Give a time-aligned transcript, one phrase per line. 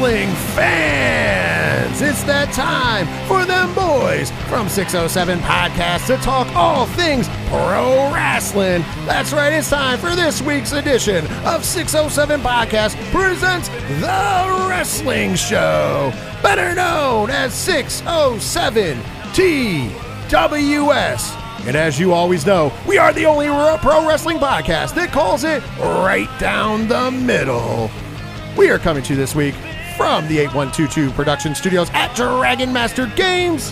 [0.00, 2.00] Wrestling fans?
[2.00, 8.80] It's that time for them boys from 607 Podcast to talk all things pro wrestling.
[9.04, 13.68] That's right, it's time for this week's edition of 607 Podcast presents
[14.00, 16.10] The Wrestling Show,
[16.42, 18.96] better known as 607
[19.34, 21.36] TWS.
[21.66, 23.48] And as you always know, we are the only
[23.80, 27.90] pro wrestling podcast that calls it right down the middle.
[28.56, 29.54] We are coming to you this week
[30.00, 33.70] from the 8122 Production Studios at Dragon Master Games.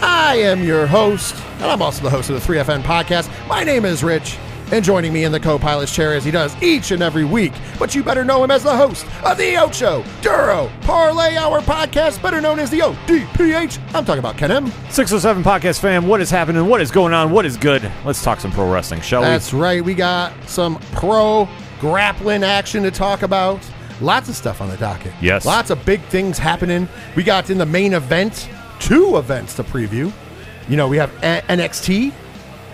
[0.00, 3.28] I am your host, and I'm also the host of the 3FN podcast.
[3.46, 4.38] My name is Rich,
[4.72, 7.52] and joining me in the co pilot's chair as he does each and every week,
[7.78, 12.22] but you better know him as the host of the Ocho Duro Parlay Hour podcast,
[12.22, 13.78] better known as the ODPH.
[13.94, 14.68] I'm talking about Ken M.
[14.88, 16.64] 607 Podcast fam, what is happening?
[16.64, 17.30] What is going on?
[17.30, 17.92] What is good?
[18.06, 19.26] Let's talk some pro wrestling, shall we?
[19.26, 19.84] That's right.
[19.84, 21.46] We got some pro
[21.78, 23.60] grappling action to talk about.
[24.00, 25.12] Lots of stuff on the docket.
[25.20, 25.44] Yes.
[25.44, 26.88] Lots of big things happening.
[27.16, 28.48] We got in the main event
[28.80, 30.12] two events to preview.
[30.68, 32.12] You know, we have A- NXT,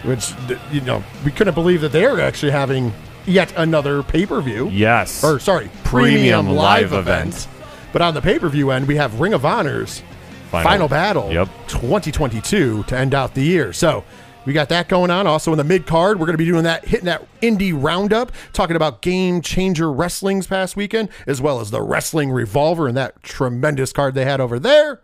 [0.02, 0.32] which,
[0.70, 2.92] you know, we couldn't believe that they're actually having
[3.26, 4.68] yet another pay per view.
[4.70, 5.24] Yes.
[5.24, 7.48] Or, sorry, Premium live event.
[7.92, 10.02] But on the pay per view end, we have Ring of Honor's
[10.50, 11.48] Final, Battle Yep.
[11.68, 13.72] 2022 to end out the year.
[13.72, 14.04] So
[14.46, 15.26] we got that going on.
[15.26, 18.32] Also in the mid card, we're going to be doing that, hitting that indie roundup,
[18.52, 23.22] talking about Game Changer Wrestling's past weekend, as well as the Wrestling Revolver and that
[23.22, 25.00] tremendous card they had over there.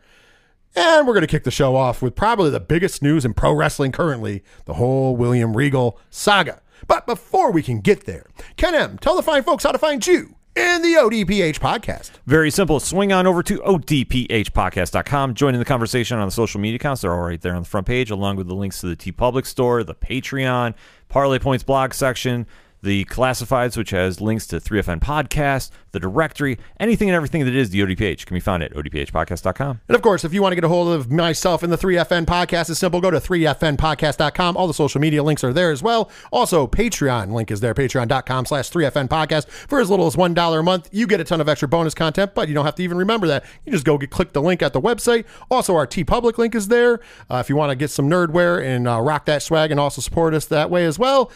[0.77, 3.53] And we're going to kick the show off with probably the biggest news in pro
[3.53, 6.63] wrestling currently the whole William Regal saga.
[6.87, 10.07] But before we can get there, Ken M, tell the fine folks how to find
[10.07, 12.11] you in the ODPH podcast.
[12.27, 12.81] Very simple.
[12.81, 15.35] Swing on over to odphpodcast.com.
[15.35, 17.03] Join in the conversation on the social media accounts.
[17.03, 19.47] They're all right there on the front page, along with the links to the TeePublic
[19.47, 20.75] store, the Patreon,
[21.09, 22.47] Parlay Points blog section,
[22.83, 27.71] the Classifieds, which has links to 3FN Podcast, the directory, anything and everything that is
[27.71, 29.81] the ODPH can be found at odphpodcast.com.
[29.89, 32.27] And of course, if you want to get a hold of myself and the 3FN
[32.27, 33.01] podcast, it's simple.
[33.01, 34.57] Go to 3FNpodcast.com.
[34.57, 36.11] All the social media links are there as well.
[36.31, 39.49] Also, Patreon link is there, patreon.com slash 3FN podcast.
[39.49, 42.35] For as little as $1 a month, you get a ton of extra bonus content,
[42.35, 43.45] but you don't have to even remember that.
[43.65, 45.25] You just go get, click the link at the website.
[45.51, 47.01] Also, our TeePublic link is there.
[47.29, 50.01] Uh, if you want to get some nerdware and uh, rock that swag and also
[50.01, 51.31] support us that way as well.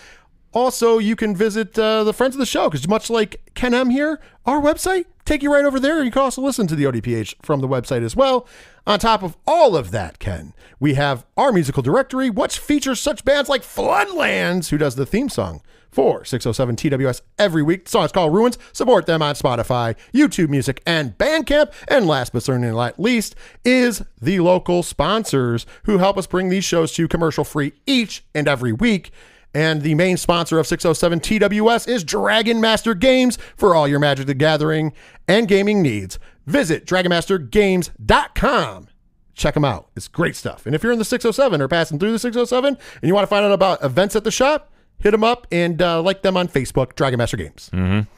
[0.55, 3.91] Also, you can visit uh, the friends of the show because much like Ken M
[3.91, 6.03] here, our website take you right over there.
[6.05, 8.47] You can also listen to the ODPH from the website as well.
[8.87, 13.25] On top of all of that, Ken, we have our musical directory, which features such
[13.25, 15.61] bands like Floodlands, who does the theme song
[15.91, 17.85] for 607 TWS every week.
[17.85, 18.59] The song is called Ruins.
[18.73, 21.73] Support them on Spotify, YouTube Music, and Bandcamp.
[21.89, 26.65] And last but certainly not least is the local sponsors who help us bring these
[26.65, 29.11] shows to you commercial free each and every week.
[29.55, 34.27] And the main sponsor of 607 TWS is Dragon Master Games for all your Magic
[34.27, 34.93] the Gathering
[35.29, 36.19] and gaming needs.
[36.47, 38.89] Visit DragonMasterGames.com.
[39.35, 39.89] Check them out.
[39.97, 40.67] It's great stuff.
[40.67, 43.29] And if you're in the 607 or passing through the 607 and you want to
[43.29, 46.49] find out about events at the shop, hit them up and uh, like them on
[46.49, 47.71] Facebook, Dragon Master Games.
[47.73, 48.09] Mm-hmm.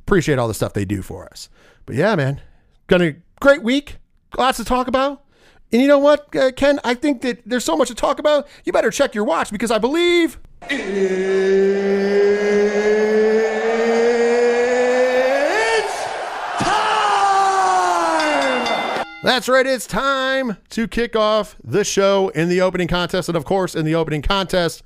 [0.00, 1.48] Appreciate all the stuff they do for us.
[1.86, 2.40] But yeah, man,
[2.86, 3.96] gonna great week.
[4.36, 5.24] Lots to talk about.
[5.72, 6.78] And you know what, uh, Ken?
[6.84, 8.46] I think that there's so much to talk about.
[8.64, 10.38] You better check your watch because I believe
[14.62, 17.02] it's time.
[19.22, 19.66] That's right.
[19.66, 23.84] It's time to kick off the show in the opening contest, and of course, in
[23.84, 24.82] the opening contest.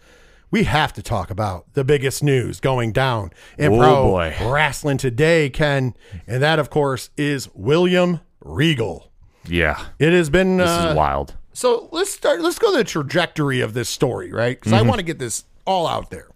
[0.52, 4.36] We have to talk about the biggest news going down in Oh, pro boy.
[4.42, 5.94] wrestling today, Ken,
[6.26, 9.10] and that, of course, is William Regal.
[9.48, 9.86] Yeah.
[9.98, 11.34] It has been This uh, is wild.
[11.52, 12.40] so let's start.
[12.40, 14.58] Let's go to the trajectory of this story, right?
[14.58, 16.28] Because I want to get this all out there.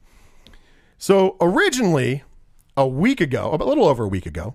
[0.99, 2.23] So originally,
[2.77, 4.55] a week ago, a little over a week ago,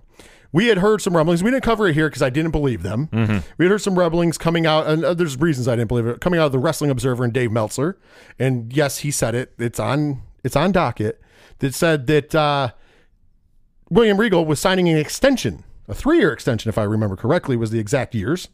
[0.52, 1.42] we had heard some rumblings.
[1.42, 3.08] We didn't cover it here because I didn't believe them.
[3.58, 6.20] We had heard some rumblings coming out, and uh, there's reasons I didn't believe it.
[6.20, 7.98] Coming out of the Wrestling Observer and Dave Meltzer,
[8.38, 9.52] and yes, he said it.
[9.58, 10.22] It's on.
[10.44, 11.20] It's on docket
[11.58, 12.70] that said that uh,
[13.90, 17.78] William Regal was signing an extension, a three-year extension, if I remember correctly, was the
[17.78, 18.48] exact years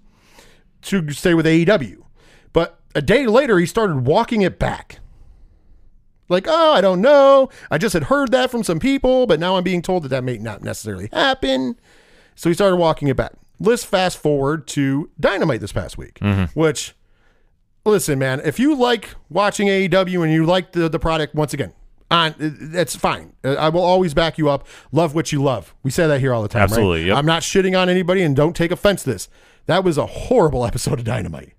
[0.83, 2.03] to stay with AEW.
[2.53, 4.99] But a day later, he started walking it back.
[6.29, 7.51] Like, oh, I don't know.
[7.71, 10.25] I just had heard that from some people, but now I'm being told that that
[10.25, 11.77] may not necessarily happen.
[12.35, 13.33] So he started walking it back.
[13.61, 16.59] Let's fast forward to Dynamite this past week, mm-hmm.
[16.59, 16.95] which,
[17.85, 21.73] listen, man, if you like watching AEW and you like the, the product, once again,
[22.13, 23.33] on that's fine.
[23.43, 24.67] Uh, I will always back you up.
[24.93, 25.75] Love what you love.
[25.83, 26.61] We say that here all the time.
[26.61, 26.71] right?
[26.71, 27.17] Absolutely, yep.
[27.17, 29.29] I'm not shitting on anybody, and don't take offense to this.
[29.67, 31.55] That was a horrible episode of Dynamite.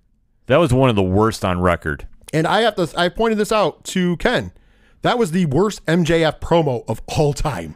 [0.48, 2.08] That was one of the worst on record.
[2.34, 4.52] And I have to I pointed this out to Ken.
[5.04, 7.76] That was the worst MJF promo of all time.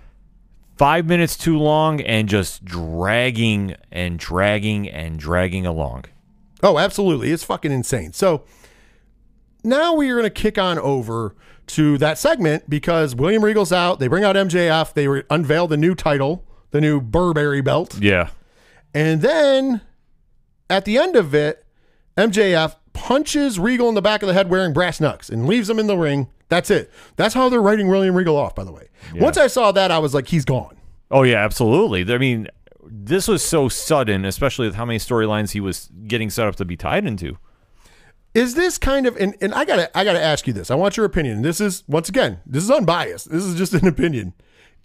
[0.78, 6.06] five minutes too long and just dragging and dragging and dragging along.
[6.64, 7.32] Oh, absolutely.
[7.32, 8.14] It's fucking insane.
[8.14, 8.44] So
[9.64, 11.36] now we are going to kick on over
[11.68, 14.00] to that segment because William Regal's out.
[14.00, 14.94] They bring out MJF.
[14.94, 18.00] They re- unveil the new title, the new Burberry belt.
[18.00, 18.30] Yeah.
[18.94, 19.82] And then
[20.70, 21.66] at the end of it,
[22.18, 25.80] MJF punches Regal in the back of the head wearing brass knucks and leaves him
[25.80, 26.28] in the ring.
[26.50, 26.92] That's it.
[27.16, 28.88] That's how they're writing William Regal off, by the way.
[29.16, 30.78] Once I saw that, I was like, he's gone.
[31.12, 32.12] Oh yeah, absolutely.
[32.14, 32.48] I mean,
[32.84, 36.66] this was so sudden, especially with how many storylines he was getting set up to
[36.66, 37.38] be tied into.
[38.38, 40.70] Is this kind of and, and I gotta I gotta ask you this.
[40.70, 41.42] I want your opinion.
[41.42, 43.32] This is once again, this is unbiased.
[43.32, 44.34] This is just an opinion.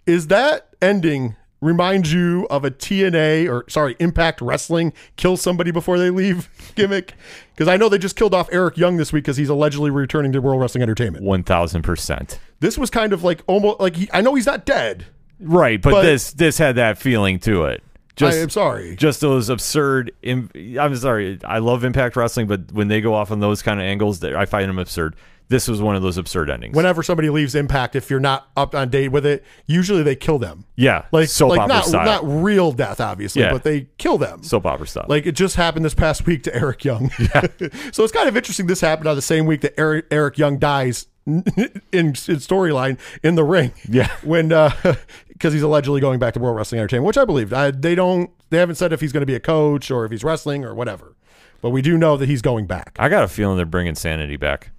[0.07, 5.99] Is that ending remind you of a TNA or sorry, Impact Wrestling kill somebody before
[5.99, 7.13] they leave gimmick?
[7.53, 10.31] Because I know they just killed off Eric Young this week because he's allegedly returning
[10.31, 11.23] to World Wrestling Entertainment.
[11.23, 12.39] One thousand percent.
[12.59, 15.05] This was kind of like almost like he, I know he's not dead.
[15.39, 17.83] Right, but, But- this this had that feeling to it.
[18.15, 18.95] Just I am sorry.
[18.95, 20.11] just those absurd.
[20.21, 20.49] im-
[20.95, 21.39] sorry.
[21.43, 24.35] I love Impact Wrestling, but when they go off on those kind of angles, that
[24.35, 25.15] I find them absurd.
[25.49, 26.73] This was one of those absurd endings.
[26.75, 30.39] Whenever somebody leaves Impact, if you're not up on date with it, usually they kill
[30.39, 30.63] them.
[30.77, 32.05] yeah, Like soap like opera not style.
[32.05, 33.51] not real death, obviously, Yeah.
[33.51, 34.41] but they kill them.
[34.41, 35.05] soap opera style.
[35.09, 37.11] Like it just happened this past week to Eric Young.
[37.19, 37.41] Yeah.
[37.91, 38.67] so it's kind of interesting.
[38.67, 41.43] This happened on the same week that Eric, Eric Young dies in,
[41.91, 43.71] in storyline in the ring.
[43.89, 44.09] Yeah.
[44.23, 44.71] when uh
[45.29, 47.51] because he's allegedly going back to World Wrestling Entertainment, which I believe.
[47.53, 48.29] I, they don't.
[48.49, 50.73] They haven't said if he's going to be a coach or if he's wrestling or
[50.75, 51.15] whatever.
[51.61, 52.95] But we do know that he's going back.
[52.99, 54.71] I got a feeling they're bringing Sanity back.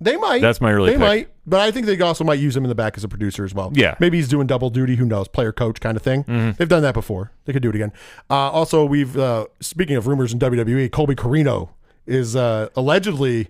[0.00, 0.40] They might.
[0.40, 1.00] That's my early They pick.
[1.00, 3.44] might, but I think they also might use him in the back as a producer
[3.44, 3.70] as well.
[3.74, 3.96] Yeah.
[4.00, 4.96] maybe he's doing double duty.
[4.96, 5.28] Who knows?
[5.28, 6.24] Player coach kind of thing.
[6.24, 6.52] Mm-hmm.
[6.56, 7.32] They've done that before.
[7.44, 7.92] They could do it again.
[8.30, 11.68] Uh, also, we've uh, speaking of rumors in WWE, Colby Corino
[12.06, 13.48] is uh, allegedly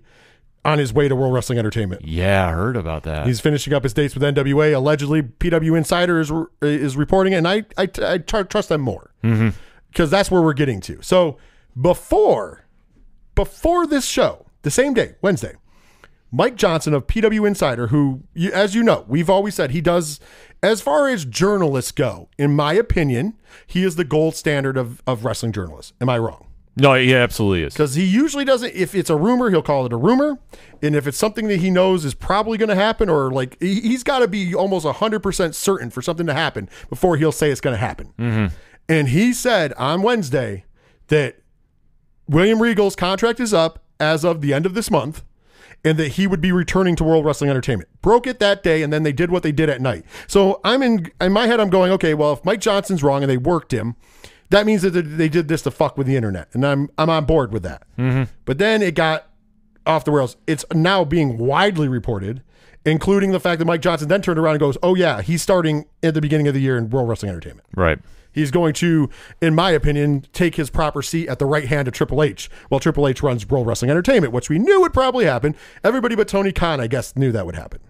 [0.65, 2.05] on his way to World Wrestling Entertainment.
[2.05, 3.27] Yeah, I heard about that.
[3.27, 4.75] He's finishing up his dates with NWA.
[4.75, 9.13] Allegedly, PW Insider is is reporting it, and I I, I tr- trust them more
[9.23, 9.51] mm-hmm.
[9.91, 11.01] because that's where we're getting to.
[11.03, 11.39] So
[11.81, 12.65] before
[13.35, 15.55] before this show, the same day, Wednesday,
[16.33, 18.23] Mike Johnson of PW Insider, who,
[18.53, 20.21] as you know, we've always said he does,
[20.63, 23.37] as far as journalists go, in my opinion,
[23.67, 25.93] he is the gold standard of, of wrestling journalists.
[26.01, 26.47] Am I wrong?
[26.77, 27.75] No, he absolutely is.
[27.75, 30.39] Because he usually doesn't, if it's a rumor, he'll call it a rumor.
[30.83, 33.81] And if it's something that he knows is probably going to happen, or like he-
[33.81, 37.61] he's got to be almost 100% certain for something to happen before he'll say it's
[37.61, 38.13] going to happen.
[38.19, 38.55] Mm-hmm.
[38.89, 40.65] And he said on Wednesday
[41.09, 41.37] that
[42.29, 45.23] William Regal's contract is up as of the end of this month
[45.85, 47.89] and that he would be returning to World Wrestling Entertainment.
[48.03, 50.05] Broke it that day, and then they did what they did at night.
[50.27, 51.59] So I'm in in my head.
[51.59, 53.97] I'm going, okay, well, if Mike Johnson's wrong and they worked him,
[54.51, 57.25] that means that they did this to fuck with the internet, and I'm I'm on
[57.25, 57.83] board with that.
[57.99, 58.25] Mm-hmm.
[58.45, 59.29] But then it got
[59.87, 60.37] off the rails.
[60.47, 62.43] It's now being widely reported,
[62.85, 65.87] including the fact that Mike Johnson then turned around and goes, "Oh yeah, he's starting
[66.03, 67.99] at the beginning of the year in World Wrestling Entertainment." Right.
[68.33, 71.95] He's going to, in my opinion, take his proper seat at the right hand of
[71.95, 75.57] Triple H while Triple H runs World Wrestling Entertainment, which we knew would probably happen.
[75.83, 77.81] Everybody but Tony Khan, I guess, knew that would happen.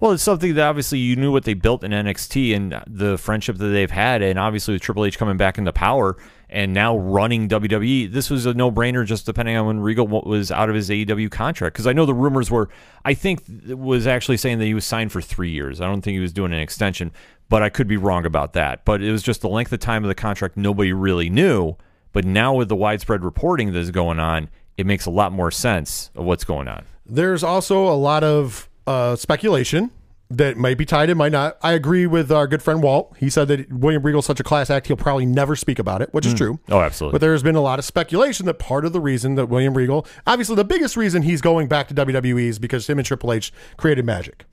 [0.00, 3.56] Well, it's something that obviously you knew what they built in NXT and the friendship
[3.58, 6.16] that they've had, and obviously with Triple H coming back into power
[6.50, 9.04] and now running WWE, this was a no-brainer.
[9.04, 12.14] Just depending on when Regal was out of his AEW contract, because I know the
[12.14, 12.68] rumors were,
[13.04, 15.80] I think it was actually saying that he was signed for three years.
[15.80, 17.10] I don't think he was doing an extension,
[17.48, 18.84] but I could be wrong about that.
[18.84, 21.76] But it was just the length of time of the contract nobody really knew.
[22.12, 25.50] But now with the widespread reporting that is going on, it makes a lot more
[25.50, 26.84] sense of what's going on.
[27.06, 29.90] There's also a lot of uh, speculation
[30.30, 31.58] that might be tied in, might not.
[31.62, 33.14] I agree with our good friend Walt.
[33.18, 36.12] He said that William Regal's such a class act, he'll probably never speak about it,
[36.12, 36.58] which is true.
[36.70, 37.14] Oh, absolutely.
[37.14, 40.06] But there's been a lot of speculation that part of the reason that William Regal,
[40.26, 43.52] obviously the biggest reason he's going back to WWE is because him and Triple H
[43.76, 44.44] created magic.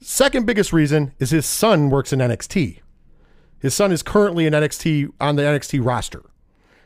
[0.00, 2.80] Second biggest reason is his son works in NXT.
[3.60, 6.22] His son is currently in NXT on the NXT roster.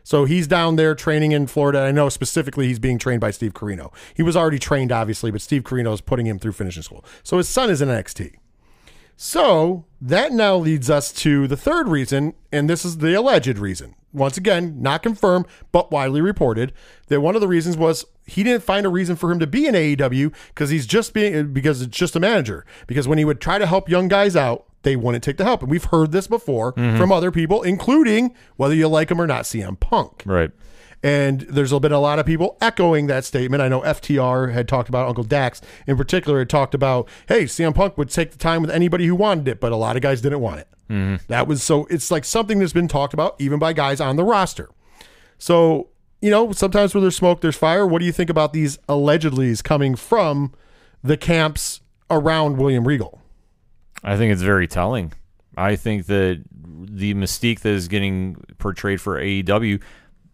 [0.04, 1.80] So he's down there training in Florida.
[1.80, 3.92] I know specifically he's being trained by Steve Corino.
[4.14, 7.04] He was already trained, obviously, but Steve Corino is putting him through finishing school.
[7.22, 8.34] So his son is in NXT.
[9.16, 13.94] So that now leads us to the third reason, and this is the alleged reason.
[14.12, 16.72] Once again, not confirmed, but widely reported
[17.06, 19.66] that one of the reasons was he didn't find a reason for him to be
[19.66, 22.66] in AEW because he's just being because it's just a manager.
[22.86, 25.62] Because when he would try to help young guys out, they wouldn't take the help.
[25.62, 26.98] And we've heard this before mm-hmm.
[26.98, 30.22] from other people, including whether you like him or not, CM Punk.
[30.26, 30.50] right.
[31.04, 33.60] And there's been a lot of people echoing that statement.
[33.60, 37.74] I know FTR had talked about Uncle Dax in particular had talked about, hey, CM
[37.74, 40.20] Punk would take the time with anybody who wanted it, but a lot of guys
[40.20, 40.68] didn't want it.
[40.88, 41.24] Mm-hmm.
[41.28, 44.24] That was so it's like something that's been talked about even by guys on the
[44.24, 44.68] roster.
[45.38, 45.88] So,
[46.20, 47.84] you know, sometimes where there's smoke, there's fire.
[47.84, 50.52] What do you think about these allegedlys coming from
[51.02, 53.21] the camps around William Regal?
[54.02, 55.12] I think it's very telling.
[55.56, 59.80] I think that the mystique that is getting portrayed for AEW,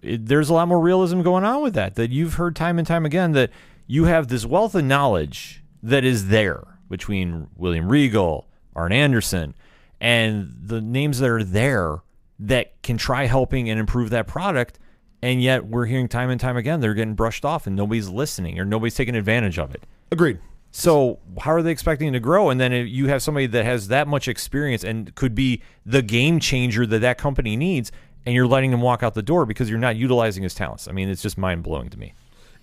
[0.02, 1.96] it, there's a lot more realism going on with that.
[1.96, 3.50] That you've heard time and time again that
[3.87, 9.54] you have this wealth of knowledge that is there between William Regal, Arn Anderson,
[10.00, 11.98] and the names that are there
[12.38, 14.78] that can try helping and improve that product.
[15.20, 18.60] And yet we're hearing time and time again they're getting brushed off and nobody's listening
[18.60, 19.82] or nobody's taking advantage of it.
[20.12, 20.38] Agreed.
[20.78, 22.50] So how are they expecting to grow?
[22.50, 26.38] And then you have somebody that has that much experience and could be the game
[26.38, 27.90] changer that that company needs,
[28.25, 30.87] and you're letting him walk out the door because you're not utilizing his talents.
[30.87, 32.14] I mean, it's just mind blowing to me.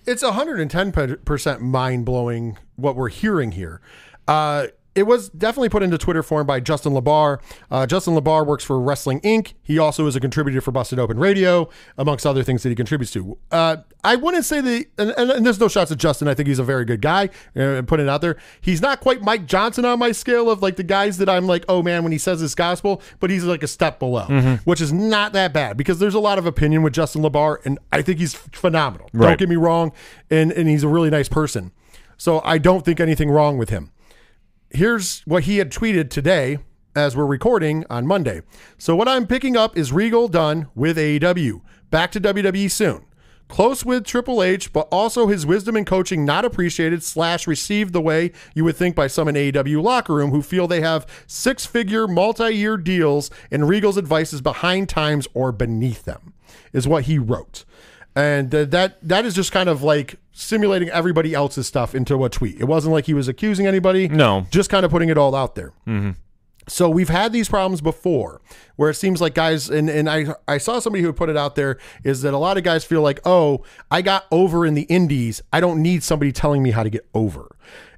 [0.05, 3.81] It's 110% mind blowing what we're hearing here.
[4.29, 7.39] Uh, it was definitely put into Twitter form by Justin LaBar.
[7.69, 9.53] Uh, Justin LaBar works for Wrestling Inc.
[9.61, 13.11] He also is a contributor for Busted Open Radio, amongst other things that he contributes
[13.11, 13.37] to.
[13.51, 16.27] Uh, I wouldn't say the, and, and, and, there's no shots at Justin.
[16.29, 18.37] I think he's a very good guy, uh, putting it out there.
[18.61, 21.65] He's not quite Mike Johnson on my scale of like the guys that I'm like,
[21.67, 24.55] oh man, when he says this gospel, but he's like a step below, mm-hmm.
[24.69, 27.79] which is not that bad because there's a lot of opinion with Justin LaBar, and
[27.91, 29.09] I think he's phenomenal.
[29.11, 29.29] Right.
[29.29, 29.91] Don't get me wrong,
[30.29, 31.71] and, and he's a really nice person.
[32.17, 33.91] So I don't think anything wrong with him
[34.69, 36.59] here's what he had tweeted today
[36.95, 38.41] as we're recording on Monday.
[38.77, 41.61] So what I'm picking up is Regal done with AEW.
[41.91, 43.05] Back to WWE soon.
[43.47, 48.01] Close with Triple H, but also his wisdom and coaching not appreciated slash received the
[48.01, 51.63] way you would think by some in AEW locker room who feel they have six
[51.65, 56.33] figure multi year deals and Regal's advice is behind times or beneath them,
[56.73, 57.65] is what he wrote
[58.15, 62.59] and that that is just kind of like simulating everybody else's stuff into a tweet.
[62.59, 64.07] It wasn't like he was accusing anybody.
[64.07, 65.73] No, just kind of putting it all out there.
[65.87, 66.11] Mm-hmm.
[66.67, 68.41] So we've had these problems before,
[68.75, 71.55] where it seems like guys, and and I I saw somebody who put it out
[71.55, 74.83] there is that a lot of guys feel like, oh, I got over in the
[74.83, 75.41] indies.
[75.53, 77.55] I don't need somebody telling me how to get over.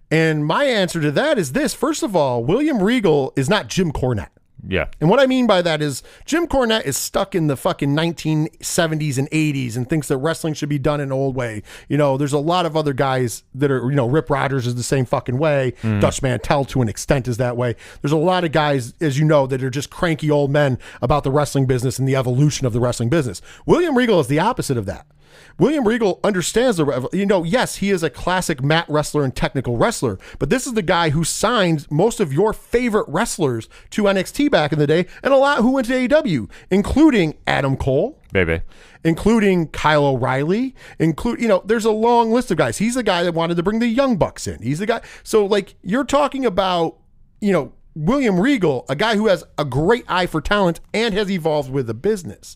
[0.10, 3.92] And my answer to that is this: first of all, William Regal is not Jim
[3.92, 4.30] Cornette.
[4.68, 4.88] Yeah.
[5.00, 9.18] And what I mean by that is Jim Cornette is stuck in the fucking 1970s
[9.18, 11.64] and 80s and thinks that wrestling should be done in an old way.
[11.88, 14.76] You know, there's a lot of other guys that are, you know, Rip Rogers is
[14.76, 15.74] the same fucking way.
[15.82, 16.02] Mm.
[16.02, 17.76] Dutch Mantell to an extent is that way.
[18.02, 21.24] There's a lot of guys, as you know, that are just cranky old men about
[21.24, 23.42] the wrestling business and the evolution of the wrestling business.
[23.66, 25.06] William Regal is the opposite of that.
[25.60, 29.78] William Regal understands the, you know, yes, he is a classic mat wrestler and technical
[29.78, 34.52] wrestler, but this is the guy who signed most of your favorite wrestlers to NXT
[34.52, 38.20] back in the day and a lot who went to AEW, including Adam Cole.
[38.32, 38.62] Baby.
[39.04, 42.78] Including Kyle O'Reilly, include you know, there's a long list of guys.
[42.78, 44.62] He's the guy that wanted to bring the Young Bucks in.
[44.62, 45.02] He's the guy.
[45.24, 46.98] So like you're talking about,
[47.40, 51.32] you know, William Regal, a guy who has a great eye for talent and has
[51.32, 52.56] evolved with the business.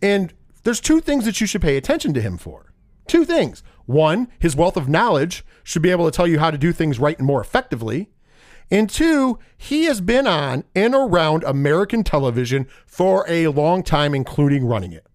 [0.00, 0.32] And
[0.68, 2.74] there's two things that you should pay attention to him for.
[3.06, 3.62] Two things.
[3.86, 6.98] One, his wealth of knowledge should be able to tell you how to do things
[6.98, 8.10] right and more effectively.
[8.70, 14.66] And two, he has been on and around American television for a long time, including
[14.66, 15.06] running it.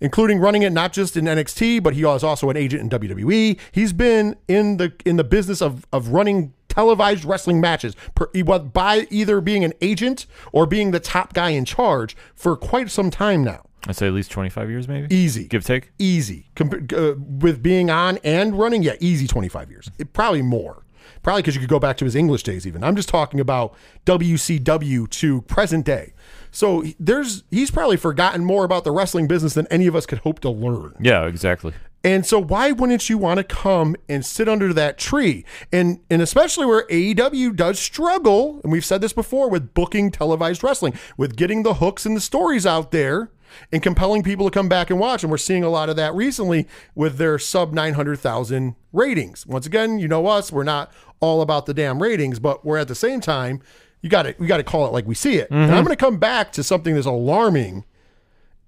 [0.00, 3.58] Including running it not just in NXT, but he was also an agent in WWE.
[3.72, 9.08] He's been in the in the business of, of running televised wrestling matches per, by
[9.10, 13.42] either being an agent or being the top guy in charge for quite some time
[13.42, 13.67] now.
[13.88, 15.12] I'd say at least 25 years, maybe.
[15.14, 15.46] Easy.
[15.46, 15.92] Give take?
[15.98, 16.50] Easy.
[16.54, 19.90] Com- uh, with being on and running, yeah, easy 25 years.
[19.98, 20.84] It, probably more.
[21.22, 22.84] Probably because you could go back to his English days even.
[22.84, 26.12] I'm just talking about WCW to present day.
[26.50, 30.18] So there's he's probably forgotten more about the wrestling business than any of us could
[30.18, 30.94] hope to learn.
[31.00, 31.72] Yeah, exactly.
[32.04, 35.44] And so why wouldn't you want to come and sit under that tree?
[35.72, 40.62] And and especially where AEW does struggle, and we've said this before with booking televised
[40.62, 43.30] wrestling, with getting the hooks and the stories out there
[43.72, 45.22] and compelling people to come back and watch.
[45.22, 49.46] And we're seeing a lot of that recently with their sub 900,000 ratings.
[49.46, 52.88] Once again, you know us, we're not all about the damn ratings, but we're at
[52.88, 53.60] the same time,
[54.02, 55.50] you got to we got to call it like we see it.
[55.50, 55.62] Mm-hmm.
[55.62, 57.84] And I'm going to come back to something that's alarming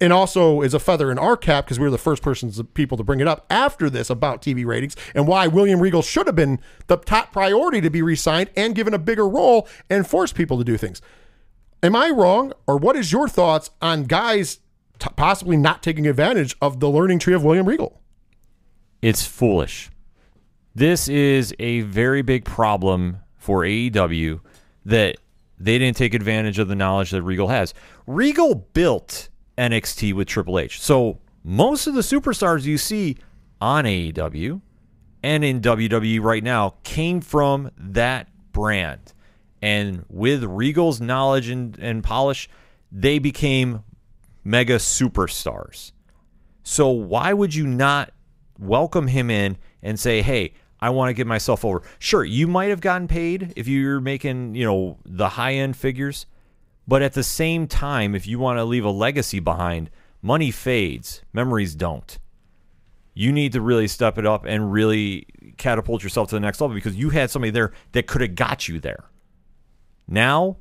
[0.00, 2.96] and also is a feather in our cap because we are the first persons people
[2.96, 6.36] to bring it up after this about TV ratings and why William Regal should have
[6.36, 10.56] been the top priority to be re-signed and given a bigger role and force people
[10.58, 11.02] to do things.
[11.82, 14.60] Am I wrong, or what is your thoughts on guys
[15.00, 18.00] t- possibly not taking advantage of the learning tree of William Regal.
[19.02, 19.90] It's foolish.
[20.74, 24.40] This is a very big problem for AEW
[24.84, 25.16] that
[25.58, 27.74] they didn't take advantage of the knowledge that Regal has.
[28.06, 29.28] Regal built
[29.58, 30.80] NXT with Triple H.
[30.80, 33.16] So most of the superstars you see
[33.60, 34.60] on AEW
[35.22, 39.12] and in WWE right now came from that brand.
[39.62, 42.48] And with Regal's knowledge and, and polish,
[42.90, 43.84] they became
[44.44, 45.92] mega superstars.
[46.62, 48.12] So why would you not
[48.58, 52.70] welcome him in and say, "Hey, I want to get myself over." Sure, you might
[52.70, 56.26] have gotten paid if you're making, you know, the high-end figures,
[56.90, 59.90] But at the same time, if you want to leave a legacy behind,
[60.22, 62.18] money fades, memories don't.
[63.14, 66.74] You need to really step it up and really catapult yourself to the next level
[66.74, 69.04] because you had somebody there that could have got you there.
[70.08, 70.56] Now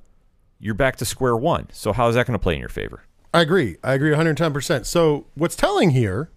[0.60, 1.68] you're back to square one.
[1.72, 3.02] So how is that going to play in your favor?
[3.34, 3.78] I agree.
[3.84, 4.86] I agree 110%.
[4.86, 6.32] So what's telling here,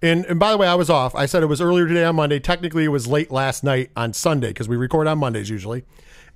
[0.00, 1.14] and, and by the way, I was off.
[1.14, 2.40] I said it was earlier today on Monday.
[2.40, 5.84] Technically, it was late last night on Sunday because we record on Mondays usually.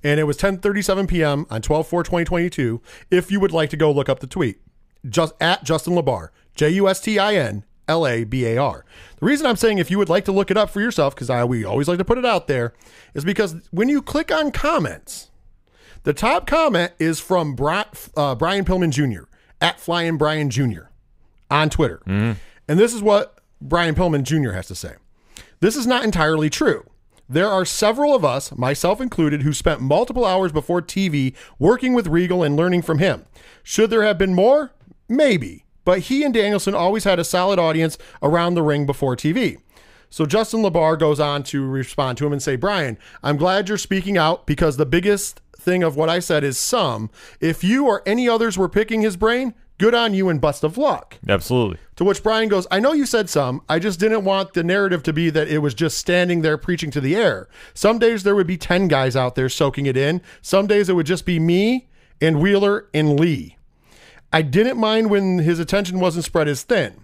[0.03, 1.45] And it was 10:37 p.m.
[1.49, 2.81] on 12/4/2022.
[3.09, 4.59] If you would like to go look up the tweet,
[5.07, 8.85] just at Justin Labar, J U S T I N L A B A R.
[9.19, 11.29] The reason I'm saying if you would like to look it up for yourself, because
[11.29, 12.73] I we always like to put it out there,
[13.13, 15.31] is because when you click on comments,
[16.03, 19.23] the top comment is from uh, Brian Pillman Jr.
[19.63, 20.83] at Flying Brian Jr.
[21.49, 22.01] on Twitter.
[22.05, 24.51] And this is what Brian Pillman Jr.
[24.51, 24.95] has to say.
[25.61, 26.85] This is not entirely true.
[27.29, 32.07] There are several of us, myself included, who spent multiple hours before TV working with
[32.07, 33.25] Regal and learning from him.
[33.63, 34.73] Should there have been more?
[35.07, 35.63] Maybe.
[35.85, 39.57] But he and Danielson always had a solid audience around the ring before TV.
[40.09, 43.77] So Justin Labar goes on to respond to him and say, Brian, I'm glad you're
[43.77, 47.09] speaking out because the biggest thing of what I said is some.
[47.39, 50.77] If you or any others were picking his brain, good on you and bust of
[50.77, 51.17] luck.
[51.27, 51.77] Absolutely.
[51.95, 53.61] To which Brian goes, I know you said some.
[53.67, 56.91] I just didn't want the narrative to be that it was just standing there preaching
[56.91, 57.47] to the air.
[57.73, 60.21] Some days there would be 10 guys out there soaking it in.
[60.41, 61.87] Some days it would just be me
[62.21, 63.57] and Wheeler and Lee.
[64.31, 67.03] I didn't mind when his attention wasn't spread as thin.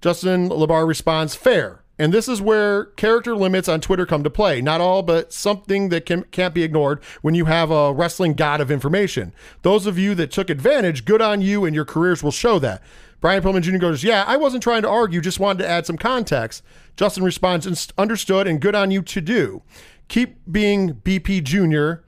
[0.00, 1.82] Justin Labar responds, fair.
[1.98, 4.60] And this is where character limits on Twitter come to play.
[4.60, 8.60] Not all, but something that can, can't be ignored when you have a wrestling god
[8.60, 9.32] of information.
[9.62, 12.82] Those of you that took advantage, good on you, and your careers will show that.
[13.20, 13.78] Brian Pillman Jr.
[13.78, 16.62] goes, Yeah, I wasn't trying to argue, just wanted to add some context.
[16.96, 19.62] Justin responds, Understood, and good on you to do.
[20.08, 22.02] Keep being BP Jr.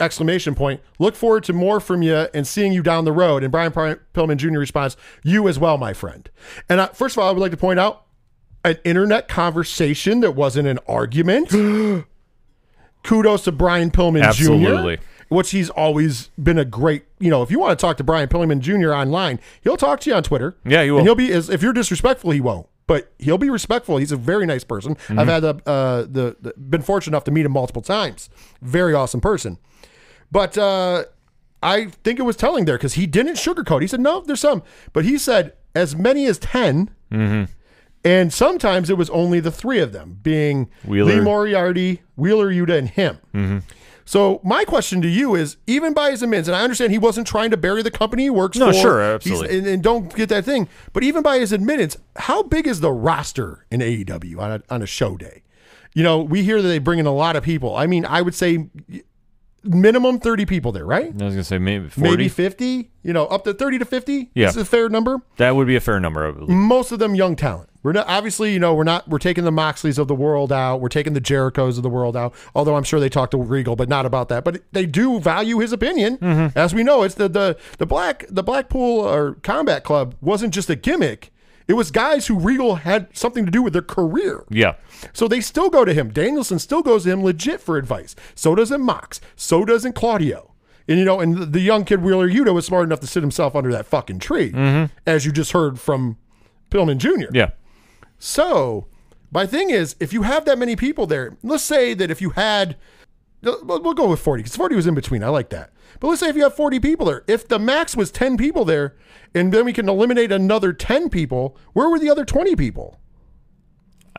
[0.00, 0.80] Exclamation point.
[0.98, 3.44] Look forward to more from you and seeing you down the road.
[3.44, 4.58] And Brian Pillman Jr.
[4.58, 6.28] responds, You as well, my friend.
[6.68, 8.04] And uh, first of all, I would like to point out
[8.64, 11.50] an internet conversation that wasn't an argument.
[13.02, 14.96] Kudos to Brian Pillman Absolutely.
[14.96, 18.04] Jr., which he's always been a great, you know, if you want to talk to
[18.04, 18.94] Brian Pillman Jr.
[18.94, 20.56] online, he'll talk to you on Twitter.
[20.64, 20.98] Yeah, he will.
[20.98, 22.68] And he'll be, as if you're disrespectful, he won't.
[22.86, 23.96] But he'll be respectful.
[23.96, 24.94] He's a very nice person.
[24.94, 25.18] Mm-hmm.
[25.18, 28.28] I've had the, uh, the, the been fortunate enough to meet him multiple times.
[28.60, 29.58] Very awesome person.
[30.30, 31.04] But uh,
[31.62, 33.80] I think it was telling there because he didn't sugarcoat.
[33.80, 34.62] He said, no, there's some.
[34.92, 36.90] But he said as many as 10.
[37.10, 37.52] Mm-hmm.
[38.04, 41.10] And sometimes it was only the three of them, being Wheeler.
[41.10, 41.18] Mm-hmm.
[41.20, 43.62] Lee Moriarty, Wheeler Yuta, and him.
[44.06, 47.26] So my question to you is, even by his admittance, and I understand he wasn't
[47.26, 48.74] trying to bury the company he works No, for.
[48.74, 49.58] sure, He's- absolutely.
[49.58, 50.68] and, and don't get that thing.
[50.92, 54.82] But even by his admittance, how big is the roster in AEW on a, on
[54.82, 55.42] a show day?
[55.94, 57.74] You know, we hear that they bring in a lot of people.
[57.76, 58.68] I mean, I would say
[59.64, 61.06] minimum 30 people there, right?
[61.06, 62.10] I was gonna say maybe forty.
[62.10, 64.30] Maybe 50, you know, up to 30 to 50.
[64.34, 64.48] Yeah.
[64.48, 67.68] Is a fair number That would be a fair number, most of them young talent.
[67.82, 70.80] We're not obviously, you know, we're not we're taking the Moxleys of the world out.
[70.80, 72.34] We're taking the Jerichos of the world out.
[72.54, 74.42] Although I'm sure they talk to Regal, but not about that.
[74.42, 76.16] But they do value his opinion.
[76.16, 76.58] Mm-hmm.
[76.58, 80.70] As we know, it's the the the black the Blackpool or Combat Club wasn't just
[80.70, 81.30] a gimmick.
[81.66, 84.44] It was guys who Regal had something to do with their career.
[84.50, 84.74] Yeah.
[85.12, 86.10] So they still go to him.
[86.10, 88.14] Danielson still goes to him legit for advice.
[88.34, 89.20] So doesn't Mox.
[89.36, 90.52] So doesn't Claudio.
[90.86, 93.56] And you know, and the- young kid Wheeler Yuta was smart enough to sit himself
[93.56, 94.92] under that fucking tree, mm-hmm.
[95.06, 96.18] as you just heard from
[96.70, 97.32] Pillman Jr.
[97.32, 97.50] Yeah.
[98.18, 98.86] So
[99.32, 102.30] my thing is, if you have that many people there, let's say that if you
[102.30, 102.76] had,
[103.44, 105.22] we'll we'll go with 40 because 40 was in between.
[105.22, 105.72] I like that.
[106.00, 108.64] But let's say if you have 40 people there, if the max was 10 people
[108.64, 108.96] there,
[109.34, 112.98] and then we can eliminate another 10 people, where were the other 20 people?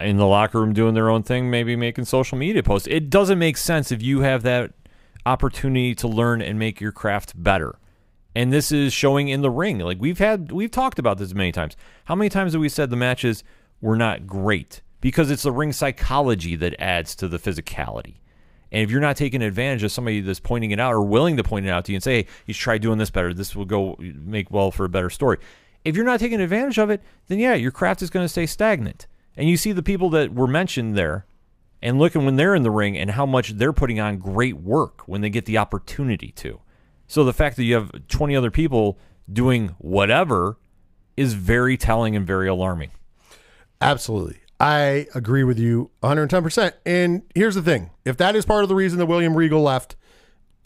[0.02, 2.88] in the locker room doing their own thing, maybe making social media posts.
[2.92, 4.74] It doesn't make sense if you have that
[5.26, 7.80] opportunity to learn and make your craft better.
[8.36, 9.80] And this is showing in the ring.
[9.80, 11.78] Like we've had we've talked about this many times.
[12.06, 13.44] How many times have we said the matches
[13.80, 14.82] were not great?
[15.00, 18.18] Because it's the ring psychology that adds to the physicality.
[18.76, 21.46] And if you're not taking advantage of somebody that's pointing it out or willing to
[21.46, 23.34] point it out to you and say, hey, you should try doing this better.
[23.34, 25.38] This will go make well for a better story.
[25.86, 28.46] If you're not taking advantage of it, then yeah, your craft is going to stay
[28.46, 29.08] stagnant.
[29.38, 31.26] And you see the people that were mentioned there
[31.82, 35.08] and looking when they're in the ring and how much they're putting on great work
[35.08, 36.60] when they get the opportunity to.
[37.08, 39.00] So the fact that you have 20 other people
[39.32, 40.58] doing whatever
[41.16, 42.92] is very telling and very alarming.
[43.80, 44.42] Absolutely.
[44.60, 46.74] I agree with you 110%.
[46.86, 49.96] And here's the thing if that is part of the reason that William Regal left,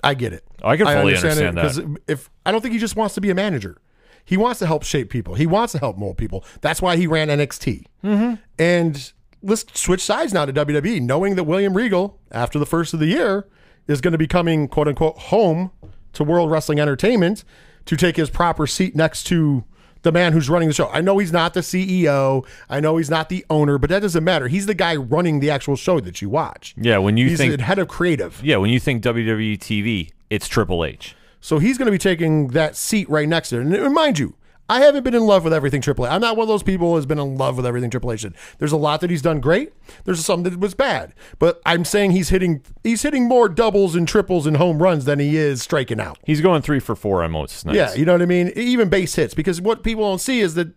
[0.04, 0.44] I get it.
[0.64, 1.62] I can fully understand it, that.
[1.62, 3.78] 'cause if I don't think he just wants to be a manager.
[4.26, 5.34] He wants to help shape people.
[5.34, 6.46] He wants to help mold people.
[6.62, 7.86] That's why he ran NXT.
[8.04, 8.36] Mm-hmm.
[8.60, 13.00] And let's switch sides now to WWE, knowing that William Regal, after the first of
[13.00, 13.48] the year,
[13.88, 15.72] is going to be coming quote unquote home
[16.14, 17.44] to World Wrestling Entertainment
[17.86, 19.64] to take his proper seat next to
[20.02, 20.90] the man who's running the show.
[20.90, 22.46] I know he's not the CEO.
[22.70, 24.48] I know he's not the owner, but that doesn't matter.
[24.48, 26.74] He's the guy running the actual show that you watch.
[26.78, 28.42] Yeah, when you He's think the head of creative.
[28.44, 31.16] yeah, when you think WWE TV, it's Triple H.
[31.42, 33.66] So he's going to be taking that seat right next to it.
[33.68, 34.36] And mind you,
[34.70, 36.12] I haven't been in love with everything Triple H.
[36.12, 38.22] I'm not one of those people who has been in love with everything Triple H
[38.22, 38.36] did.
[38.60, 39.74] There's a lot that he's done great.
[40.06, 41.14] There's some that was bad.
[41.40, 45.20] But I'm saying he's hitting he's hitting more doubles and triples and home runs than
[45.20, 46.20] he is striking out.
[46.26, 47.76] He's going three for four on most nights.
[47.76, 48.52] Yeah, you know what I mean?
[48.56, 49.34] Even base hits.
[49.34, 50.70] Because what people don't see is that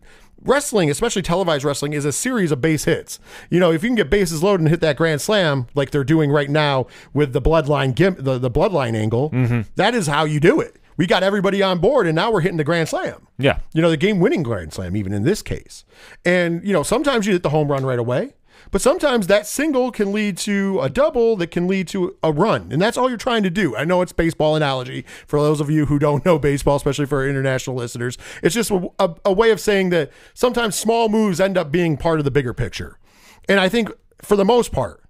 [0.45, 3.19] wrestling, especially televised wrestling, is a series of base hits.
[3.51, 6.05] You know, if you can get bases loaded and hit that grand slam like they're
[6.05, 9.63] doing right now with the bloodline gim- the, the bloodline angle, mm-hmm.
[9.77, 10.77] that is how you do it.
[11.03, 13.27] We got everybody on board and now we're hitting the grand slam.
[13.37, 13.59] Yeah.
[13.75, 15.85] You know, the game winning grand slam, even in this case.
[16.25, 18.35] And, you know, sometimes you hit the home run right away,
[18.71, 22.71] but sometimes that single can lead to a double that can lead to a run.
[22.71, 23.75] And that's all you're trying to do.
[23.75, 27.29] I know it's baseball analogy for those of you who don't know baseball, especially for
[27.29, 28.17] international listeners.
[28.41, 31.97] It's just a, a, a way of saying that sometimes small moves end up being
[31.97, 33.01] part of the bigger picture.
[33.49, 35.02] And I think for the most part,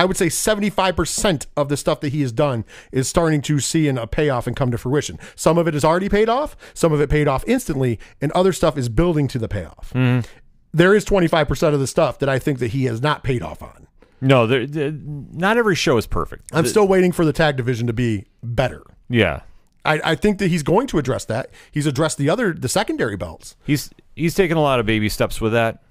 [0.00, 3.86] I would say 75% of the stuff that he has done is starting to see
[3.88, 5.18] in a payoff and come to fruition.
[5.36, 8.52] Some of it is already paid off, some of it paid off instantly, and other
[8.52, 9.92] stuff is building to the payoff.
[9.94, 10.26] Mm-hmm.
[10.72, 13.62] There is 25% of the stuff that I think that he has not paid off
[13.62, 13.88] on.
[14.22, 16.50] No, there- there- not every show is perfect.
[16.52, 18.82] I'm still waiting for the tag division to be better.
[19.08, 19.40] yeah.
[19.82, 21.48] I, I think that he's going to address that.
[21.72, 23.56] He's addressed the other, the secondary belts.
[23.64, 25.82] He's he's taken a lot of baby steps with that,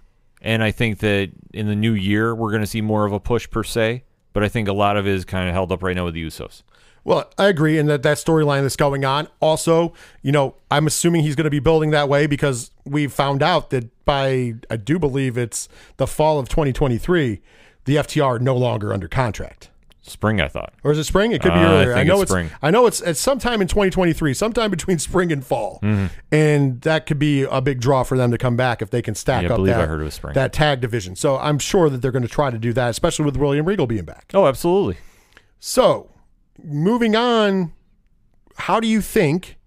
[0.41, 3.19] and I think that in the new year we're going to see more of a
[3.19, 4.04] push per se.
[4.32, 6.13] But I think a lot of it is kind of held up right now with
[6.13, 6.62] the Usos.
[7.04, 9.28] Well, I agree, and that that storyline that's going on.
[9.39, 13.41] Also, you know, I'm assuming he's going to be building that way because we found
[13.41, 17.41] out that by I do believe it's the fall of 2023,
[17.86, 19.69] the FTR no longer under contract.
[20.02, 20.74] Spring, I thought.
[20.84, 21.34] Or is it spring?
[21.34, 21.92] It could be Uh, earlier.
[21.94, 22.50] I, think know it's it's spring.
[22.62, 26.06] I know it's it's sometime in 2023, sometime between spring and fall, Mm-hmm.
[26.32, 29.14] and that could be a big draw for them to come back if they can
[29.14, 30.34] stack Yeah, I up believe I that, heard it was spring.
[30.36, 31.16] that tag division.
[31.16, 33.88] So I'm sure that they're going to try to do that, especially with William Regal
[33.88, 34.26] being back.
[34.34, 34.98] Oh, absolutely.
[35.60, 36.10] So,
[36.64, 37.74] moving on,
[38.56, 39.58] how do you think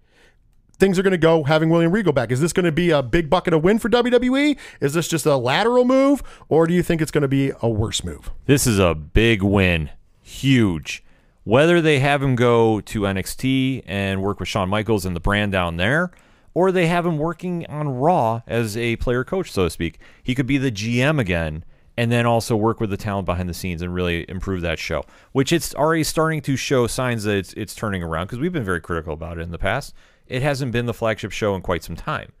[0.79, 2.31] things are going to go having William Regal back?
[2.31, 4.57] Is this going to be a big bucket of win for WWE?
[4.81, 7.69] Is this just a lateral move, or do you think it's going to be a
[7.69, 8.31] worse move?
[8.47, 9.91] This is a big win,
[10.23, 11.03] huge.
[11.43, 15.51] Whether they have him go to NXT and work with Shawn Michaels and the brand
[15.51, 16.11] down there,
[16.53, 20.33] or they have him working on Raw as a player coach, so to speak, he
[20.33, 21.65] could be the GM again
[21.97, 25.03] and then also work with the talent behind the scenes and really improve that show,
[25.31, 28.63] which it's already starting to show signs that it's, it's turning around because we've been
[28.63, 29.93] very critical about it in the past.
[30.27, 32.31] It hasn't been the flagship show in quite some time.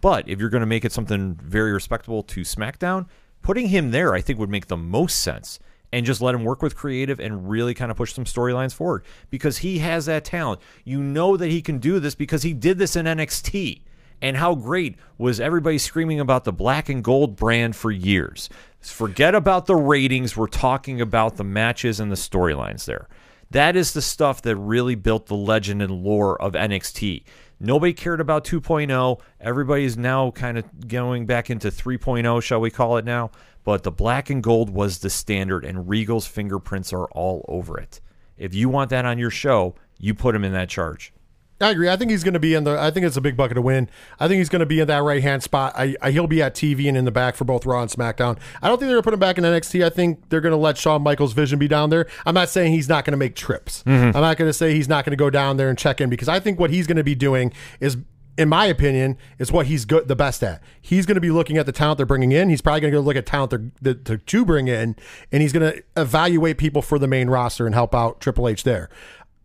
[0.00, 3.06] But if you're going to make it something very respectable to SmackDown,
[3.42, 5.58] putting him there, I think, would make the most sense.
[5.90, 9.04] And just let him work with creative and really kind of push some storylines forward
[9.30, 10.60] because he has that talent.
[10.84, 13.80] You know that he can do this because he did this in NXT.
[14.20, 18.50] And how great was everybody screaming about the black and gold brand for years?
[18.80, 20.36] Forget about the ratings.
[20.36, 23.08] We're talking about the matches and the storylines there.
[23.50, 27.24] That is the stuff that really built the legend and lore of NXT.
[27.60, 29.20] Nobody cared about 2.0.
[29.40, 33.30] Everybody's now kind of going back into 3.0, shall we call it now?
[33.68, 38.00] But the black and gold was the standard, and Regal's fingerprints are all over it.
[38.38, 41.12] If you want that on your show, you put him in that charge.
[41.60, 41.90] I agree.
[41.90, 42.80] I think he's going to be in the.
[42.80, 43.90] I think it's a big bucket to win.
[44.18, 45.74] I think he's going to be in that right hand spot.
[45.76, 48.38] I, I he'll be at TV and in the back for both Raw and SmackDown.
[48.62, 49.84] I don't think they're going to put him back in NXT.
[49.84, 52.06] I think they're going to let Shawn Michaels' vision be down there.
[52.24, 53.82] I'm not saying he's not going to make trips.
[53.82, 54.16] Mm-hmm.
[54.16, 56.08] I'm not going to say he's not going to go down there and check in
[56.08, 57.98] because I think what he's going to be doing is.
[58.38, 60.62] In my opinion, is what he's good, the best at.
[60.80, 62.48] He's going to be looking at the talent they're bringing in.
[62.48, 64.94] He's probably going to go look at talent they're, that, to, to bring in,
[65.32, 68.62] and he's going to evaluate people for the main roster and help out Triple H
[68.62, 68.88] there.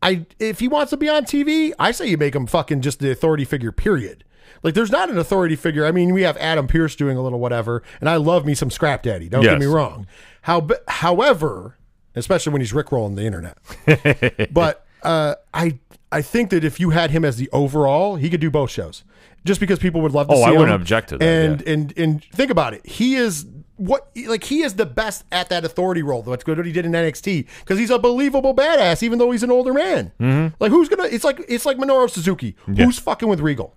[0.03, 2.99] I if he wants to be on TV, I say you make him fucking just
[2.99, 3.71] the authority figure.
[3.71, 4.23] Period.
[4.61, 5.85] Like there's not an authority figure.
[5.85, 8.69] I mean, we have Adam Pearce doing a little whatever, and I love me some
[8.69, 9.27] Scrap Daddy.
[9.29, 10.07] Don't get me wrong.
[10.43, 11.77] How, however,
[12.15, 13.57] especially when he's rickrolling the internet.
[14.53, 15.79] but uh, I
[16.11, 19.03] I think that if you had him as the overall, he could do both shows.
[19.45, 21.73] Just because people would love to Oh, see I wouldn't object to that, And yeah.
[21.73, 22.85] and and think about it.
[22.85, 26.21] He is what like he is the best at that authority role.
[26.21, 29.43] That's good what he did in NXT because he's a believable badass, even though he's
[29.43, 30.13] an older man.
[30.19, 30.55] Mm-hmm.
[30.59, 31.09] Like who's gonna?
[31.09, 32.55] It's like it's like Minoru Suzuki.
[32.65, 33.75] Who's fucking with Regal?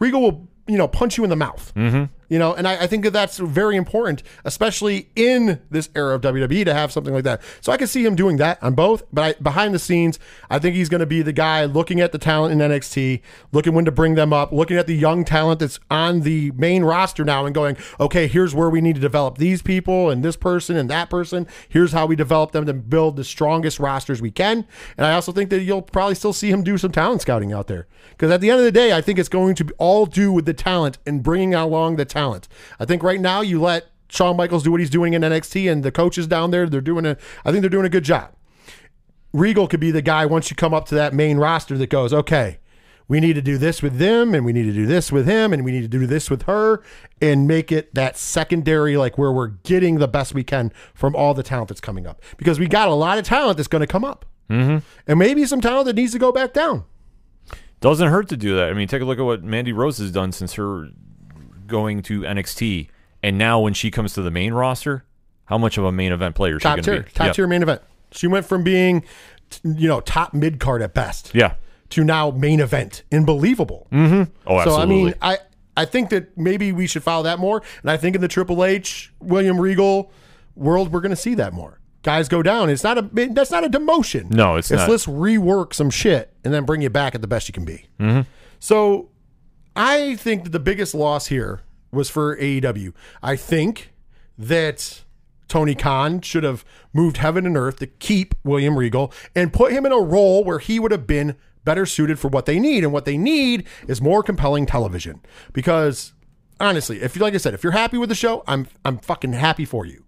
[0.00, 1.72] Regal will you know punch you in the mouth.
[1.76, 2.04] Mm-hmm.
[2.28, 6.22] You know, and I, I think that that's very important, especially in this era of
[6.22, 7.40] WWE to have something like that.
[7.60, 10.18] So I can see him doing that on both, but I, behind the scenes,
[10.50, 13.20] I think he's going to be the guy looking at the talent in NXT,
[13.52, 16.82] looking when to bring them up, looking at the young talent that's on the main
[16.82, 20.36] roster now and going, okay, here's where we need to develop these people and this
[20.36, 21.46] person and that person.
[21.68, 24.66] Here's how we develop them to build the strongest rosters we can.
[24.96, 27.68] And I also think that you'll probably still see him do some talent scouting out
[27.68, 27.86] there.
[28.10, 30.46] Because at the end of the day, I think it's going to all do with
[30.46, 32.15] the talent and bringing along the talent.
[32.16, 35.82] I think right now you let Shawn Michaels do what he's doing in NXT and
[35.82, 38.32] the coaches down there, they're doing a I think they're doing a good job.
[39.32, 42.12] Regal could be the guy once you come up to that main roster that goes,
[42.12, 42.58] okay,
[43.08, 45.52] we need to do this with them and we need to do this with him
[45.52, 46.82] and we need to do this with her
[47.20, 51.34] and make it that secondary, like where we're getting the best we can from all
[51.34, 52.20] the talent that's coming up.
[52.36, 54.24] Because we got a lot of talent that's going to come up.
[54.50, 54.78] Mm-hmm.
[55.06, 56.84] And maybe some talent that needs to go back down.
[57.80, 58.70] Doesn't hurt to do that.
[58.70, 60.88] I mean, take a look at what Mandy Rose has done since her
[61.66, 62.88] going to NXT,
[63.22, 65.04] and now when she comes to the main roster,
[65.46, 67.12] how much of a main event player is Top she going to be?
[67.12, 67.32] top yeah.
[67.32, 67.82] tier main event.
[68.12, 69.04] She went from being,
[69.62, 71.32] you know, top mid card at best.
[71.34, 71.54] Yeah.
[71.90, 73.02] to now main event.
[73.12, 73.86] Unbelievable.
[73.92, 74.64] Oh, absolutely.
[74.64, 74.76] So.
[74.76, 75.38] I mean, I
[75.76, 77.62] I think that maybe we should follow that more.
[77.82, 80.10] And I think in the Triple H William Regal
[80.54, 81.80] world, we're going to see that more.
[82.02, 82.70] Guys go down.
[82.70, 84.30] It's not a that's not a demotion.
[84.30, 84.88] No, it's not.
[84.88, 87.86] let's rework some shit and then bring you back at the best you can be.
[87.98, 88.22] Mm-hmm.
[88.60, 89.10] So
[89.76, 91.60] I think that the biggest loss here
[91.92, 92.92] was for AEW.
[93.22, 93.92] I think
[94.38, 95.02] that
[95.48, 99.86] Tony Khan should have moved heaven and earth to keep William Regal and put him
[99.86, 102.84] in a role where he would have been better suited for what they need.
[102.84, 105.20] And what they need is more compelling television.
[105.52, 106.14] Because
[106.58, 109.66] honestly, if like I said, if you're happy with the show, I'm I'm fucking happy
[109.66, 110.05] for you.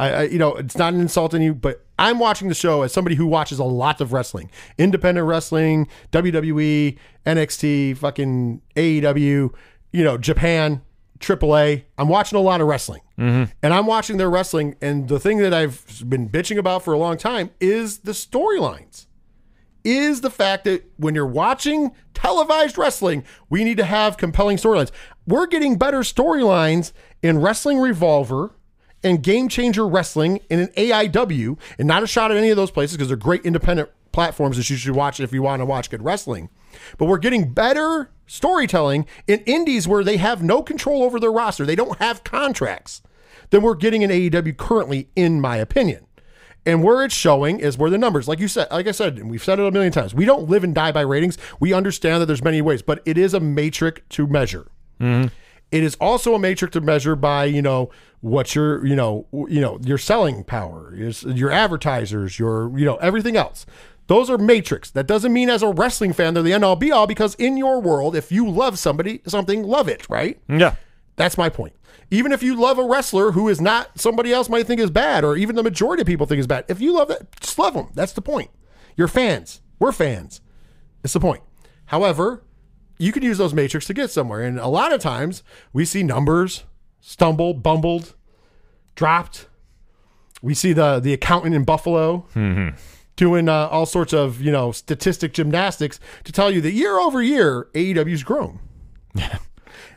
[0.00, 2.80] I, I, you know, it's not an insult on you, but I'm watching the show
[2.82, 9.54] as somebody who watches a lot of wrestling, independent wrestling, WWE, NXT, fucking AEW,
[9.92, 10.80] you know, Japan,
[11.18, 11.84] AAA.
[11.98, 13.52] I'm watching a lot of wrestling, mm-hmm.
[13.62, 14.74] and I'm watching their wrestling.
[14.80, 19.06] And the thing that I've been bitching about for a long time is the storylines.
[19.82, 24.90] Is the fact that when you're watching televised wrestling, we need to have compelling storylines.
[25.26, 28.52] We're getting better storylines in Wrestling Revolver
[29.02, 32.70] and Game Changer Wrestling in an AIW, and not a shot at any of those
[32.70, 35.90] places because they're great independent platforms that you should watch if you want to watch
[35.90, 36.48] good wrestling.
[36.98, 41.66] But we're getting better storytelling in indies where they have no control over their roster.
[41.66, 43.02] They don't have contracts
[43.50, 46.06] than we're getting in AEW currently, in my opinion.
[46.66, 49.30] And where it's showing is where the numbers, like you said, like I said, and
[49.30, 51.38] we've said it a million times, we don't live and die by ratings.
[51.58, 54.68] We understand that there's many ways, but it is a matrix to measure.
[55.00, 55.28] Mm-hmm.
[55.70, 59.60] It is also a matrix to measure by you know what your you know you
[59.60, 63.66] know your selling power, your, your advertisers, your you know everything else.
[64.08, 64.90] Those are matrix.
[64.90, 67.56] That doesn't mean as a wrestling fan they're the end all be all because in
[67.56, 70.40] your world, if you love somebody something, love it, right?
[70.48, 70.74] yeah.
[71.16, 71.74] That's my point.
[72.10, 75.22] Even if you love a wrestler who is not somebody else might think is bad,
[75.22, 77.74] or even the majority of people think is bad, if you love that, just love
[77.74, 77.88] them.
[77.94, 78.50] That's the point.
[78.96, 79.60] You're fans.
[79.78, 80.40] We're fans.
[81.04, 81.42] It's the point.
[81.86, 82.42] However,
[83.00, 84.42] you can use those matrix to get somewhere.
[84.42, 86.64] And a lot of times we see numbers
[87.00, 88.14] stumble, bumbled,
[88.94, 89.46] dropped.
[90.42, 92.26] We see the the accountant in Buffalo
[93.16, 97.22] doing uh, all sorts of you know statistic gymnastics to tell you that year over
[97.22, 98.58] year AEW's grown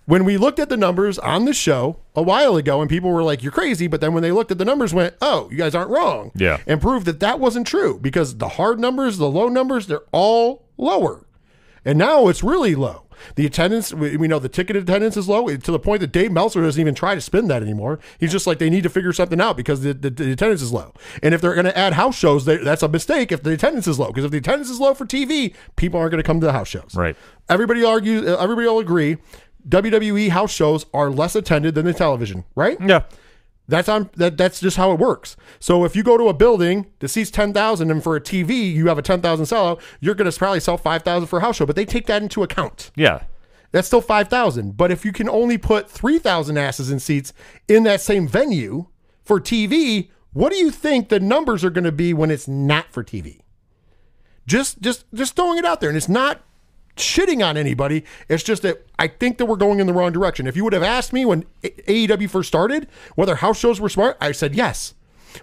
[0.06, 3.24] when we looked at the numbers on the show a while ago and people were
[3.24, 5.74] like you're crazy but then when they looked at the numbers went oh you guys
[5.74, 6.58] aren't wrong Yeah.
[6.68, 10.66] and proved that that wasn't true because the hard numbers the low numbers they're all
[10.78, 11.26] lower
[11.86, 13.04] and now it's really low
[13.36, 16.12] the attendance we, we know the ticket attendance is low eh, to the point that
[16.12, 18.90] dave meltzer doesn't even try to spin that anymore he's just like they need to
[18.90, 21.78] figure something out because the, the, the attendance is low and if they're going to
[21.78, 24.38] add house shows they, that's a mistake if the attendance is low because if the
[24.40, 27.16] attendance is low for tv people aren't going to come to the house shows Right.
[27.50, 29.18] everybody argues everybody will agree
[29.70, 32.78] WWE house shows are less attended than the television, right?
[32.86, 33.04] Yeah.
[33.68, 35.38] That's on that that's just how it works.
[35.60, 38.88] So if you go to a building that seats 10,000 and for a TV you
[38.88, 41.76] have a 10,000 sellout, you're going to probably sell 5,000 for a house show, but
[41.76, 42.92] they take that into account.
[42.96, 43.24] Yeah.
[43.72, 44.78] That's still 5,000.
[44.78, 47.34] But if you can only put 3,000 asses in seats
[47.68, 48.88] in that same venue
[49.24, 52.92] for TV, what do you think the numbers are going to be when it's not
[52.92, 53.40] for TV?
[54.46, 56.42] Just just just throwing it out there and it's not
[56.96, 58.04] shitting on anybody.
[58.30, 60.48] It's just that I think that we're going in the wrong direction.
[60.48, 64.18] If you would have asked me when AEW first started whether house shows were smart,
[64.22, 64.94] I said yes.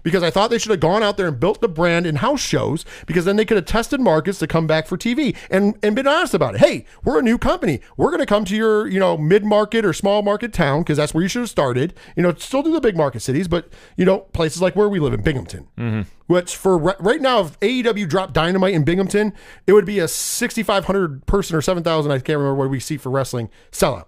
[0.02, 2.40] Because I thought they should have gone out there and built the brand in house
[2.40, 5.96] shows because then they could have tested markets to come back for TV and, and
[5.96, 6.60] been honest about it.
[6.60, 7.80] Hey, we're a new company.
[7.96, 10.96] We're going to come to your, you know, mid market or small market town because
[10.96, 11.94] that's where you should have started.
[12.16, 15.00] You know, still do the big market cities, but, you know, places like where we
[15.00, 15.68] live in Binghamton.
[15.78, 16.02] Mm-hmm.
[16.26, 19.32] Which for right now, if AEW dropped Dynamite in Binghamton,
[19.66, 23.10] it would be a 6,500 person or 7,000, I can't remember what we see for
[23.10, 24.04] wrestling sellout.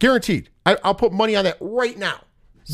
[0.00, 0.48] Guaranteed.
[0.66, 2.22] I, I'll put money on that right now.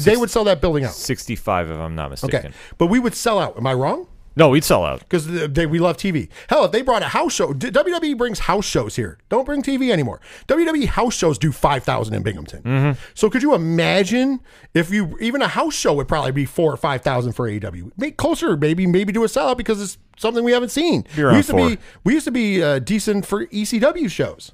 [0.05, 0.93] They would sell that building out.
[0.93, 2.39] 65, if I'm not mistaken.
[2.39, 2.55] Okay.
[2.79, 3.57] But we would sell out.
[3.57, 4.07] Am I wrong?
[4.37, 5.01] No, we'd sell out.
[5.01, 6.29] because we love TV.
[6.49, 9.19] Hell, if they brought a house show, D- WWE brings house shows here.
[9.31, 10.21] Don't bring TV anymore.
[10.47, 12.97] WWE house shows do five thousand in Binghamton.
[13.15, 14.41] So could you imagine
[14.75, 17.93] if you even a house show would probably be four or five thousand for AEW?
[17.97, 21.03] Make closer, maybe maybe do a sellout because it's something we haven't seen.
[21.03, 24.51] Be we around used to be we used to be uh, decent for ECW shows.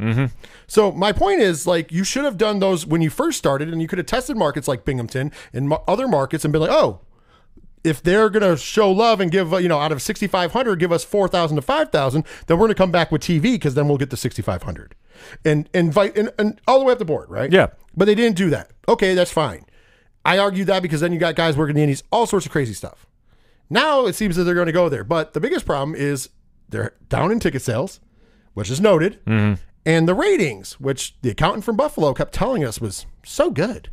[0.66, 3.82] So my point is, like, you should have done those when you first started, and
[3.82, 7.00] you could have tested markets like Binghamton and other markets and been like, oh,
[7.84, 11.04] if they're going to show love and give, you know, out of 6,500, give us
[11.04, 14.10] 4,000 to 5,000, then we're going to come back with TV because then we'll get
[14.10, 14.94] the 6,500
[15.44, 17.52] and invite and, and all the way up the board, right?
[17.52, 17.68] Yeah.
[17.96, 18.70] But they didn't do that.
[18.88, 19.64] Okay, that's fine.
[20.24, 22.74] I argue that because then you got guys working the indies, all sorts of crazy
[22.74, 23.06] stuff.
[23.68, 25.04] Now it seems that they're going to go there.
[25.04, 26.28] But the biggest problem is
[26.68, 28.00] they're down in ticket sales,
[28.54, 29.60] which is noted, mm-hmm.
[29.84, 33.90] and the ratings, which the accountant from Buffalo kept telling us was so good,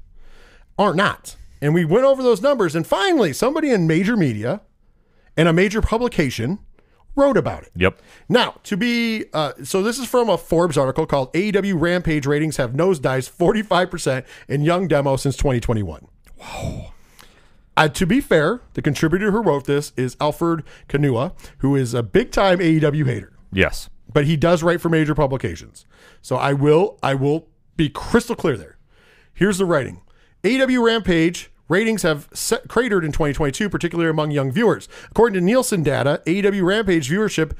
[0.77, 1.35] are not.
[1.61, 4.61] And we went over those numbers, and finally, somebody in major media
[5.35, 6.59] and a major publication
[7.15, 7.71] wrote about it.
[7.75, 7.99] Yep.
[8.29, 12.57] Now, to be, uh, so this is from a Forbes article called AEW Rampage ratings
[12.57, 16.07] have nosedived 45% in Young Demo since 2021.
[16.37, 16.93] Wow.
[17.75, 22.03] Uh, to be fair, the contributor who wrote this is Alfred Konuwa, who is a
[22.03, 23.89] big time AEW hater, Yes.
[24.11, 25.85] but he does write for major publications.
[26.21, 28.77] So I will, I will be crystal clear there.
[29.33, 30.01] Here's the writing
[30.43, 34.87] AEW Rampage ratings have set, cratered in 2022, particularly among young viewers.
[35.11, 37.51] According to Nielsen data, AEW Rampage viewership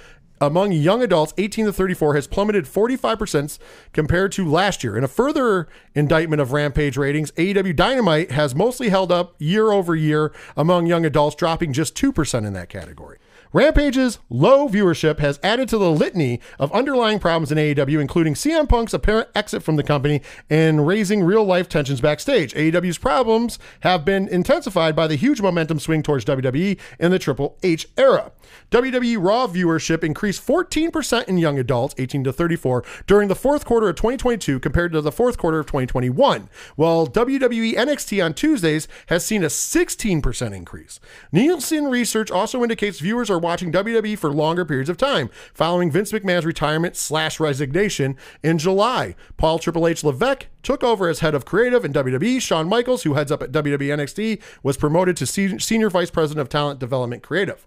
[0.42, 3.60] among young adults 18 to 34 has plummeted 45%
[3.92, 4.98] compared to last year.
[4.98, 9.94] In a further indictment of Rampage ratings, AEW Dynamite has mostly held up year over
[9.94, 13.18] year among young adults, dropping just 2% in that category.
[13.52, 18.70] Rampage's low viewership has added to the litany of underlying problems in AEW, including CM
[18.70, 22.54] Punk's apparent exit from the company and raising real life tensions backstage.
[22.54, 27.58] AEW's problems have been intensified by the huge momentum swing towards WWE in the Triple
[27.64, 28.32] H era.
[28.70, 33.90] WWE Raw viewership increased 14% in young adults, 18 to 34, during the fourth quarter
[33.90, 39.26] of 2022 compared to the fourth quarter of 2021, while WWE NXT on Tuesdays has
[39.26, 41.00] seen a 16% increase.
[41.32, 46.12] Nielsen research also indicates viewers are watching WWE for longer periods of time, following Vince
[46.12, 49.15] McMahon's retirement slash resignation in July.
[49.38, 52.41] Paul Triple H Levesque took over as head of creative in WWE.
[52.41, 56.49] Shawn Michaels, who heads up at WWE NXT, was promoted to senior vice president of
[56.49, 57.65] talent development creative.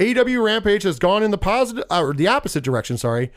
[0.00, 3.30] AW Rampage has gone in the positive uh, or the opposite direction, sorry.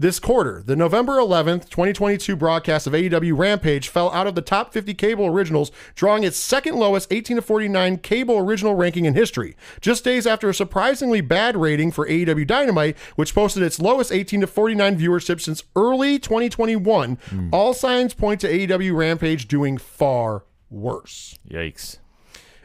[0.00, 4.72] This quarter, the November 11th, 2022 broadcast of AEW Rampage fell out of the top
[4.72, 9.56] 50 cable originals, drawing its second lowest 18 to 49 cable original ranking in history.
[9.80, 14.42] Just days after a surprisingly bad rating for AEW Dynamite, which posted its lowest 18
[14.42, 17.48] to 49 viewership since early 2021, hmm.
[17.50, 21.36] all signs point to AEW Rampage doing far worse.
[21.50, 21.98] Yikes.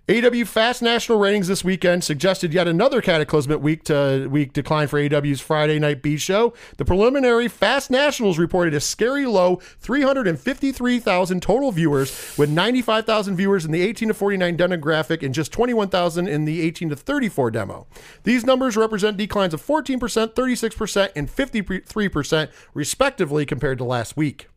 [0.10, 5.00] AW Fast National ratings this weekend suggested yet another cataclysmic week to week decline for
[5.00, 6.54] AW's Friday Night B show.
[6.76, 13.72] The preliminary Fast Nationals reported a scary low 353,000 total viewers, with 95,000 viewers in
[13.72, 17.88] the 18 to 49 demographic and just 21,000 in the 18 to 34 demo.
[18.24, 24.50] These numbers represent declines of 14%, 36%, and 53% respectively compared to last week.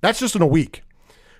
[0.00, 0.84] That's just in a week.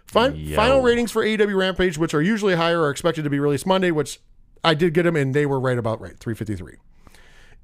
[0.07, 0.57] Fin- Yo.
[0.57, 3.91] Final ratings for AEW Rampage, which are usually higher, are expected to be released Monday,
[3.91, 4.21] which
[4.63, 6.77] I did get them, and they were right about right, 353.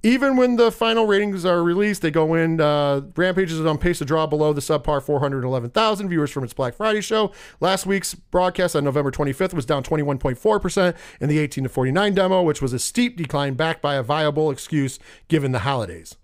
[0.05, 2.61] Even when the final ratings are released, they go in.
[2.61, 6.75] Uh, Rampage is on pace to draw below the subpar 411,000 viewers from its Black
[6.75, 7.31] Friday show.
[7.61, 12.43] Last week's broadcast on November 25th was down 21.4% in the 18 to 49 demo,
[12.43, 16.17] which was a steep decline backed by a viable excuse given the holidays.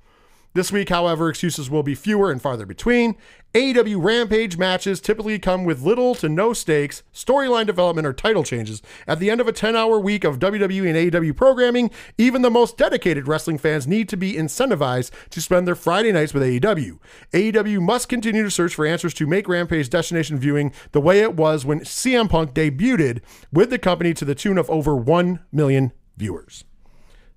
[0.54, 3.16] This week, however, excuses will be fewer and farther between.
[3.54, 8.80] AEW Rampage matches typically come with little to no stakes, storyline development, or title changes.
[9.06, 12.50] At the end of a 10 hour week of WWE and AEW programming, even the
[12.50, 16.98] most dedicated wrestling fans need to be incentivized to spend their Friday nights with AEW.
[17.32, 21.36] AEW must continue to search for answers to make Rampage destination viewing the way it
[21.36, 23.20] was when CM Punk debuted
[23.52, 26.64] with the company to the tune of over 1 million viewers.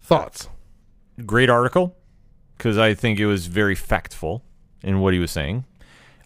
[0.02, 0.50] Thoughts?
[1.26, 1.98] Great article
[2.62, 4.44] because I think it was very factful
[4.84, 5.66] in what he was saying.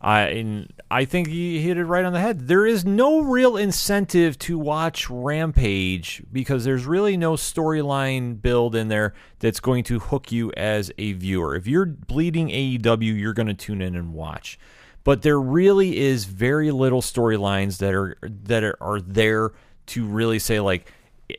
[0.02, 2.50] I I think he hit it right on the head.
[2.50, 8.90] There is no real incentive to watch Rampage because there's really no storyline build in
[8.90, 11.56] there that's going to hook you as a viewer.
[11.56, 14.60] If you're bleeding AEW, you're going to tune in and watch.
[15.06, 19.54] But there really is very little storylines that are that are, are there
[19.86, 20.92] to really say like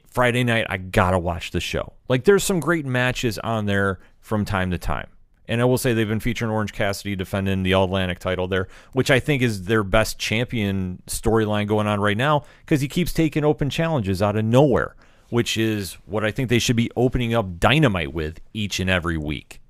[0.08, 1.94] Friday night I got to watch the show.
[2.08, 5.08] Like there's some great matches on there from time to time.
[5.48, 8.66] And I will say they've been featuring Orange Cassidy defending the All Atlantic title there,
[8.92, 13.12] which I think is their best champion storyline going on right now because he keeps
[13.12, 14.96] taking open challenges out of nowhere,
[15.30, 19.16] which is what I think they should be opening up Dynamite with each and every
[19.16, 19.60] week.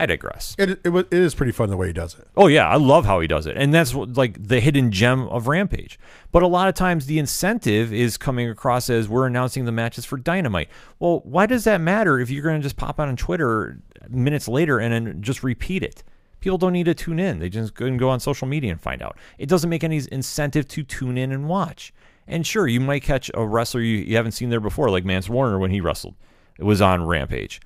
[0.00, 0.56] I digress.
[0.58, 2.26] It, it, it is pretty fun the way he does it.
[2.34, 5.28] Oh yeah, I love how he does it, and that's what, like the hidden gem
[5.28, 5.98] of Rampage.
[6.32, 10.06] But a lot of times the incentive is coming across as we're announcing the matches
[10.06, 10.70] for Dynamite.
[10.98, 13.78] Well, why does that matter if you're going to just pop out on Twitter
[14.08, 16.02] minutes later and then just repeat it?
[16.40, 18.80] People don't need to tune in; they just go and go on social media and
[18.80, 19.18] find out.
[19.36, 21.92] It doesn't make any incentive to tune in and watch.
[22.26, 25.28] And sure, you might catch a wrestler you, you haven't seen there before, like Mance
[25.28, 26.14] Warner when he wrestled.
[26.58, 27.60] It was on Rampage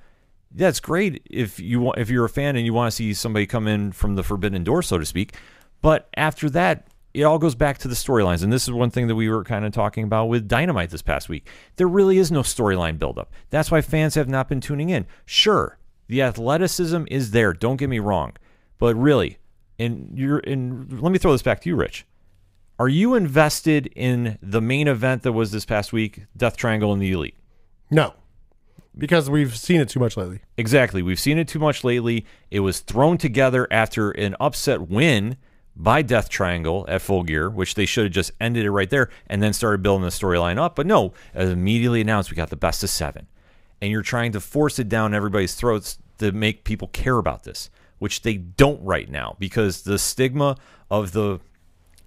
[0.55, 3.45] that's great if you want if you're a fan and you want to see somebody
[3.45, 5.35] come in from the forbidden door so to speak.
[5.81, 8.43] But after that it all goes back to the storylines.
[8.43, 11.01] And this is one thing that we were kind of talking about with dynamite this
[11.01, 11.47] past week.
[11.77, 13.31] There really is no storyline buildup.
[13.51, 15.05] That's why fans have not been tuning in.
[15.25, 15.77] Sure
[16.07, 18.33] the athleticism is there don't get me wrong.
[18.77, 19.37] But really
[19.77, 22.05] and you're and let me throw this back to you rich.
[22.77, 27.01] Are you invested in the main event that was this past week death triangle and
[27.01, 27.37] the elite?
[27.89, 28.13] No,
[28.97, 30.39] because we've seen it too much lately.
[30.57, 31.01] Exactly.
[31.01, 32.25] We've seen it too much lately.
[32.51, 35.37] It was thrown together after an upset win
[35.75, 39.09] by Death Triangle at Full Gear, which they should have just ended it right there
[39.27, 40.75] and then started building the storyline up.
[40.75, 43.27] But no, as immediately announced, we got the best of seven.
[43.81, 47.69] And you're trying to force it down everybody's throats to make people care about this,
[47.99, 50.55] which they don't right now because the stigma
[50.89, 51.39] of the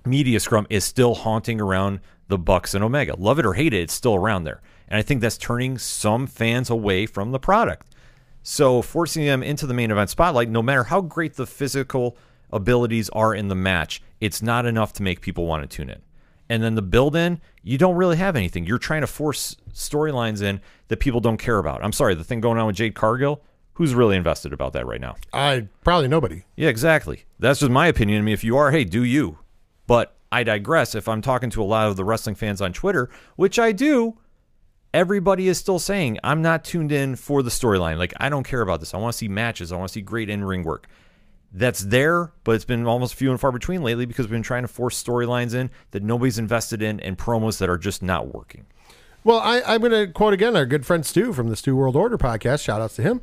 [0.06, 3.14] media scrum is still haunting around the Bucks and Omega.
[3.18, 4.62] Love it or hate it, it's still around there.
[4.88, 7.94] And I think that's turning some fans away from the product.
[8.42, 12.16] So forcing them into the main event spotlight, no matter how great the physical
[12.50, 16.00] abilities are in the match, it's not enough to make people want to tune in.
[16.48, 18.64] And then the build in, you don't really have anything.
[18.64, 21.84] You're trying to force storylines in that people don't care about.
[21.84, 23.42] I'm sorry, the thing going on with Jade Cargill,
[23.74, 25.16] who's really invested about that right now?
[25.32, 26.44] I probably nobody.
[26.56, 27.24] Yeah, exactly.
[27.38, 28.20] That's just my opinion.
[28.20, 29.38] I mean, if you are, hey, do you.
[29.86, 30.94] But I digress.
[30.94, 34.16] If I'm talking to a lot of the wrestling fans on Twitter, which I do,
[34.98, 37.98] everybody is still saying, I'm not tuned in for the storyline.
[37.98, 38.94] Like, I don't care about this.
[38.94, 39.70] I want to see matches.
[39.70, 40.88] I want to see great in ring work.
[41.52, 44.64] That's there, but it's been almost few and far between lately because we've been trying
[44.64, 48.66] to force storylines in that nobody's invested in and promos that are just not working.
[49.22, 51.94] Well, I, I'm going to quote again our good friend Stu from the Stu World
[51.94, 52.64] Order podcast.
[52.64, 53.20] Shout outs to him.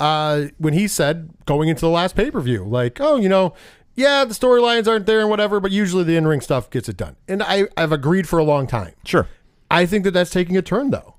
[0.00, 3.52] Uh, when he said going into the last pay per view, like, oh, you know,
[3.94, 6.96] yeah, the storylines aren't there and whatever, but usually the in ring stuff gets it
[6.96, 7.16] done.
[7.28, 8.94] And I, I've agreed for a long time.
[9.04, 9.28] Sure.
[9.70, 11.16] I think that that's taking a turn, though.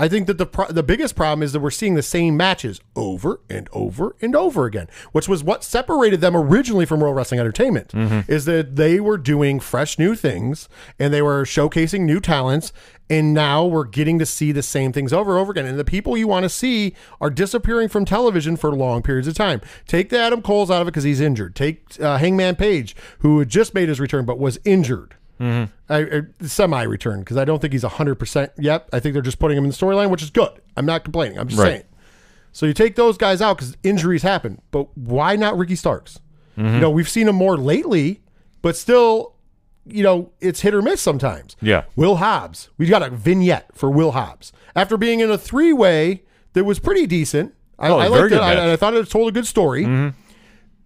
[0.00, 2.80] I think that the pro- the biggest problem is that we're seeing the same matches
[2.94, 7.40] over and over and over again, which was what separated them originally from World Wrestling
[7.40, 7.92] Entertainment.
[8.28, 10.68] Is that they were doing fresh new things
[11.00, 12.72] and they were showcasing new talents,
[13.10, 15.66] and now we're getting to see the same things over and over again.
[15.66, 19.34] And the people you want to see are disappearing from television for long periods of
[19.34, 19.60] time.
[19.88, 21.56] Take the Adam Coles out of it because he's injured.
[21.56, 25.16] Take uh, Hangman Page, who had just made his return but was injured.
[25.40, 28.88] I, er, I semi return because I don't think he's hundred percent yet.
[28.92, 30.50] I think they're just putting him in the storyline, which is good.
[30.76, 31.38] I'm not complaining.
[31.38, 31.68] I'm just Right.
[31.72, 31.82] saying.
[32.52, 36.18] So you take those guys out because injuries happen, but why not Ricky Starks?
[36.56, 38.20] You know, we've seen him more lately,
[38.62, 39.34] but still,
[39.86, 41.54] you know, it's hit or miss sometimes.
[41.60, 41.84] Yeah.
[41.94, 42.70] Will Hobbs.
[42.78, 46.24] We've got a vignette for Will Hobbs after being in a three way
[46.54, 47.54] that was pretty decent.
[47.78, 48.40] I, Oh, I liked it.
[48.40, 48.72] I.
[48.72, 49.84] I thought it told a good story.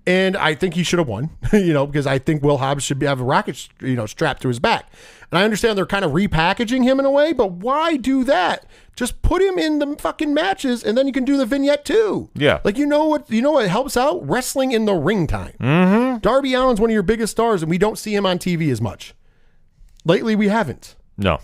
[0.07, 2.99] And I think he should have won, you know, because I think Will Hobbs should
[2.99, 4.91] be, have a rocket, you know, strapped to his back.
[5.31, 8.67] And I understand they're kind of repackaging him in a way, but why do that?
[8.97, 12.29] Just put him in the fucking matches, and then you can do the vignette too.
[12.35, 12.61] Yeah.
[12.65, 13.31] like you know what?
[13.31, 15.55] You know what helps out wrestling in the ring time.
[15.61, 16.19] Mm-hmm.
[16.19, 18.81] Darby Allin's one of your biggest stars, and we don't see him on TV as
[18.81, 19.15] much.
[20.05, 20.97] Lately, we haven't.
[21.17, 21.39] No.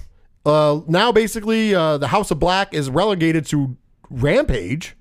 [0.44, 3.76] Uh, now, basically, uh, the House of Black is relegated to
[4.11, 4.96] Rampage,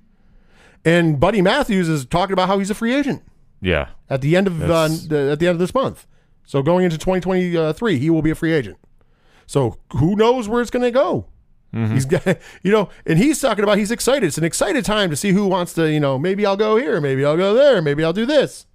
[0.86, 3.24] and Buddy Matthews is talking about how he's a free agent
[3.62, 3.90] Yeah.
[4.10, 6.06] at the end of uh, the, at the end of this month.
[6.46, 8.78] So going into 2023, he will be a free agent.
[9.46, 11.26] So who knows where it's going to go?
[11.74, 12.26] He's got,
[12.64, 14.26] you know, and he's talking about he's excited.
[14.26, 17.00] It's an excited time to see who wants to, you know, maybe I'll go here,
[17.02, 18.66] maybe I'll go there, maybe I'll do this.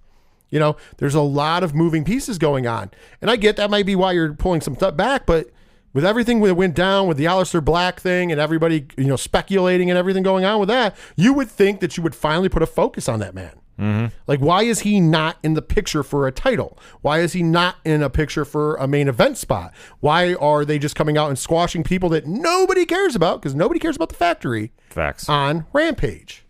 [0.49, 3.87] You know, there's a lot of moving pieces going on, and I get that might
[3.87, 5.49] be why you're pulling some stuff back, but
[5.93, 9.89] with everything that went down with the Aleister Black thing and everybody, you know, speculating
[9.89, 12.67] and everything going on with that, you would think that you would finally put a
[12.67, 13.53] focus on that man.
[13.79, 14.15] Mm-hmm.
[14.27, 16.77] Like, why is he not in the picture for a title?
[17.01, 19.73] Why is he not in a picture for a main event spot?
[19.99, 23.79] Why are they just coming out and squashing people that nobody cares about because nobody
[23.79, 25.27] cares about the factory Facts.
[25.27, 26.45] on Rampage?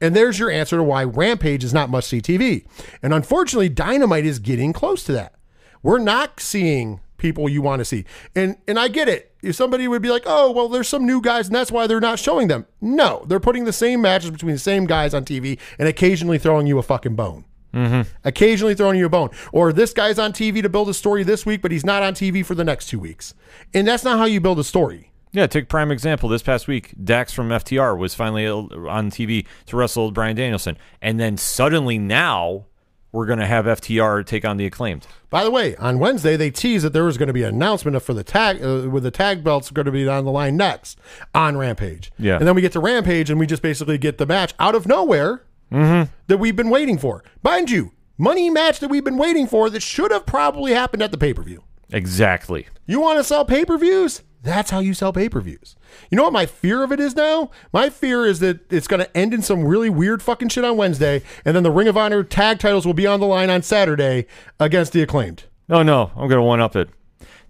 [0.00, 2.66] And there's your answer to why Rampage is not must see TV.
[3.02, 5.34] And unfortunately, Dynamite is getting close to that.
[5.82, 8.04] We're not seeing people you want to see.
[8.36, 9.34] And and I get it.
[9.42, 12.00] If somebody would be like, "Oh, well, there's some new guys, and that's why they're
[12.00, 15.58] not showing them." No, they're putting the same matches between the same guys on TV,
[15.78, 17.44] and occasionally throwing you a fucking bone.
[17.72, 18.02] Mm-hmm.
[18.24, 21.46] Occasionally throwing you a bone, or this guy's on TV to build a story this
[21.46, 23.32] week, but he's not on TV for the next two weeks,
[23.72, 25.10] and that's not how you build a story.
[25.34, 26.28] Yeah, take prime example.
[26.28, 28.58] This past week, Dax from FTR was finally uh,
[28.90, 32.66] on TV to wrestle Bryan Danielson, and then suddenly now
[33.12, 35.06] we're going to have FTR take on the acclaimed.
[35.30, 38.00] By the way, on Wednesday they teased that there was going to be an announcement
[38.02, 40.98] for the tag uh, with the tag belts going to be on the line next
[41.34, 42.10] on Rampage.
[42.18, 42.36] Yeah.
[42.38, 44.86] and then we get to Rampage and we just basically get the match out of
[44.86, 47.24] nowhere that we've been waiting for.
[47.42, 51.10] Mind you, money match that we've been waiting for that should have probably happened at
[51.12, 51.62] the pay per view.
[51.90, 52.66] Exactly.
[52.86, 54.22] You want to sell pay per views?
[54.42, 55.76] That's how you sell pay per views.
[56.10, 57.50] You know what my fear of it is now?
[57.72, 60.76] My fear is that it's going to end in some really weird fucking shit on
[60.76, 63.62] Wednesday, and then the Ring of Honor tag titles will be on the line on
[63.62, 64.26] Saturday
[64.58, 65.44] against the acclaimed.
[65.68, 66.88] No, no, I'm going to one up it.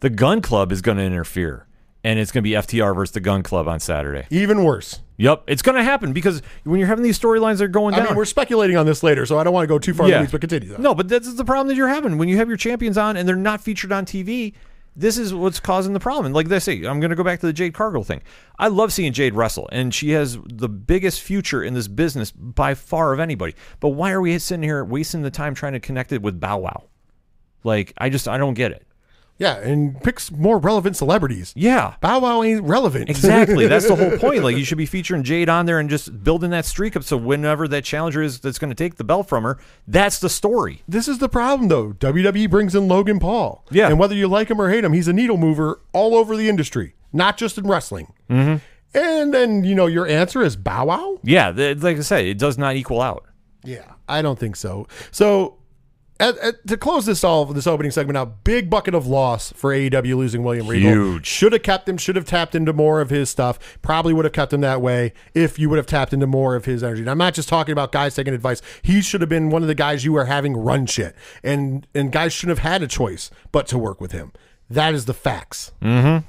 [0.00, 1.66] The Gun Club is going to interfere,
[2.04, 4.26] and it's going to be FTR versus the Gun Club on Saturday.
[4.28, 5.00] Even worse.
[5.16, 8.06] Yep, it's going to happen because when you're having these storylines that are going down.
[8.06, 10.06] I mean, we're speculating on this later, so I don't want to go too far
[10.06, 10.68] in the weeds, but continue.
[10.70, 10.82] Though.
[10.82, 13.26] No, but that's the problem that you're having when you have your champions on and
[13.26, 14.52] they're not featured on TV.
[14.94, 16.26] This is what's causing the problem.
[16.26, 18.22] And like I say, I'm going to go back to the Jade Cargill thing.
[18.58, 22.74] I love seeing Jade wrestle, and she has the biggest future in this business by
[22.74, 23.54] far of anybody.
[23.80, 26.58] But why are we sitting here wasting the time trying to connect it with Bow
[26.58, 26.84] Wow?
[27.64, 28.86] Like, I just I don't get it.
[29.42, 31.52] Yeah, and picks more relevant celebrities.
[31.56, 33.10] Yeah, Bow Wow ain't relevant.
[33.10, 33.66] Exactly.
[33.66, 34.44] That's the whole point.
[34.44, 37.02] Like you should be featuring Jade on there and just building that streak up.
[37.02, 40.28] So whenever that challenger is that's going to take the belt from her, that's the
[40.28, 40.82] story.
[40.86, 41.92] this is the problem, though.
[41.92, 43.66] WWE brings in Logan Paul.
[43.72, 43.88] Yeah.
[43.88, 46.48] And whether you like him or hate him, he's a needle mover all over the
[46.48, 48.12] industry, not just in wrestling.
[48.30, 48.56] Mm-hmm.
[48.96, 51.18] And then, you know, your answer is Bow Wow?
[51.24, 53.24] Yeah, like I said, it does not equal out.
[53.64, 54.86] Yeah, I don't think so.
[55.10, 55.58] So,
[56.22, 59.72] at, at, to close this all this opening segment out, big bucket of loss for
[59.72, 60.90] AEW losing William Regal.
[60.90, 61.26] Huge.
[61.26, 61.98] Should have kept him.
[61.98, 63.58] Should have tapped into more of his stuff.
[63.82, 66.64] Probably would have kept him that way if you would have tapped into more of
[66.64, 67.02] his energy.
[67.02, 68.62] And I'm not just talking about guys taking advice.
[68.82, 72.12] He should have been one of the guys you were having run shit, and and
[72.12, 74.32] guys shouldn't have had a choice but to work with him.
[74.70, 75.72] That is the facts.
[75.82, 76.24] Mm-hmm.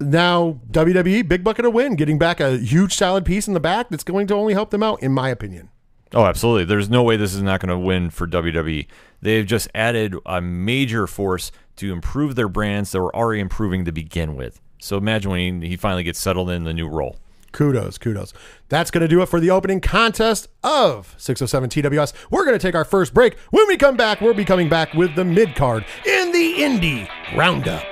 [0.00, 3.88] Now WWE big bucket of win, getting back a huge solid piece in the back
[3.88, 5.70] that's going to only help them out, in my opinion.
[6.14, 6.64] Oh, absolutely.
[6.64, 8.86] There's no way this is not going to win for WWE.
[9.20, 13.92] They've just added a major force to improve their brands that were already improving to
[13.92, 14.60] begin with.
[14.80, 17.16] So imagine when he, finally gets settled in the new role.
[17.52, 18.32] Kudos, kudos.
[18.68, 22.12] That's going to do it for the opening contest of 607 TWS.
[22.30, 23.38] We're going to take our first break.
[23.50, 27.08] When we come back, we'll be coming back with the mid card in the Indie
[27.36, 27.84] Roundup.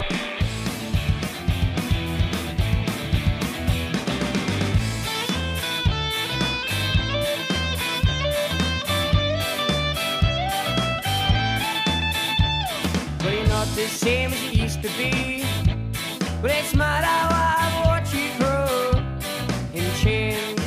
[13.89, 15.45] Same as you used to be.
[16.43, 18.91] But it's mad how I watch you grow
[19.75, 20.61] and change.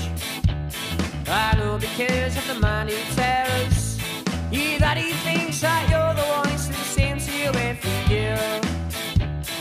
[1.27, 3.99] I know because of the man who tells
[4.51, 8.39] you that he thinks that you're the one who's the same to you every year.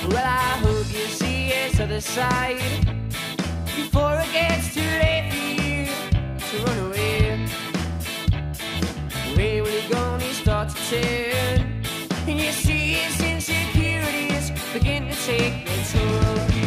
[0.09, 2.61] Well, I hope you see his other side
[3.77, 5.87] before it gets too late for you
[6.49, 7.47] to run away.
[9.37, 11.68] Where will he go when he starts to turn?
[12.29, 16.58] And you see his insecurities begin to take their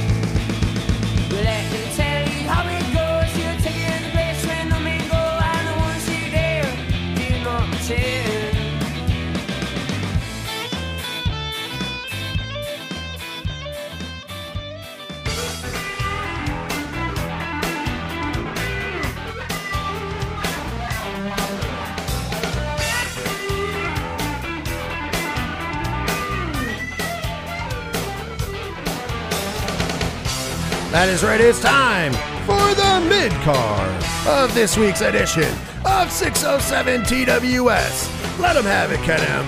[30.91, 32.11] That is right, it's time
[32.43, 35.49] for the mid card of this week's edition
[35.85, 38.39] of 607 TWS.
[38.39, 39.45] Let them have it, Ken M.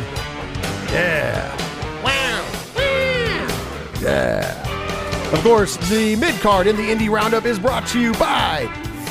[0.94, 1.54] Yeah.
[2.02, 2.46] Wow.
[4.02, 5.34] Yeah.
[5.34, 8.66] Of course, the mid card in the Indie Roundup is brought to you by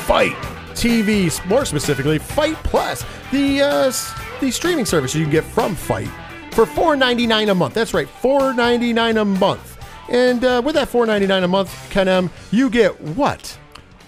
[0.07, 0.33] FITE
[0.73, 3.93] TV, more specifically, FITE Plus, the uh,
[4.41, 6.09] the streaming service you can get from FITE
[6.53, 7.75] for $4.99 a month.
[7.75, 9.72] That's right, $4.99 a month.
[10.13, 13.59] And uh, with that $4.99 a month, Ken M, you get what?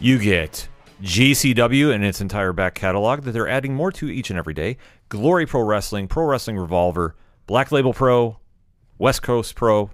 [0.00, 0.68] You get
[1.02, 4.76] GCW and its entire back catalog that they're adding more to each and every day.
[5.08, 8.38] Glory Pro Wrestling, Pro Wrestling Revolver, Black Label Pro,
[8.98, 9.90] West Coast Pro,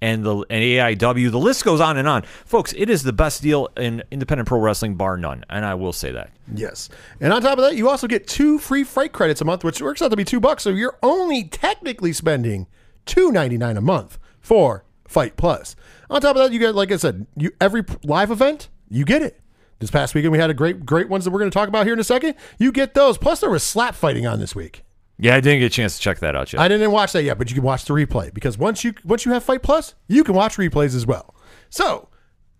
[0.00, 1.30] and the and AIW.
[1.30, 2.74] The list goes on and on, folks.
[2.76, 6.10] It is the best deal in independent pro wrestling, bar none, and I will say
[6.12, 6.30] that.
[6.52, 6.88] Yes.
[7.20, 9.80] And on top of that, you also get two free freight credits a month, which
[9.80, 10.64] works out to be two bucks.
[10.64, 12.66] So you're only technically spending
[13.06, 15.76] $2.99 a month for FITE Plus.
[16.10, 19.22] On top of that, you get, like I said, you every live event, you get
[19.22, 19.40] it.
[19.78, 21.84] This past weekend, we had a great, great ones that we're going to talk about
[21.84, 22.34] here in a second.
[22.58, 23.18] You get those.
[23.18, 24.84] Plus, there was slap fighting on this week.
[25.18, 26.60] Yeah, I didn't get a chance to check that out yet.
[26.60, 29.24] I didn't watch that yet, but you can watch the replay because once you once
[29.24, 31.34] you have FITE Plus, you can watch replays as well.
[31.70, 32.08] So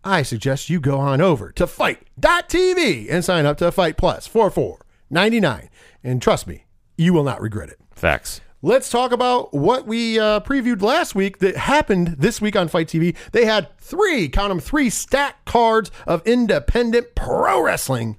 [0.05, 4.51] I suggest you go on over to fite.tv and sign up to FITE Plus for
[4.51, 5.69] four ninety nine.
[6.03, 6.65] And trust me,
[6.97, 7.79] you will not regret it.
[7.95, 8.41] Facts.
[8.63, 12.89] Let's talk about what we uh, previewed last week that happened this week on FITE
[12.89, 13.17] TV.
[13.33, 18.17] They had three, count them, three stack cards of independent pro wrestling.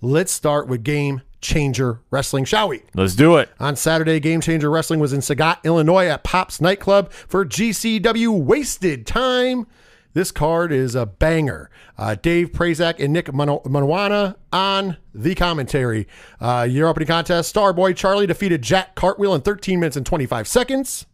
[0.00, 2.80] Let's start with Game Changer Wrestling, shall we?
[2.94, 3.50] Let's do it.
[3.60, 9.06] On Saturday, Game Changer Wrestling was in Sauget, Illinois at Pop's Nightclub for GCW Wasted
[9.06, 9.66] Time.
[10.14, 11.70] This card is a banger.
[11.98, 16.06] Uh, Dave Prazak and Nick Maniwa on the commentary.
[16.40, 21.06] Uh, your opening contest, Starboy Charlie defeated Jack Cartwheel in 13 minutes and 25 seconds.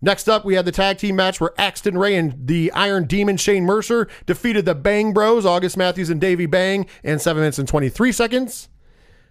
[0.00, 3.36] Next up, we had the tag team match where Axton Ray and the Iron Demon
[3.36, 7.66] Shane Mercer defeated the Bang Bros, August Matthews and Davey Bang, in 7 minutes and
[7.66, 8.68] 23 seconds.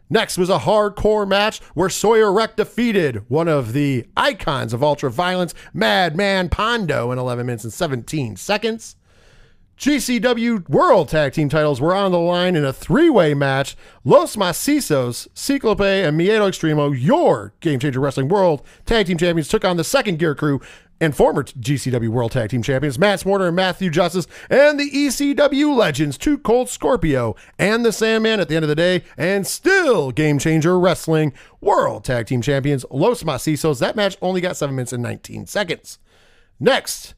[0.10, 5.10] Next was a hardcore match where Sawyer Wreck defeated one of the icons of ultra
[5.10, 8.98] violence, Madman Pondo, in 11 minutes and 17 seconds.
[9.78, 13.76] GCW World Tag Team titles were on the line in a three way match.
[14.06, 19.66] Los Macizos, Ciclope, and Miedo Extremo, your Game Changer Wrestling World Tag Team Champions, took
[19.66, 20.62] on the second gear crew
[21.02, 25.76] and former GCW World Tag Team Champions, Mance Warner and Matthew Justice, and the ECW
[25.76, 30.12] legends, Two Cold Scorpio and the Sandman at the end of the day, and still
[30.12, 33.80] Game Changer Wrestling World Tag Team Champions, Los Macizos.
[33.80, 36.00] That match only got 7 minutes and 19 seconds.
[36.62, 37.14] Next,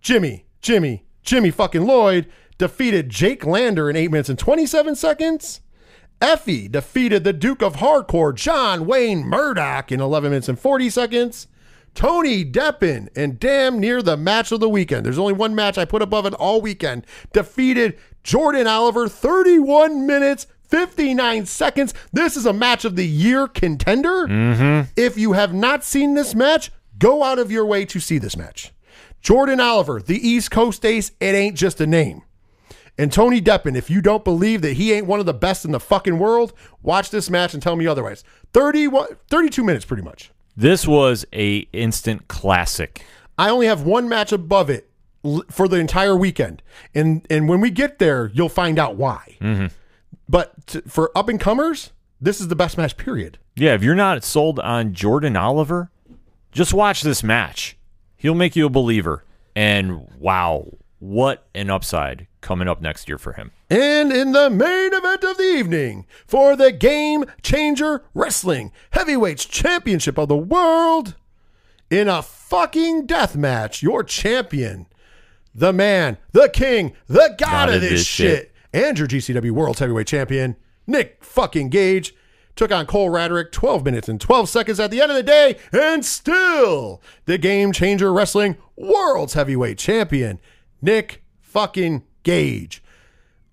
[0.00, 2.26] Jimmy, Jimmy, Jimmy fucking Lloyd
[2.58, 5.60] defeated Jake Lander in 8 minutes and 27 seconds.
[6.20, 11.46] Effy defeated the Duke of Hardcore, John Wayne Murdoch, in 11 minutes and 40 seconds.
[11.94, 15.04] Tony Deppen, and damn near the match of the weekend.
[15.04, 17.06] There's only one match I put above it all weekend.
[17.32, 21.94] Defeated Jordan Oliver, 31 minutes, 59 seconds.
[22.12, 24.26] This is a match of the year contender.
[24.28, 24.90] Mm-hmm.
[24.96, 28.36] If you have not seen this match, go out of your way to see this
[28.36, 28.72] match.
[29.20, 32.22] Jordan Oliver, the East Coast Ace, it ain't just a name.
[32.98, 35.72] And Tony Deppen, if you don't believe that he ain't one of the best in
[35.72, 36.52] the fucking world,
[36.82, 38.24] watch this match and tell me otherwise.
[38.52, 40.30] 31, 32 minutes, pretty much.
[40.56, 43.04] This was a instant classic.
[43.38, 44.90] I only have one match above it
[45.50, 46.62] for the entire weekend,
[46.94, 49.36] and and when we get there, you'll find out why.
[49.40, 49.66] Mm-hmm.
[50.28, 52.96] But t- for up and comers, this is the best match.
[52.96, 53.38] Period.
[53.56, 55.90] Yeah, if you're not sold on Jordan Oliver,
[56.52, 57.76] just watch this match.
[58.20, 59.24] He'll make you a believer.
[59.56, 63.50] And wow, what an upside coming up next year for him.
[63.70, 70.18] And in the main event of the evening for the Game Changer Wrestling Heavyweights Championship
[70.18, 71.16] of the World,
[71.88, 74.84] in a fucking death match, your champion,
[75.54, 80.56] the man, the king, the god, of this, shit, and your GCW World Heavyweight Champion,
[80.86, 82.14] Nick fucking Gage,
[82.60, 85.56] took on Cole Radrick 12 minutes and 12 seconds at the end of the day,
[85.72, 90.38] and still the Game Changer Wrestling World's Heavyweight Champion,
[90.82, 92.82] Nick fucking Gage.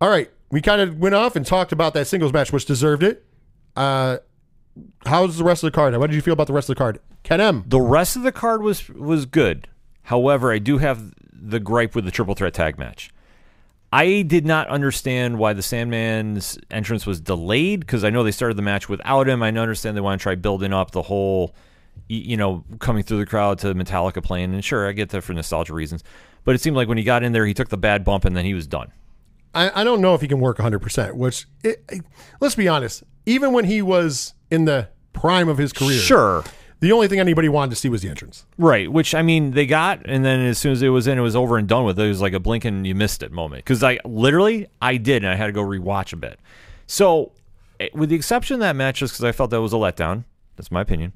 [0.02, 3.02] All right, we kind of went off and talked about that singles match, which deserved
[3.02, 3.26] it.
[3.78, 4.18] Uh,
[5.06, 5.96] how's the rest of the card?
[5.96, 7.00] What did you feel about the rest of the card?
[7.24, 7.64] Ken M.
[7.66, 9.70] The rest of the card was was good.
[10.04, 13.10] However, I do have the gripe with the triple threat tag match.
[13.92, 18.58] I did not understand why the Sandman's entrance was delayed because I know they started
[18.58, 19.42] the match without him.
[19.42, 21.56] I understand they want to try building up the whole,
[22.10, 24.54] you know, coming through the crowd to Metallica playing.
[24.54, 26.04] And sure, I get that for nostalgia reasons.
[26.44, 28.36] But it seemed like when he got in there, he took the bad bump and
[28.36, 28.92] then he was done.
[29.56, 32.04] I, I don't know if he can work 100%, which, it, it-
[32.42, 36.44] let's be honest, even when he was in the prime of his career, Sure.
[36.80, 38.46] The only thing anybody wanted to see was the entrance.
[38.58, 41.22] Right, which I mean, they got, and then as soon as it was in, it
[41.22, 42.00] was over and done with.
[42.00, 43.64] It was like a blink and you missed it moment.
[43.64, 46.40] Because I literally, I did, and I had to go rewatch a bit.
[46.86, 47.32] So,
[47.80, 50.26] eh, with the exception of that match, just because I felt that was a letdown,
[50.56, 51.14] that's my opinion.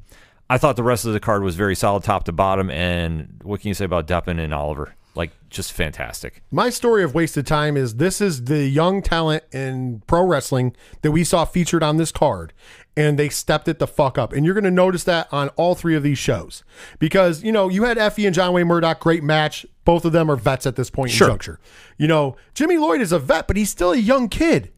[0.49, 2.70] I thought the rest of the card was very solid, top to bottom.
[2.70, 4.95] And what can you say about Deppen and Oliver?
[5.16, 6.41] Like, just fantastic.
[6.51, 11.12] My story of wasted time is this is the young talent in pro wrestling that
[11.12, 12.53] we saw featured on this card,
[12.98, 14.34] and they stepped it the fuck up.
[14.34, 16.64] And you're going to notice that on all three of these shows
[17.00, 19.66] because you know you had Effy and John Wayne Murdoch, great match.
[19.86, 21.28] Both of them are vets at this point Sure.
[21.28, 21.60] in juncture.
[21.98, 24.72] You know Jimmy Lloyd is a vet, but he's still a young kid.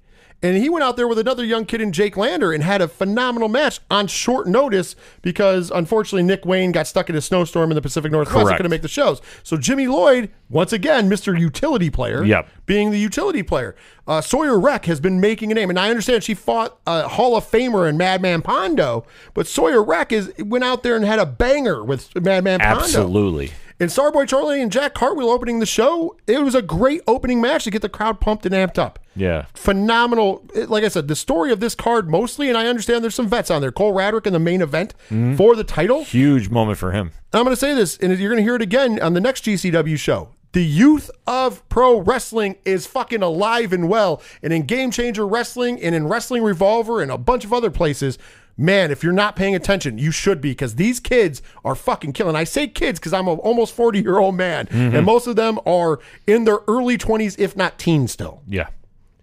[0.43, 2.87] And he went out there with another young kid in Jake Lander and had a
[2.89, 7.75] phenomenal match on short notice because unfortunately Nick Wayne got stuck in a snowstorm in
[7.75, 9.21] the Pacific Northwest and couldn't make the shows.
[9.41, 11.39] So Jimmy Lloyd, once again, Mr.
[11.39, 12.49] Utility Player, Yep.
[12.65, 13.73] being the utility player.
[14.05, 17.37] Uh, Sawyer Wreck has been making a name, and I understand she fought a Hall
[17.37, 21.25] of Famer in Madman Pondo, but Sawyer Wreck is went out there and had a
[21.25, 22.81] banger with Madman Pondo.
[22.83, 23.53] Absolutely.
[23.79, 27.63] And Starboy Charlie and Jack Cartwheel opening the show, it was a great opening match
[27.65, 28.99] to get the crowd pumped and amped up.
[29.15, 29.45] Yeah.
[29.53, 30.45] Phenomenal.
[30.55, 33.51] Like I said, the story of this card mostly, and I understand there's some vets
[33.51, 33.71] on there.
[33.71, 35.35] Cole Radrick in the main event mm-hmm.
[35.35, 36.03] for the title.
[36.03, 37.11] Huge moment for him.
[37.31, 39.21] And I'm going to say this, and you're going to hear it again on the
[39.21, 40.29] next GCW show.
[40.53, 44.21] The youth of pro wrestling is fucking alive and well.
[44.43, 48.19] And in Game Changer Wrestling and in Wrestling Revolver and a bunch of other places,
[48.57, 52.35] man, if you're not paying attention, you should be because these kids are fucking killing.
[52.35, 55.59] I say kids because I'm an almost 40 year old man, and most of them
[55.65, 58.41] are in their early 20s, if not teens still.
[58.47, 58.67] Yeah.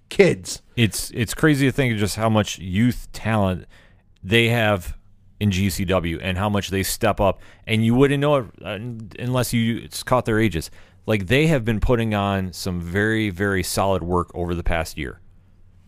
[0.08, 0.62] Kids.
[0.76, 3.66] It's it's crazy to think of just how much youth talent
[4.22, 4.96] they have
[5.38, 8.78] in GCW and how much they step up, and you wouldn't know it uh,
[9.18, 10.70] unless you it's caught their ages.
[11.06, 15.20] Like they have been putting on some very very solid work over the past year.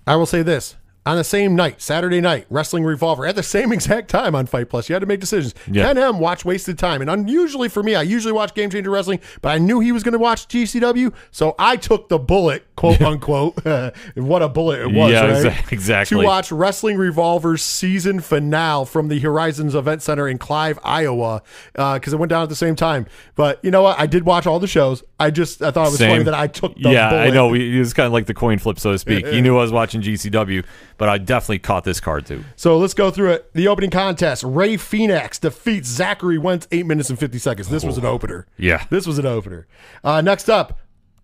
[0.06, 0.76] I will say this.
[1.04, 4.68] On the same night, Saturday night, Wrestling Revolver, at the same exact time on FITE
[4.68, 5.52] Plus, you had to make decisions.
[5.68, 5.86] Yeah.
[5.86, 7.00] Ken M watched Wasted Time.
[7.00, 10.04] And unusually for me, I usually watch Game Changer Wrestling, but I knew he was
[10.04, 11.12] going to watch GCW.
[11.32, 13.64] So I took the bullet, quote unquote.
[14.14, 15.44] what a bullet it was, Yeah, right?
[15.44, 16.20] exa- exactly.
[16.20, 21.42] To watch Wrestling Revolver's season finale from the Horizons Event Center in Clive, Iowa,
[21.74, 23.06] uh, because it went down at the same time.
[23.34, 23.98] But you know what?
[23.98, 25.02] I did watch all the shows.
[25.18, 27.22] I just I thought it was funny that I took the yeah, bullet.
[27.22, 27.54] I know.
[27.54, 29.26] It was kind of like the coin flip, so to speak.
[29.26, 30.64] You knew I was watching GCW,
[30.98, 32.44] but I definitely caught this card too.
[32.56, 33.52] So let's go through it.
[33.54, 37.68] The opening contest: Ray Phoenix defeats Zachary Wentz eight minutes and fifty seconds.
[37.68, 38.46] This was an opener.
[38.56, 38.84] Yeah.
[38.90, 39.66] this was an opener.
[40.04, 40.78] Uh, next up,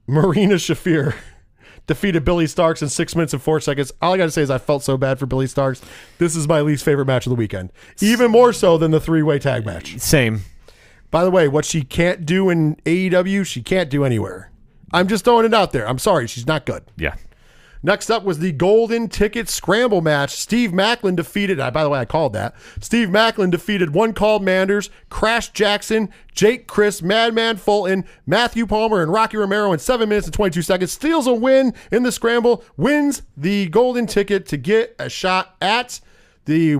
[0.07, 1.15] Marina Shafir
[1.87, 3.93] defeated Billie Starkz in six minutes and four seconds.
[4.03, 5.83] All I got to say is I felt so bad for Billie Starkz.
[6.19, 9.23] This is my least favorite match of the weekend, even more so than the three
[9.23, 9.99] way tag match.
[9.99, 10.43] Same.
[11.11, 14.51] By the way, what she can't do in AEW, she can't do anywhere.
[14.93, 15.89] I'm just throwing it out there.
[15.89, 16.85] I'm sorry, she's not good.
[16.97, 17.15] Yeah.
[17.83, 20.31] Next up was the Golden Ticket Scramble match.
[20.31, 22.55] Steve Macklin defeated, by the way, I called that.
[22.81, 29.13] Steve Macklin defeated One Called Manders, Crash Jackson, Jake Crist, Madman Fulton, Matthew Palmer, and
[29.13, 30.93] Rocky Romero in 7 minutes and 22 seconds.
[30.93, 36.01] Steals a win in the scramble, wins the Golden Ticket to get a shot at
[36.47, 36.77] the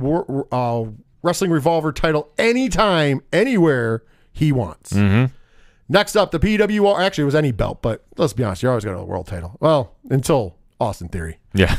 [0.51, 0.85] uh,
[1.23, 4.93] Wrestling Revolver title anytime, anywhere he wants.
[5.91, 7.01] Next up, the PWR.
[7.01, 9.27] Actually, it was any belt, but let's be honest, you're always going to a world
[9.27, 9.57] title.
[9.59, 11.39] Well, until Austin Theory.
[11.55, 11.77] Yeah.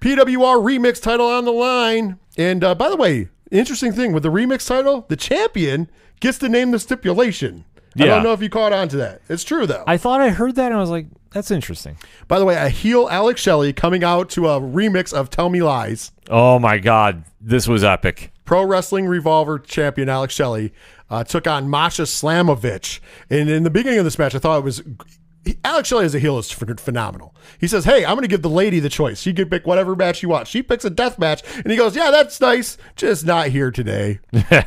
[0.00, 2.18] PWR remix title on the line.
[2.36, 5.88] And uh, by the way, interesting thing with the remix title, the champion
[6.20, 7.64] gets to name the stipulation.
[7.98, 9.20] I don't know if you caught on to that.
[9.28, 9.84] It's true though.
[9.86, 11.98] I thought I heard that and I was like, that's interesting.
[12.26, 15.62] by the way, a heel Alex Shelley coming out to a remix of Tell Me
[15.62, 16.10] Lies.
[16.30, 17.24] Oh my God.
[17.40, 18.32] This was epic.
[18.44, 20.72] Pro Wrestling Revolver champion Alex Shelley
[21.10, 23.00] uh, took on Masha Slamovich.
[23.30, 24.82] And in the beginning of this match, I thought it was.
[25.64, 27.34] Alex Shelley as a heel is phenomenal.
[27.58, 29.20] He says, Hey, I'm going to give the lady the choice.
[29.20, 30.50] She can pick whatever match she wants.
[30.50, 31.42] She picks a death match.
[31.56, 32.78] And he goes, Yeah, that's nice.
[32.96, 34.20] Just not here today.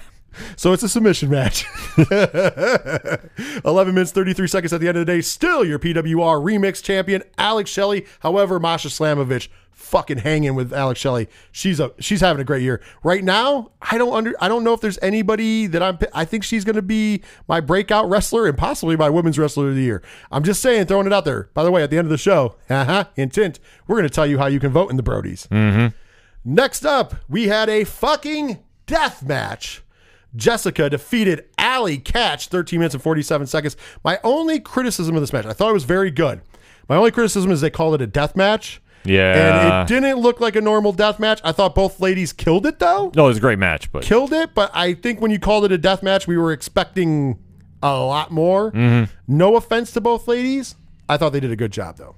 [0.57, 1.65] So it's a submission match.
[1.97, 5.21] 11 minutes, 33 seconds at the end of the day.
[5.21, 8.05] Still your PWR remix champion, Alex Shelley.
[8.19, 9.47] However, Masha Slamovich
[9.86, 11.28] fucking hanging with Alex Shelley.
[11.52, 12.82] She's a she's having a great year.
[13.04, 16.44] Right now, I don't under I don't know if there's anybody that I'm I think
[16.44, 20.02] she's going to be my breakout wrestler and possibly my women's wrestler of the year.
[20.32, 21.50] I'm just saying throwing it out there.
[21.54, 23.38] By the way, at the end of the show, uh-huh, hint,
[23.88, 25.94] we're going to tell you how you can vote in the Brodies.
[26.44, 29.82] Next up, we had a fucking death match.
[30.36, 33.78] Jessicka defeated Allie Katch 13 minutes and 47 seconds.
[34.04, 36.42] My only criticism of this match, I thought it was very good.
[36.90, 38.82] My only criticism is they called it a death match.
[39.06, 39.82] Yeah.
[39.82, 41.39] And it didn't look like a normal death match.
[41.43, 43.12] I thought both ladies killed it though.
[43.16, 45.66] No, it was a great match, but Killed it, but I think when you called
[45.66, 47.39] it a death match, we were expecting
[47.84, 48.72] a lot more.
[48.72, 49.12] Mm-hmm.
[49.28, 50.76] No offense to both ladies.
[51.08, 52.16] I thought they did a good job though.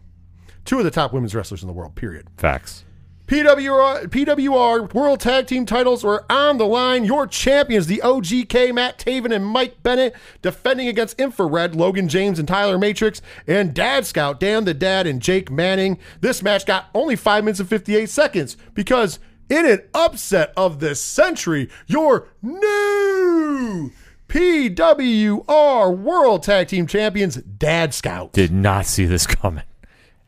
[0.66, 2.28] Two of the top women's wrestlers in the world, period.
[2.38, 2.84] facts.
[3.28, 7.04] PWR, PWR World Tag Team titles were on the line.
[7.04, 12.48] Your champions, the OGK, Matt Taven and Mike Bennett, defending against Infrared, Logan James and
[12.48, 16.00] Tyler Matrix, and Dad Scout, Dan the Dad, and Jake Manning.
[16.22, 19.20] This match got only 5 minutes and 58 seconds because
[19.50, 23.92] in an upset of the century, your new
[24.30, 28.32] PWR World Tag Team champions, Dad Scout.
[28.32, 29.64] Did not see this coming.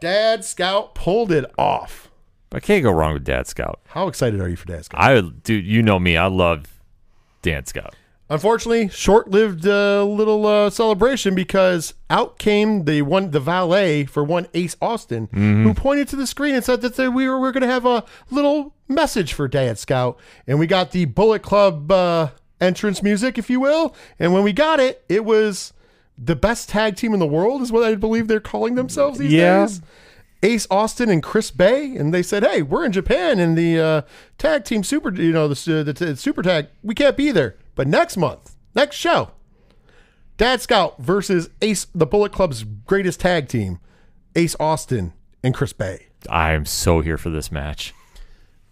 [0.01, 2.08] Dad Scout pulled it off.
[2.51, 3.79] I can't go wrong with Dad Scout.
[3.89, 4.99] How excited are you for Dad Scout?
[5.01, 6.17] I dude, you know me.
[6.17, 6.79] I love
[7.41, 7.95] Dan Scout.
[8.31, 14.45] Unfortunately, short-lived uh, little uh, celebration because out came the one, the valet for one
[14.53, 17.51] Ace Austin, who pointed to the screen and said that they, we were, we are
[17.51, 21.91] going to have a little message for Dad Scout, and we got the Bullet Club
[21.91, 22.29] uh,
[22.61, 23.95] entrance music, if you will.
[24.19, 25.73] And when we got it, it was
[26.15, 29.31] the best tag team in the world, is what I believe they're calling themselves these
[29.33, 29.61] Yeah.
[29.61, 29.81] days.
[30.41, 34.01] Ace Austin and Chris Bey, and they said, "Hey, we're in Japan in the uh,
[34.37, 36.67] tag team super, you know, the, the, the super tag.
[36.81, 39.31] We can't be there, but next month, next show,
[40.37, 43.79] Dad Scout versus Ace, the Bullet Club's greatest tag team,
[44.35, 45.13] Ace Austin
[45.43, 46.07] and Chris Bey.
[46.29, 47.93] I am so here for this match.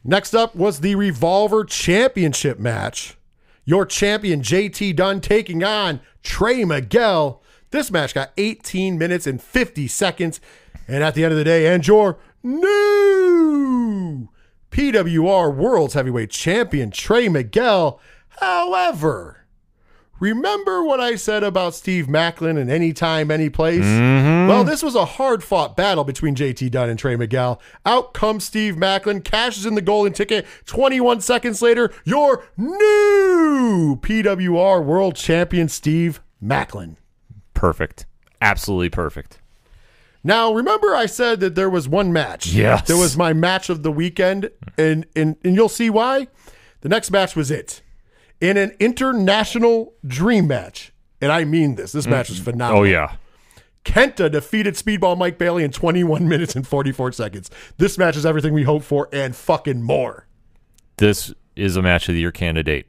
[0.04, 3.18] Next up was the Revolver Championship match.
[3.66, 7.44] Your champion JT Dunn taking on Trey Miguel.
[7.72, 10.40] This match got 18 minutes and 50 seconds.
[10.88, 14.30] And at the end of the day, and your new
[14.72, 18.00] PWR World's Heavyweight Champion Trey Miguel.
[18.40, 19.48] However,
[20.20, 23.84] remember what I said about Steve Macklin and anytime, any place?
[23.84, 24.48] Mm-hmm.
[24.48, 27.60] Well, this was a hard fought battle between JT Dunn and Trey Miguel.
[27.86, 30.46] Out comes Steve Macklin, cashes in the golden ticket.
[30.66, 36.98] 21 seconds later, your new PWR World Champion Steve Macklin.
[37.56, 38.06] Perfect.
[38.40, 39.37] Absolutely perfect.
[40.24, 42.48] Now, remember I said that there was one match.
[42.48, 42.88] Yes.
[42.88, 46.28] There was my match of the weekend, and, and, and you'll see why.
[46.82, 47.82] The next match was it.
[48.42, 50.94] In an international dream match.
[51.22, 51.92] And I mean this.
[51.92, 52.52] This match was mm-hmm.
[52.52, 52.82] phenomenal.
[52.82, 53.16] Oh, yeah.
[53.84, 57.50] Kenta defeated Speedball Mike Bailey in 21 minutes and 44 seconds.
[57.78, 60.28] This match is everything we hope for and fucking more.
[60.98, 62.88] This is a match of the year candidate.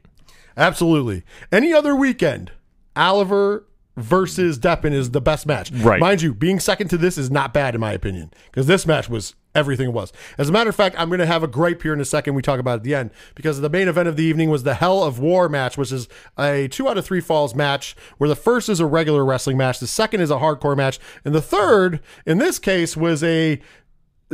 [0.57, 1.23] Absolutely.
[1.51, 2.51] Any other weekend,
[2.95, 3.65] Oliver
[3.99, 5.71] versus Deppen is the best match.
[5.71, 5.99] Right.
[5.99, 9.09] Mind you, being second to this is not bad in my opinion because this match
[9.09, 10.13] was everything it was.
[10.37, 12.35] As a matter of fact, I'm going to have a gripe here in a second.
[12.35, 14.75] We talk about at the end because the main event of the evening was the
[14.75, 18.35] Hell of War match, which is a two out of three falls match where the
[18.35, 21.99] first is a regular wrestling match, the second is a hardcore match, and the third,
[22.25, 23.59] in this case, was a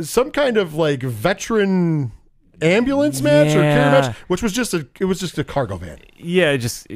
[0.00, 2.12] some kind of like veteran
[2.60, 5.98] ambulance match or care match, which was just a it was just a cargo van.
[6.16, 6.86] Yeah, just,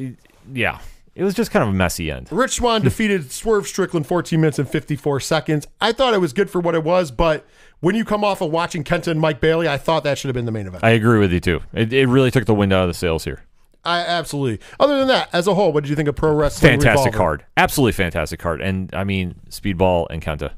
[0.53, 0.79] yeah.
[1.13, 2.31] It was just kind of a messy end.
[2.31, 2.85] Rich Swann hmm.
[2.85, 5.67] defeated Swerve Strickland 14 minutes and 54 seconds.
[5.79, 7.45] I thought it was good for what it was, but
[7.81, 10.35] when you come off of watching Kenta and Mike Bailey, I thought that should have
[10.35, 10.83] been the main event.
[10.83, 11.61] I agree with you, too.
[11.73, 13.43] It, it really took the wind out of the sails here.
[13.83, 14.63] I absolutely.
[14.79, 16.73] Other than that, as a whole, what did you think of pro wrestling?
[16.73, 17.17] Fantastic Revolver?
[17.17, 17.45] card.
[17.57, 18.61] Absolutely fantastic card.
[18.61, 20.51] And, I mean, Speedball and Kenta.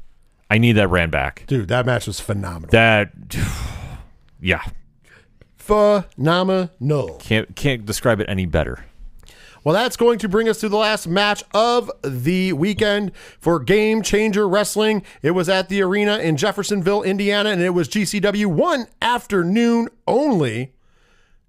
[0.50, 1.44] I need that ran back.
[1.46, 1.68] dude.
[1.68, 2.68] That match was phenomenal.
[2.70, 3.12] That,
[4.40, 4.62] yeah.
[5.56, 7.16] phenomenal.
[7.18, 8.84] Can't, can't describe it any better.
[9.64, 14.02] Well, that's going to bring us to the last match of the weekend for Game
[14.02, 15.02] Changer Wrestling.
[15.22, 20.74] It was at the arena in Jeffersonville, Indiana, and it was GCW one afternoon only.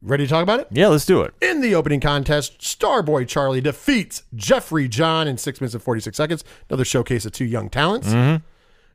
[0.02, 0.68] Ready to talk about it?
[0.72, 1.34] Yeah, let's do it.
[1.42, 6.44] In the opening contest, Starboy Charlie defeats Jeffrey John in 6 minutes and 46 seconds.
[6.70, 8.08] Another showcase of two young talents.
[8.10, 8.46] Mm-hmm.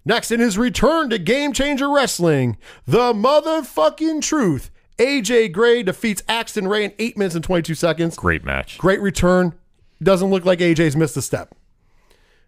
[0.06, 2.56] Next, in his return to Game Changer Wrestling,
[2.86, 4.70] the motherfucking truth.
[5.00, 8.16] AJ Gray defeats Axton Ray in 8 minutes and 22 seconds.
[8.16, 8.76] Great match.
[8.76, 9.54] Great return.
[10.02, 11.54] Doesn't look like AJ's missed a step.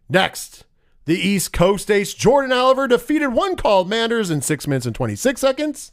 [0.06, 0.64] Next,
[1.06, 5.40] the East Coast Ace Jordan Oliver defeated one called Manders in 6 minutes and 26
[5.40, 5.92] seconds.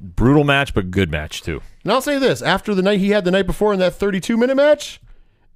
[0.00, 1.62] Brutal match, but good match, too.
[1.84, 4.36] And I'll say this after the night he had the night before in that 32
[4.36, 5.00] minute match,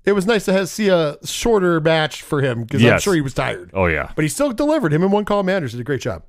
[0.05, 3.21] it was nice to have, see a shorter match for him because I'm sure he
[3.21, 3.73] was tired.
[3.75, 4.13] Oh, yeah.
[4.15, 4.93] But he still delivered.
[4.93, 6.23] Him and one call Manders did a great job.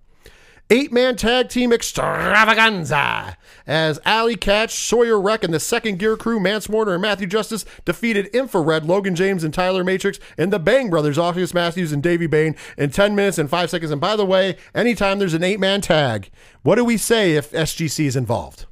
[0.73, 3.35] Eight man tag team extravaganza
[3.67, 7.65] as Allie Katch, Sawyer Wreck, and the second gear crew, Mance Warner and Matthew Justice,
[7.83, 12.25] defeated Infrared, Logan James, and Tyler Matrix, and the Bang Brothers, August Matthews and Davey
[12.25, 13.91] Bang, in 10 minutes and 5 seconds.
[13.91, 16.29] And by the way, anytime there's an eight man tag,
[16.61, 18.65] what do we say if SGC is involved?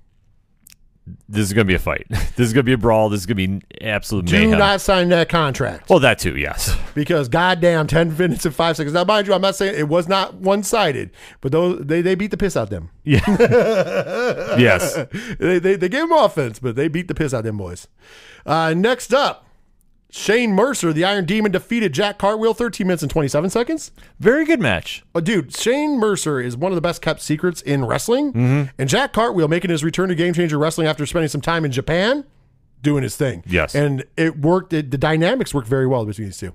[1.28, 2.08] This is going to be a fight.
[2.36, 3.10] This is going to be a brawl.
[3.10, 4.60] This is going to be absolute Do mayhem.
[4.60, 5.90] not sign that contract.
[5.90, 6.76] well, that too, yes.
[6.94, 10.08] because goddamn 10 minutes and 5 seconds now mind you i'm not saying it was
[10.08, 13.26] not one-sided but those they, they beat the piss out them yes.
[15.40, 17.88] they, they, they gave them offense but they beat the piss out them boys
[18.46, 19.46] uh, next up
[20.12, 24.60] shane mercer the iron demon defeated jack cartwheel 13 minutes and 27 seconds Very good
[24.60, 25.04] match.
[25.14, 29.14] oh, dude shane mercer is one of the best kept secrets in wrestling and jack
[29.14, 32.26] cartwheel making his return to game changer wrestling after spending some time in japan
[32.82, 33.76] doing his thing Yes.
[33.76, 36.54] and it worked it, the dynamics worked very well between these two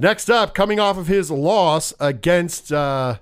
[0.00, 3.16] Next up, coming off of his loss against, uh,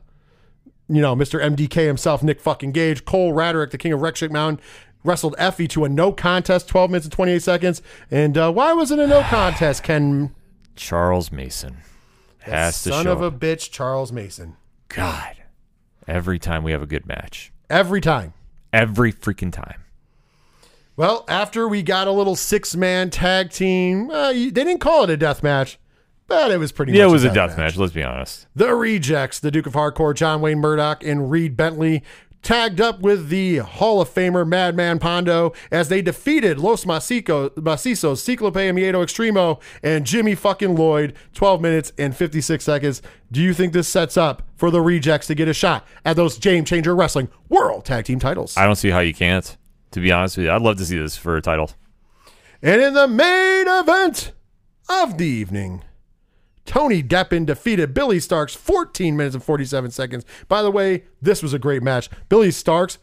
[0.91, 1.43] you know, Mr.
[1.43, 4.63] MDK himself, Nick fucking Gage, Cole Radrick, the king of Wreck Mountain,
[5.07, 7.83] wrestled Effy to a no contest, 12 minutes and 28 seconds.
[8.11, 10.35] And uh, why was it a no contest, Ken?
[10.75, 11.79] Charles Mason
[12.41, 14.57] has to Son show of a bitch, Charles Mason.
[14.89, 15.37] God.
[16.07, 17.53] Every time we have a good match.
[17.71, 18.35] Every time.
[18.73, 19.83] Every freaking time.
[20.97, 25.11] Well, after we got a little six man tag team, uh, they didn't call it
[25.11, 25.79] a death match,
[26.27, 27.77] but it was pretty Yeah, much it was a death match.
[27.77, 28.47] Let's be honest.
[28.55, 32.03] The Rejects, the Duke of Hardcore, John Wayne Murdoch, and Reed Bentley
[32.47, 38.19] tagged up with the Hall of Famer Madman Pondo as they defeated Los Macico, Macizos,
[38.19, 43.03] Ciclope Miedo Extremo, and Jimmy fucking Lloyd, 12 minutes and 56 seconds.
[43.33, 46.39] Do you think this sets up for the Rejects to get a shot at those
[46.39, 48.57] Game Changer Wrestling World Tag Team titles?
[48.57, 49.57] I don't see how you can't.
[49.91, 51.73] To be honest with you, I'd love to see this for a title.
[52.63, 54.31] And in the main event
[54.89, 55.83] of the evening,
[56.67, 60.25] Tony Deppen defeated Billie Starkz 14 minutes and 47 seconds.
[60.49, 62.11] By the way, this was a great match.
[62.29, 62.99] Billie Starkz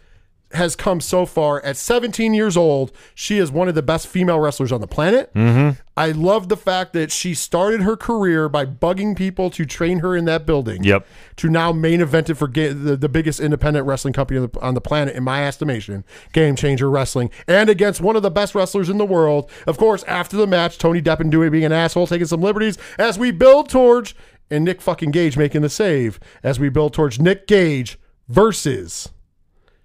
[0.54, 2.92] has come so far at 17 years old.
[3.16, 5.34] She is one of the best female wrestlers on the planet.
[5.34, 5.80] Mm-hmm.
[5.96, 10.16] I love the fact that she started her career by bugging people to train her
[10.16, 10.84] in that building.
[10.84, 11.06] Yep.
[11.38, 14.74] To now main evented for ga- the, the biggest independent wrestling company on the, on
[14.74, 18.90] the planet, in my estimation, Game Changer Wrestling, and against one of the best wrestlers
[18.90, 19.52] in the world.
[19.68, 23.20] Of course, after the match, Tony Deppen doing being an asshole, taking some liberties as
[23.20, 24.16] we build towards
[24.50, 27.98] and Nick fucking Gage making the save as we build towards Nick Gage
[28.28, 29.10] versus.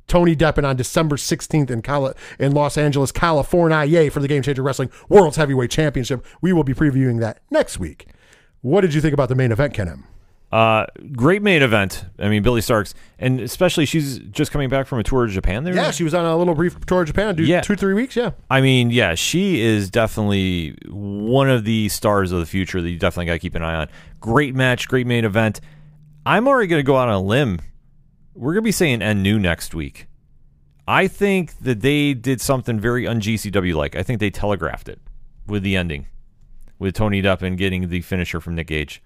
[0.08, 4.42] Tony Deppen on December 16th in, Cali- in Los Angeles, California, yay, for the Game
[4.42, 6.24] Changer Wrestling World's Heavyweight Championship.
[6.40, 8.06] We will be previewing that next week.
[8.62, 10.04] What did you think about the main event, Ken M?
[10.50, 12.06] Uh, great main event.
[12.18, 15.62] I mean, Billie Starkz, and especially she's just coming back from a tour of Japan.
[15.62, 17.60] There, Yeah, she was on a little brief tour of Japan, dude, Yeah.
[17.60, 18.30] two, three weeks, yeah.
[18.48, 22.96] I mean, yeah, she is definitely one of the stars of the future that you
[22.98, 23.88] definitely got to keep an eye on.
[24.20, 25.60] Great match, great main event.
[26.24, 27.60] I'm already going to go out on a limb.
[28.38, 30.06] We're going to be saying N new next week.
[30.86, 33.96] I think that they did something very un GCW like.
[33.96, 35.00] I think they telegraphed it
[35.48, 36.06] with the ending,
[36.78, 39.02] with Tony Deppen getting the finisher from Nick Gage.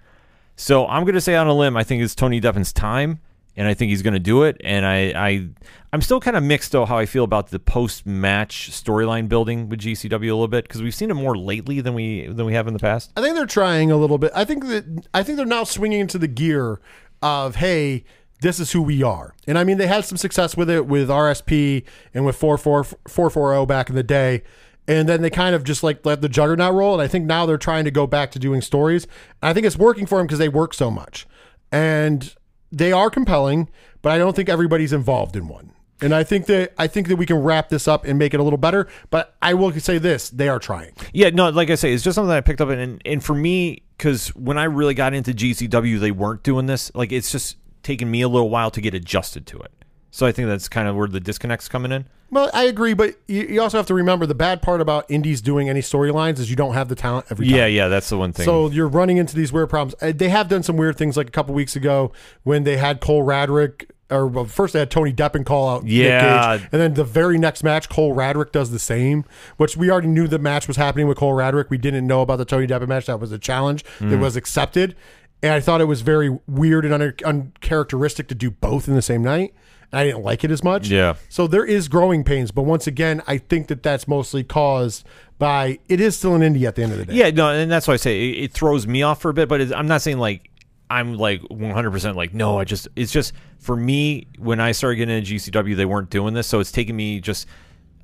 [0.55, 3.21] So I'm going to say on a limb, I think it's Tony Deppen's time,
[3.57, 4.61] and I think he's going to do it.
[4.63, 5.49] And I, I,
[5.95, 9.81] I'm still kind of mixed though how I feel about the post-match storyline building with
[9.81, 12.67] GCW a little bit because we've seen it more lately than we than we have
[12.69, 13.11] in the past.
[13.17, 14.31] I think they're trying a little bit.
[14.35, 16.83] I think that I think they're now swinging into the gear
[17.23, 18.05] of hey,
[18.43, 19.35] this is who we are.
[19.47, 23.89] And I mean, they had some success with it with RSP and with 440 back
[23.89, 24.43] in the day.
[24.89, 26.95] And then they kind of just like let the juggernaut roll.
[26.95, 29.05] And I think now they're trying to go back to doing stories.
[29.41, 31.27] And I think it's working for them because they work so much.
[31.71, 32.35] And
[32.73, 33.69] they are compelling,
[34.03, 35.73] but I don't think everybody's involved in one.
[36.01, 38.41] And I think that I think that we can wrap this up and make it
[38.41, 38.89] a little better.
[39.11, 40.95] But I will say this: they are trying.
[41.13, 43.85] Yeah, no, like I say, it's just something I picked up, and and for me,
[43.97, 46.91] because when I really got into GCW, they weren't doing this.
[46.93, 49.73] Like it's just taken me a little while to get adjusted to it.
[50.11, 52.07] So I think that's kind of where the disconnect's coming in.
[52.31, 55.41] Well, I agree, but you, you also have to remember the bad part about indies
[55.43, 57.57] doing any storylines is you don't have the talent every time.
[57.57, 58.45] Yeah, yeah, that's the one thing.
[58.47, 59.95] So you're running into these weird problems.
[60.03, 62.13] Uh, They have done some weird things, like a couple weeks ago
[62.43, 63.89] when they had Cole Radrick.
[64.11, 66.59] Or well, first they had Tony Deppen call out Nick Yeah.
[66.59, 69.25] Gage, and then the very next match, Cole Radrick does the same.
[69.57, 71.71] Which we already knew the match was happening with Cole Radrick.
[71.71, 73.07] We didn't know about the Tony Deppen match.
[73.07, 74.11] That was a challenge Mm.
[74.11, 74.95] that was accepted,
[75.43, 79.03] and I thought it was very weird and un- uncharacteristic to do both in the
[79.03, 79.55] same night.
[79.91, 80.89] And I didn't like it as much.
[80.89, 81.15] Yeah.
[81.29, 85.07] So there is growing pains, but once again, I think that that's mostly caused
[85.39, 87.15] by it is still an indie at the end of the day.
[87.15, 89.49] Yeah, no, and that's why I say it, it throws me off for a bit.
[89.49, 90.49] But it's, I'm not saying like
[90.89, 92.59] I'm like 100 percent like no.
[92.59, 96.33] I just it's just for me when I started getting into GCW, they weren't doing
[96.33, 97.47] this, so it's taken me just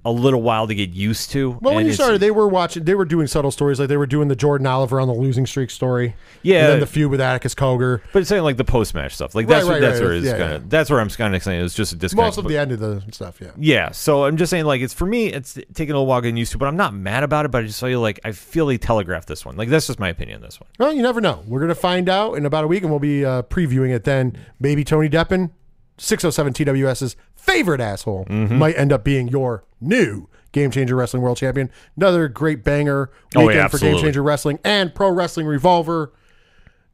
[0.09, 1.59] a little while to get used to.
[1.61, 2.85] Well, when you started, they were watching.
[2.85, 5.47] They were doing subtle stories, like they were doing the Jordan Oliver on the losing
[5.47, 6.15] streak story.
[6.43, 6.61] Yeah.
[6.65, 8.01] and then the feud with Atticus Cogar.
[8.13, 10.05] but it's saying like the post match stuff, like that's Right, right, that's right.
[10.07, 10.57] where it's Yeah, kind yeah.
[10.57, 12.27] of that's where I'm kind of saying it's just a disconnect.
[12.27, 13.41] Most of but- the end of the stuff.
[13.41, 13.51] Yeah.
[13.57, 16.37] Yeah, so I'm just saying, like, it's for me, it's taking a little while getting
[16.37, 17.51] used to, but I'm not mad about it.
[17.51, 19.57] But I just feel like I feel they telegraphed this one.
[19.57, 20.41] Like that's just my opinion.
[20.41, 20.69] This one.
[20.79, 21.43] Well, you never know.
[21.47, 24.37] We're gonna find out in about a week, and we'll be uh, previewing it then.
[24.61, 25.51] Maybe Tony Deppen,
[25.99, 28.57] 607 TWS's favorite asshole, Mm-hmm.
[28.59, 31.71] might end up being your new Game Changer Wrestling World Champion.
[31.97, 33.99] Another great banger Oh, yeah, for Game.
[34.01, 36.13] Changer Wrestling and Pro Wrestling Revolver.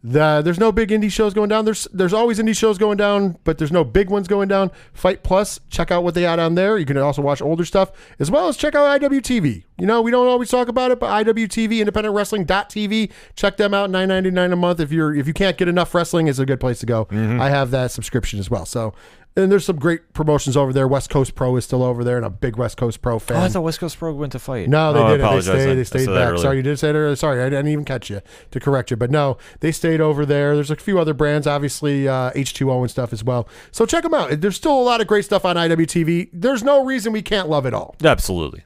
[0.06, 1.64] The, there's no big indie shows going down.
[1.64, 4.70] There's there's always indie shows going down, but there's no big ones going down.
[4.92, 6.76] FITE Plus, check out what they had on there.
[6.76, 9.64] You can also watch older stuff as well as check out IWTV.
[9.78, 13.72] You know, we don't always talk about it, but IWTV, Independent Wrestling TV, check them
[13.72, 13.88] out.
[13.88, 14.78] Nine ninety nine a month.
[14.78, 17.06] If you're if you can't get enough wrestling, is a good place to go.
[17.06, 17.40] Mm-hmm.
[17.40, 18.66] I have that subscription as well.
[18.66, 18.92] So,
[19.36, 20.86] and there's some great promotions over there.
[20.86, 23.36] West Coast Pro is still over there, and a big West Coast Pro fan.
[23.36, 24.68] Oh, I thought West Coast Pro went to FITE.
[24.68, 25.30] No, they Oh, didn't.
[25.34, 25.70] They stayed.
[25.70, 26.28] I- They stayed back.
[26.28, 26.38] earlier.
[26.38, 27.16] Sorry, you did say it earlier.
[27.16, 28.20] Sorry, I didn't even catch you
[28.52, 28.96] to correct you.
[28.96, 30.54] But no, they stayed over there.
[30.54, 33.48] There's a few other brands, obviously uh, H2O and stuff as well.
[33.72, 34.40] So check them out.
[34.40, 36.30] There's still a lot of great stuff on IWTV.
[36.32, 37.96] There's no reason we can't love it all.
[38.04, 38.62] Absolutely.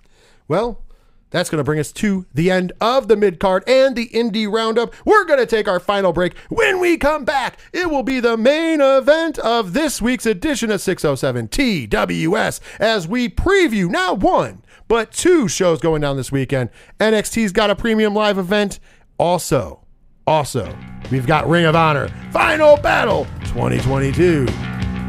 [0.48, 0.82] Well,
[1.30, 4.50] that's going to bring us to the end of the mid card and the indie
[4.50, 4.94] roundup.
[5.04, 6.36] We're going to take our final break.
[6.48, 10.80] When we come back, it will be the main event of this week's edition of
[10.80, 16.70] 607 TWS as we preview not one, but two shows going down this weekend.
[16.98, 18.80] NXT's got a premium live event.
[19.18, 19.84] Also,
[20.26, 20.76] also,
[21.10, 24.46] we've got Ring of Honor Final Battle 2022.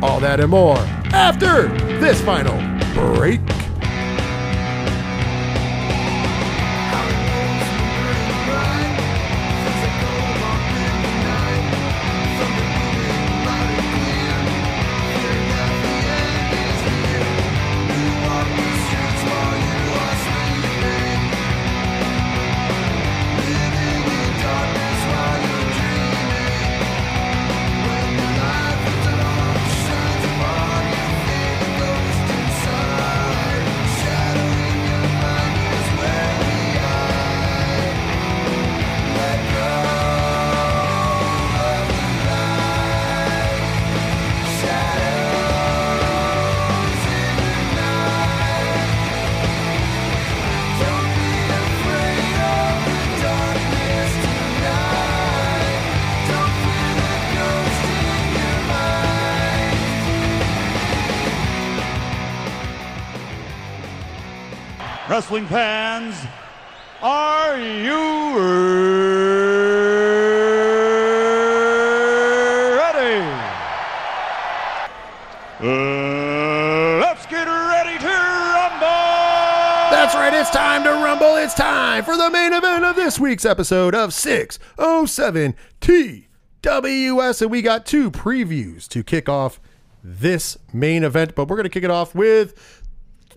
[0.01, 0.77] All that and more
[1.11, 1.67] after
[1.99, 2.55] this final
[2.93, 3.41] break.
[65.29, 66.15] Wrestling fans,
[67.03, 68.39] are you
[72.75, 73.19] ready?
[76.99, 78.87] Let's get ready to rumble!
[79.91, 81.35] That's right, it's time to rumble.
[81.35, 87.41] It's time for the main event of this week's episode of 607 TWS.
[87.43, 89.61] And we got two previews to kick off
[90.03, 92.81] this main event, but we're going to kick it off with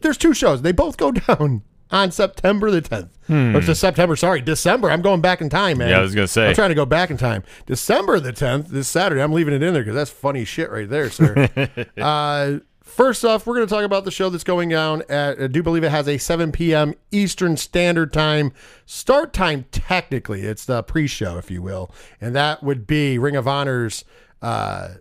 [0.01, 0.62] there's two shows.
[0.62, 3.11] They both go down on September the 10th.
[3.55, 4.90] Or it's September, sorry, December.
[4.90, 5.88] I'm going back in time, man.
[5.88, 5.93] Hmm.
[5.93, 6.49] Yeah, I was gonna say.
[6.49, 7.45] I'm trying to go back in time.
[7.66, 9.22] December the 10th, this Saturday.
[9.22, 11.49] I'm leaving it in there because that's funny shit right there, sir.
[11.99, 15.47] uh, first off, we're going to talk about the show that's going down at, I
[15.47, 16.95] do believe it has a 7 p.m.
[17.11, 18.53] Eastern Standard Time
[18.86, 20.43] start time, technically.
[20.43, 21.95] It's the pre show, if you will.
[22.20, 24.05] And that would be Ring of Honor's.
[24.40, 24.95] Uh,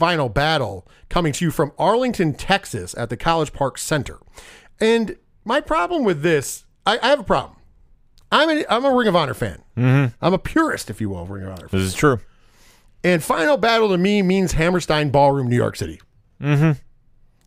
[0.00, 4.18] final battle coming to you from Arlington, Texas at the College Park Center.
[4.80, 7.56] And my problem with this, I, I have a problem.
[8.32, 9.62] I'm a, I'm a Ring of Honor fan.
[9.76, 10.14] Mm-hmm.
[10.22, 11.68] I'm a purist, if you will, of Ring of Honor.
[11.68, 12.20] This is true.
[13.02, 16.00] And final battle to me means Hammerstein Ballroom, New York City.
[16.40, 16.78] Mm-hmm.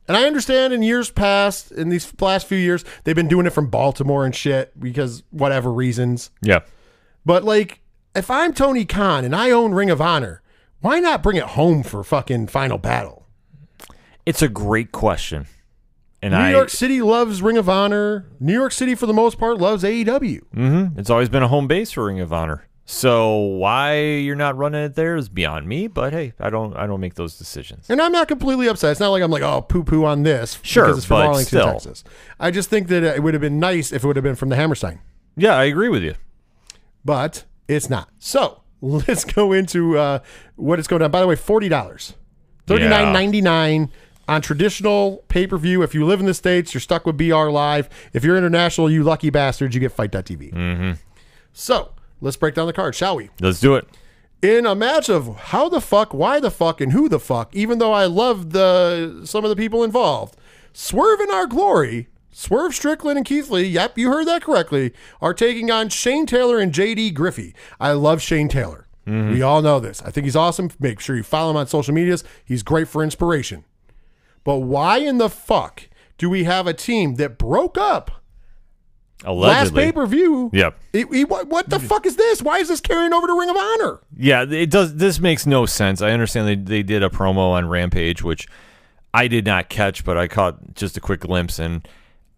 [0.08, 3.52] And I understand in years past, in these last few years, they've been doing it
[3.52, 6.32] from Baltimore and shit because whatever reasons.
[6.41, 6.62] Yeah.
[7.26, 7.80] But like,
[8.16, 10.41] if I'm Tony Khan and I own Ring of Honor,
[10.82, 13.26] why not bring it home for fucking final battle?
[14.26, 15.48] It's a great question.
[16.24, 18.26] And New I York City loves Ring of Honor.
[18.40, 20.40] New York City, for the most part, loves AEW.
[20.56, 20.98] Mhm.
[20.98, 22.66] it's always been a home base for Ring of Honor.
[22.86, 26.86] So why you're not running it there is beyond me, but hey, I don't I
[26.88, 27.86] don't make those decisions.
[27.90, 28.92] And I'm not completely upset.
[28.92, 30.60] It's not like I'm like, oh, poo poo on this.
[30.64, 31.72] Sure, because it's from Arlington, still.
[31.72, 32.04] Texas.
[32.40, 34.50] I just think that it would have been nice if it would have been from
[34.50, 35.00] the Hammerstein,
[35.38, 36.16] Yeah, I agree with you.
[37.06, 38.10] but it's not.
[38.20, 40.20] So let's go into uh,
[40.56, 41.12] what it's going on.
[41.12, 42.14] By the way, forty dollars,
[42.68, 43.92] thirty nine ninety nine
[44.28, 45.82] on traditional pay per view.
[45.82, 47.90] If you live in the states, you're stuck with BR Live.
[48.14, 50.54] If you're international, you lucky bastards, you get fite.tv.
[50.54, 50.92] Mm-hmm.
[51.54, 53.30] So let's break down the card, shall we?
[53.40, 53.88] Let's do it.
[54.42, 57.80] in a match of how the fuck, why the fuck, and who the fuck, even
[57.80, 60.36] though I love the some of the people involved,
[60.74, 65.34] Swerve in our glory, Swerve Strickland and Keith Lee, yep, you heard that correctly, are
[65.34, 67.54] taking on Shane Taylor and JD Griffey.
[67.80, 68.88] I love Shane Taylor.
[69.06, 70.02] We all know this.
[70.02, 70.72] I think he's awesome.
[70.80, 72.24] Make sure you follow him on social medias.
[72.46, 73.66] He's great for inspiration.
[74.44, 78.12] But why in the fuck do we have a team that broke up
[79.32, 80.50] last pay per view?
[80.54, 80.78] Yep.
[81.28, 82.41] what, what the fuck is this?
[82.41, 84.02] Why is this carrying over to Ring of Honor?
[84.18, 84.95] Yeah, it does.
[84.95, 86.02] This makes no sense.
[86.02, 88.48] I understand they they did a promo on Rampage, which
[89.14, 91.88] I did not catch, but I caught just a quick glimpse, and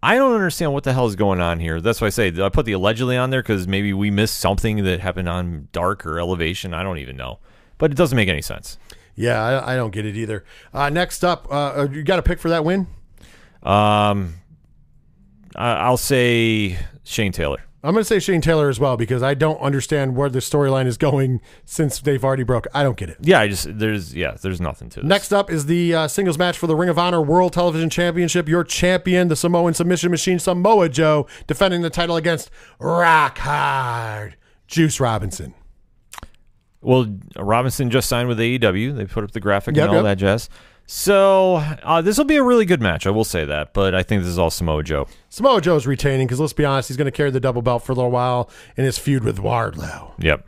[0.04, 1.82] I don't understand what the hell is going on here.
[1.82, 4.84] That's why I say I put the allegedly on there because maybe we missed something
[4.84, 6.74] that happened on Dark or Elevation.
[6.74, 7.40] I don't even know,
[7.78, 8.78] but it doesn't make any sense.
[9.16, 10.44] Yeah, I, I don't get it either.
[10.74, 12.88] Uh, next up, uh, you got a pick for that win?
[13.64, 14.36] Um,
[15.56, 17.62] I, I'll say Shane Taylor.
[17.86, 20.88] I'm going to say Shane Taylor as well because I don't understand where the storyline
[20.88, 22.66] is going since they've already broke.
[22.74, 23.18] I don't get it.
[23.22, 25.08] Yeah, I just there's yeah there's nothing to this.
[25.08, 28.50] Next up is the uh, singles match for the Ring of Honor World Television Championship.
[28.50, 34.36] Your champion, the Samoan submission machine Samoa Joe, defending the title against Rock Hard
[34.66, 35.54] Juice Robinson.
[36.86, 38.96] Well, Robinson just signed with AEW.
[38.96, 40.04] They put up the graphic Yep, and all yep.
[40.04, 40.50] that jazz.
[40.88, 43.08] So uh, this will be a really good match.
[43.08, 45.08] I will say that, but I think this is all Samoa Joe.
[45.30, 47.92] Samoa Joe's retaining because let's be honest, he's going to carry the double belt for
[47.92, 50.14] a little while in his feud with Wardlow.
[50.20, 50.48] Yep.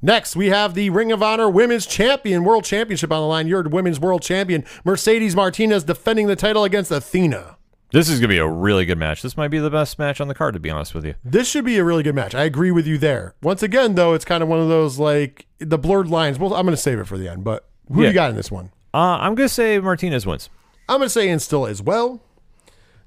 [0.00, 3.46] Next, we have the Ring of Honor Women's Champion World Championship on the line.
[3.46, 7.58] Your Women's World Champion, Mercedes Martinez, defending the title against Athena.
[7.92, 9.22] This is gonna be a really good match.
[9.22, 11.14] This might be the best match on the card, to be honest with you.
[11.24, 12.34] This should be a really good match.
[12.34, 13.34] I agree with you there.
[13.42, 16.38] Once again, though, it's kind of one of those like the blurred lines.
[16.38, 18.08] Well, I'm going to save it for the end, but who Yeah.
[18.08, 18.70] you got in this one?
[18.94, 20.50] Uh, I'm gonna say Martinez wins.
[20.88, 22.20] I'm going to say Instill as well.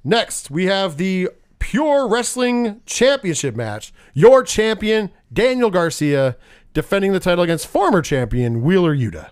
[0.04, 1.30] Next, we have the
[1.60, 3.94] Pure Wrestling Championship match.
[4.14, 6.36] Your champion, Daniel Garcia,
[6.74, 9.30] defending the title against former champion, Wheeler Yuta.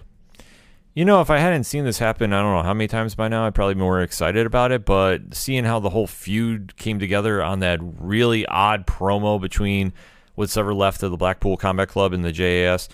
[0.94, 3.30] You know, if I hadn't seen this happen, I don't know how many times by
[3.30, 4.84] now, I'd probably be more excited about it.
[4.84, 9.94] But seeing how the whole feud came together on that really odd promo between
[10.36, 12.90] what's ever left of the Blackpool Combat Club and the JAS,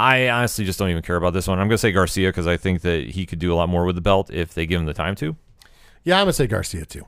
[0.00, 1.60] I honestly just don't even care about this one.
[1.60, 3.84] I'm going to say Garcia because I think that he could do a lot more
[3.84, 5.36] with the belt if they give him the time to.
[6.02, 7.06] Yeah, I'm going to say Garcia too.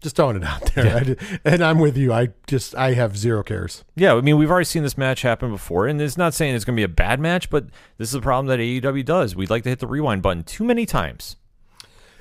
[0.00, 1.00] Just throwing it out there.
[1.00, 2.12] Ju- and I'm with you.
[2.12, 3.84] I just, I have zero cares.
[3.96, 6.64] Yeah, I mean, we've already seen this match happen before, and it's not saying it's
[6.64, 7.66] going to be a bad match, but
[7.98, 9.36] this is a problem that AEW does.
[9.36, 11.36] We'd like to hit the rewind button too many times.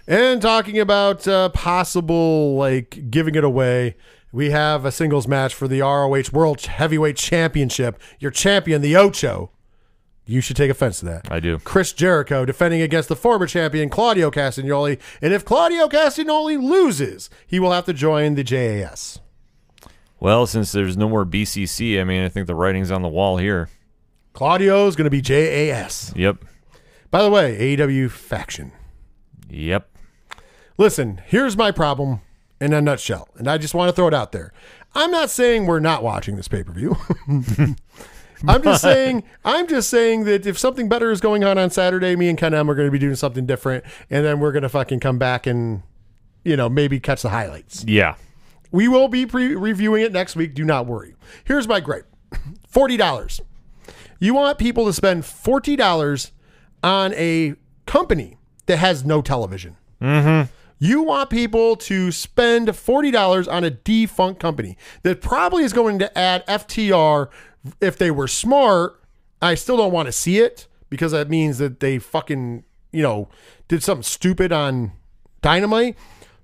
[0.07, 3.95] And talking about uh, possible like giving it away,
[4.31, 8.01] we have a singles match for the ROH World Heavyweight Championship.
[8.19, 9.51] Your champion, the Ocho,
[10.29, 11.31] You should take offense to that.
[11.31, 11.57] I do.
[11.57, 14.99] Chris Jericho defending against the former champion Claudio Castagnoli.
[15.23, 19.21] And if Claudio Castagnoli loses, he will have to join the JAS.
[20.19, 23.37] Well, since there's no more BCC, I mean, I think the writing's on the wall
[23.37, 23.69] here.
[24.33, 26.13] Claudio's going to be JAS.
[26.15, 26.45] Yep.
[27.09, 28.71] By the way, AEW faction.
[29.49, 29.89] Yep.
[30.77, 32.21] Listen, here's my problem
[32.61, 34.53] in a nutshell, and I just want to throw it out there.
[34.93, 36.97] I'm not saying we're not watching this pay per view.
[38.47, 39.23] I'm just saying.
[39.43, 42.53] I'm just saying that if something better is going on on Saturday, me and Ken
[42.53, 45.17] M are going to be doing something different, and then we're going to fucking come
[45.17, 45.83] back and,
[46.43, 47.83] you know, maybe catch the highlights.
[47.85, 48.15] Yeah.
[48.71, 50.53] We will be pre- reviewing it next week.
[50.53, 51.15] Do not worry.
[51.43, 52.07] Here's my gripe:
[52.67, 53.41] forty dollars.
[54.19, 56.31] You want people to spend forty dollars
[56.83, 57.55] on a
[57.85, 58.37] company
[58.67, 59.75] that has no television.
[60.01, 60.51] Mm-hmm.
[60.77, 65.99] You want people to spend forty dollars on a defunct company that probably is going
[65.99, 67.29] to add FTR.
[67.81, 68.99] If they were smart,
[69.41, 73.29] I still don't want to see it because that means that they fucking you know
[73.67, 74.91] did something stupid on
[75.41, 75.95] Dynamite.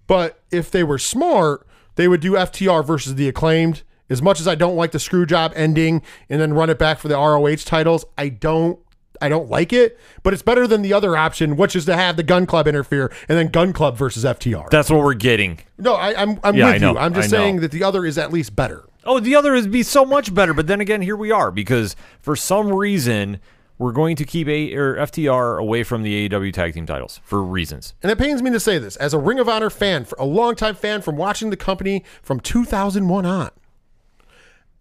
[0.07, 1.65] But if they were smart,
[1.95, 3.83] they would do FTR versus the acclaimed.
[4.07, 6.99] As much as I don't like the screw job ending and then run it back
[6.99, 8.77] for the ROH titles, I don't
[9.21, 12.17] I don't like it, but it's better than the other option, which is to have
[12.17, 14.69] the Gunn Club interfere and then Gunn Club versus FTR.
[14.69, 15.59] That's what we're getting.
[15.79, 16.97] no, I, I'm I'm Yeah, with you.
[16.97, 17.43] I'm just I know.
[17.43, 18.83] saying that the other is at least better.
[19.05, 20.53] Oh, the other would be so much better.
[20.53, 23.39] But then again, here we are because for some reason
[23.77, 27.43] we're going to keep a or FTR away from the AEW tag team titles for
[27.43, 27.93] reasons.
[28.01, 30.25] And it pains me to say this as a Ring of Honor fan, for a
[30.25, 33.51] longtime fan from watching the company from 2001 on.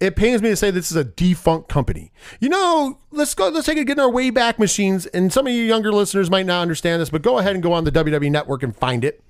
[0.01, 2.13] It pains me to say this is a defunct company.
[2.41, 3.49] You know, let's go.
[3.49, 5.07] Let's take it, get in our way back machines.
[5.07, 7.73] And some of you younger listeners might not understand this, but go ahead and go
[7.73, 9.23] on the WWE Network and find it,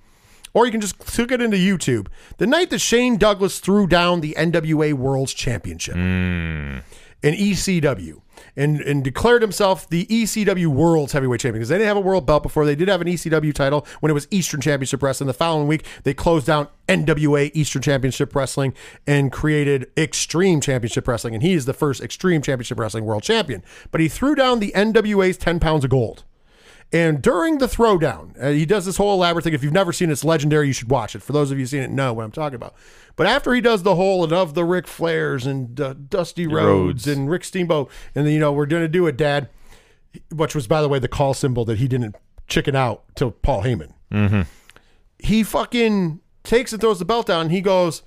[0.54, 2.06] or you can just click it into YouTube.
[2.38, 6.78] The night that Shane Douglas threw down the NWA World's Championship hmm.
[7.22, 8.20] in ECW
[8.56, 12.26] and, and declared himself the ECW World's Heavyweight Champion because they didn't have a world
[12.26, 12.64] belt before.
[12.64, 15.26] They did have an ECW title when it was Eastern Championship Wrestling.
[15.26, 18.74] The following week, they closed down NWA Eastern Championship Wrestling
[19.06, 21.34] and created Extreme Championship Wrestling.
[21.34, 23.62] And he is the first Extreme Championship Wrestling World Champion.
[23.90, 26.24] But he threw down the NWA's 10 pounds of gold.
[26.94, 29.52] And during the throwdown, uh, he does this whole elaborate thing.
[29.52, 30.68] If you've never seen it, it's legendary.
[30.68, 31.22] You should watch it.
[31.22, 32.72] For those of you who've seen it, know what I'm talking about.
[33.16, 37.04] But after he does the whole and of the Ric Flairs and uh, Dusty Rhodes
[37.04, 37.08] Rhodes.
[37.08, 39.48] and Rick Steamboat, and then, you know, we're going to do it, Dad,
[40.32, 42.14] which was, by the way, the call symbol that he didn't
[42.46, 44.46] chicken out to Paul Heyman.
[45.18, 47.42] He fucking takes and throws the belt down.
[47.42, 48.02] And he goes,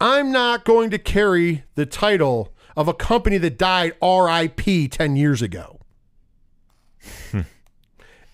[0.00, 5.42] I'm not going to carry the title of a company that died RIP 10 years
[5.42, 5.73] ago.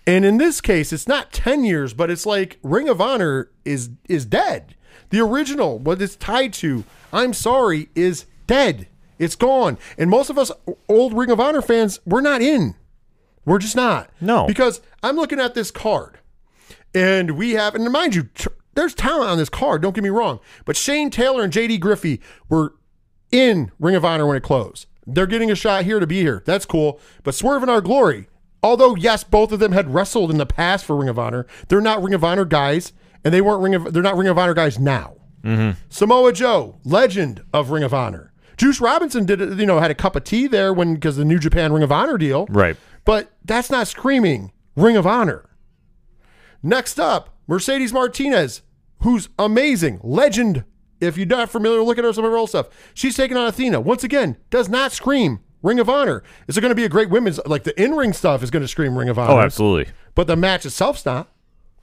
[0.07, 3.89] And in this case, it's not 10 years, but it's like Ring of Honor is
[4.09, 4.75] is dead.
[5.09, 6.83] The original, what it's tied to,
[7.13, 8.87] I'm sorry, is dead.
[9.19, 9.77] It's gone.
[9.97, 10.51] And most of us
[10.87, 12.75] old Ring of Honor fans, we're not in.
[13.45, 14.09] We're just not.
[14.19, 14.47] No.
[14.47, 16.19] Because I'm looking at this card.
[16.93, 20.09] And we have, and mind you, tr- there's talent on this card, don't get me
[20.09, 20.39] wrong.
[20.65, 22.73] But Shane Taylor and JD Griffey were
[23.31, 24.87] in Ring of Honor when it closed.
[25.05, 26.43] They're getting a shot here to be here.
[26.45, 26.99] That's cool.
[27.23, 28.27] But Swerve and Our Glory,
[28.63, 31.81] although yes, both of them had wrestled in the past for Ring of Honor, they're
[31.81, 32.93] not Ring of Honor guys,
[33.23, 35.15] and they weren't Ring of they're not Ring of Honor guys now.
[35.43, 35.79] Mm-hmm.
[35.89, 38.31] Samoa Joe, legend of Ring of Honor.
[38.57, 41.39] Juice Robinson did you know had a cup of tea there when because the New
[41.39, 42.77] Japan Ring of Honor deal, Right.
[43.03, 45.49] But that's not screaming Ring of Honor.
[46.61, 48.61] Next up, Mercedes Martinez,
[48.99, 50.63] who's amazing, legend.
[50.99, 52.69] If you're not familiar, look at her some of her old stuff.
[52.93, 53.81] She's taking on Athena.
[53.81, 56.23] Once again, does not scream Ring of Honor.
[56.47, 58.61] Is it going to be a great women's like the in ring stuff is going
[58.63, 59.33] to scream Ring of Honor?
[59.33, 59.91] Oh, absolutely.
[60.15, 61.27] But the match itself's not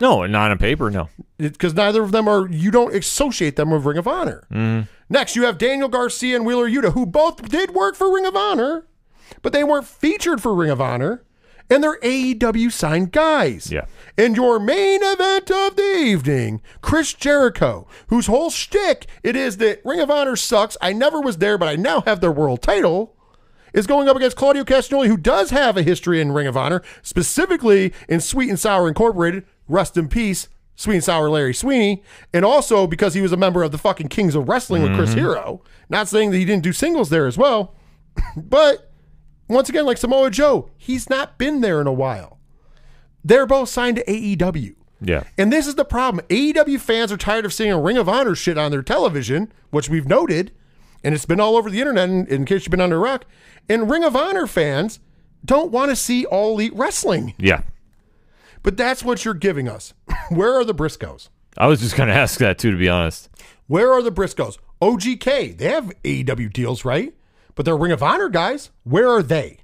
[0.00, 0.90] No, not on paper.
[0.90, 1.08] No.
[1.38, 2.48] because neither of them are.
[2.48, 4.46] You don't associate them with Ring of Honor.
[4.52, 4.86] Mm-hmm.
[5.10, 8.36] Next, you have Daniel Garcia and Wheeler Yuta, who both did work for Ring of
[8.36, 8.86] Honor,
[9.42, 11.24] but they weren't featured for Ring of Honor,
[11.70, 13.70] and they're AEW signed guys.
[13.72, 13.86] Yeah.
[14.18, 19.80] And your main event of the evening, Chris Jericho, whose whole shtick it is that
[19.84, 20.76] Ring of Honor sucks.
[20.82, 23.14] I never was there, but I now have their world title.
[23.78, 26.82] Is going up against Claudio Castagnoli, who does have a history in Ring of Honor,
[27.00, 29.44] specifically in Sweet and Sour Incorporated.
[29.68, 32.02] Rest in peace, Sweet and Sour Larry Sweeney,
[32.34, 35.10] and also because he was a member of the fucking Kings of Wrestling with Chris
[35.10, 35.20] mm-hmm.
[35.20, 35.62] Hero.
[35.88, 37.76] Not saying that he didn't do singles there as well,
[38.36, 38.90] but
[39.48, 42.40] once again, like Samoa Joe, he's not been there in a while.
[43.22, 44.74] They're both signed to AEW.
[45.00, 45.22] Yeah.
[45.38, 46.26] And this is the problem.
[46.30, 49.88] AEW fans are tired of seeing a Ring of Honor shit on their television, which
[49.88, 50.50] we've noted,
[51.04, 53.24] and it's been all over the internet in, in case you've been under a rock.
[53.68, 55.00] And Ring of Honor fans
[55.44, 57.34] don't want to see all elite wrestling.
[57.38, 57.62] Yeah.
[58.62, 59.94] But that's what you're giving us.
[60.30, 61.28] Where are the Briscoes?
[61.56, 63.28] I was just going to ask that too, to be honest.
[63.66, 64.58] Where are the Briscoes?
[64.80, 67.14] OGK, they have AEW deals, right?
[67.54, 68.70] But they're Ring of Honor guys.
[68.84, 69.58] Where are they?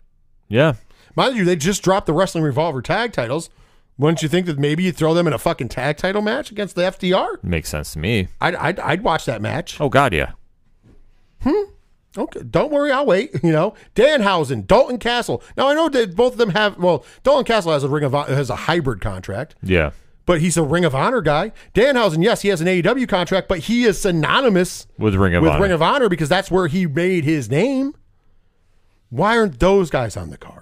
[0.48, 0.74] Yeah.
[1.16, 3.50] Mind you, they just dropped the Wrestling Revolver tag titles.
[3.96, 6.74] Wouldn't you think that maybe you throw them in a fucking tag title match against
[6.74, 7.42] the FTR?
[7.44, 8.26] Makes sense to me.
[8.40, 9.80] I'd, I'd, I'd watch that match.
[9.80, 10.32] Oh God, yeah.
[11.44, 11.70] Hmm.
[12.16, 13.30] Okay, don't worry, I'll wait.
[13.42, 15.42] You know, Danhausen, Dalton Castle.
[15.56, 16.78] Now I know that both of them have.
[16.78, 19.90] Well, Dalton Castle has a ring of has a hybrid contract, Yeah.
[20.26, 21.50] but he's a Ring of Honor guy.
[21.74, 25.50] Danhausen, yes, he has an AEW contract, but he is synonymous With Ring of with
[25.52, 25.62] Honor.
[25.62, 27.94] Ring of Honor because that's where he made his name.
[29.10, 30.60] Why aren't those guys on the card?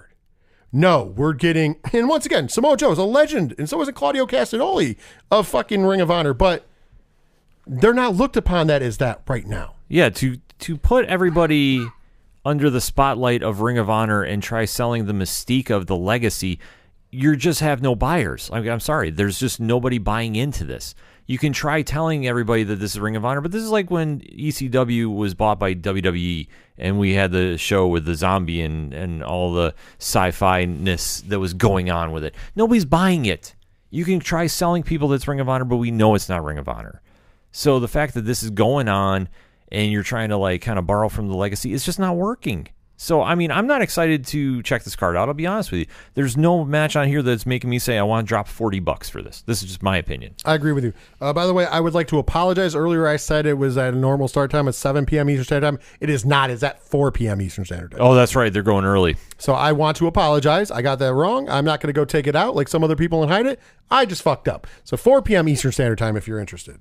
[0.72, 3.92] No, we're getting, and once again, Samoa Joe is a legend, and so is a
[3.92, 4.96] Claudio Castagnoli
[5.30, 6.66] of fucking Ring of Honor, but
[7.66, 9.74] they're not looked upon that as that right now.
[9.88, 11.86] Yeah, to to put everybody
[12.44, 16.58] under the spotlight of Ring of Honor and try selling the mystique of the legacy,
[17.10, 18.48] you just have no buyers.
[18.52, 20.94] I I'm sorry, there's just nobody buying into this.
[21.26, 23.90] You can try telling everybody that this is Ring of Honor, but this is like
[23.90, 26.48] when ECW was bought by WWE
[26.78, 31.38] and we had the show with the zombie and, and all the sci-fi ness that
[31.38, 32.34] was going on with it.
[32.56, 33.54] Nobody's buying it.
[33.90, 36.58] You can try selling people that's Ring of Honor, but we know it's not Ring
[36.58, 37.02] of Honor.
[37.52, 39.28] So the fact that this is going on
[39.72, 42.68] and you're trying to like kind of borrow from the legacy, it's just not working.
[43.02, 45.26] So I mean, I'm not excited to check this card out.
[45.26, 45.86] I'll be honest with you.
[46.14, 49.08] There's no match on here that's making me say I want to drop 40 bucks
[49.10, 49.42] for this.
[49.42, 50.36] This is just my opinion.
[50.44, 50.92] I agree with you.
[51.20, 52.76] Uh, by the way, I would like to apologize.
[52.76, 55.28] Earlier, I said it was at a normal start time at 7 p.m.
[55.28, 55.78] Eastern Standard Time.
[55.98, 56.50] It is not.
[56.50, 57.40] It's at 4 p.m.
[57.40, 58.00] Eastern Standard Time.
[58.00, 58.52] Oh, that's right.
[58.52, 59.16] They're going early.
[59.36, 60.70] So I want to apologize.
[60.70, 61.48] I got that wrong.
[61.48, 63.58] I'm not going to go take it out like some other people and hide it.
[63.90, 64.68] I just fucked up.
[64.84, 65.48] So 4 p.m.
[65.48, 66.78] Eastern Standard Time if you're interested.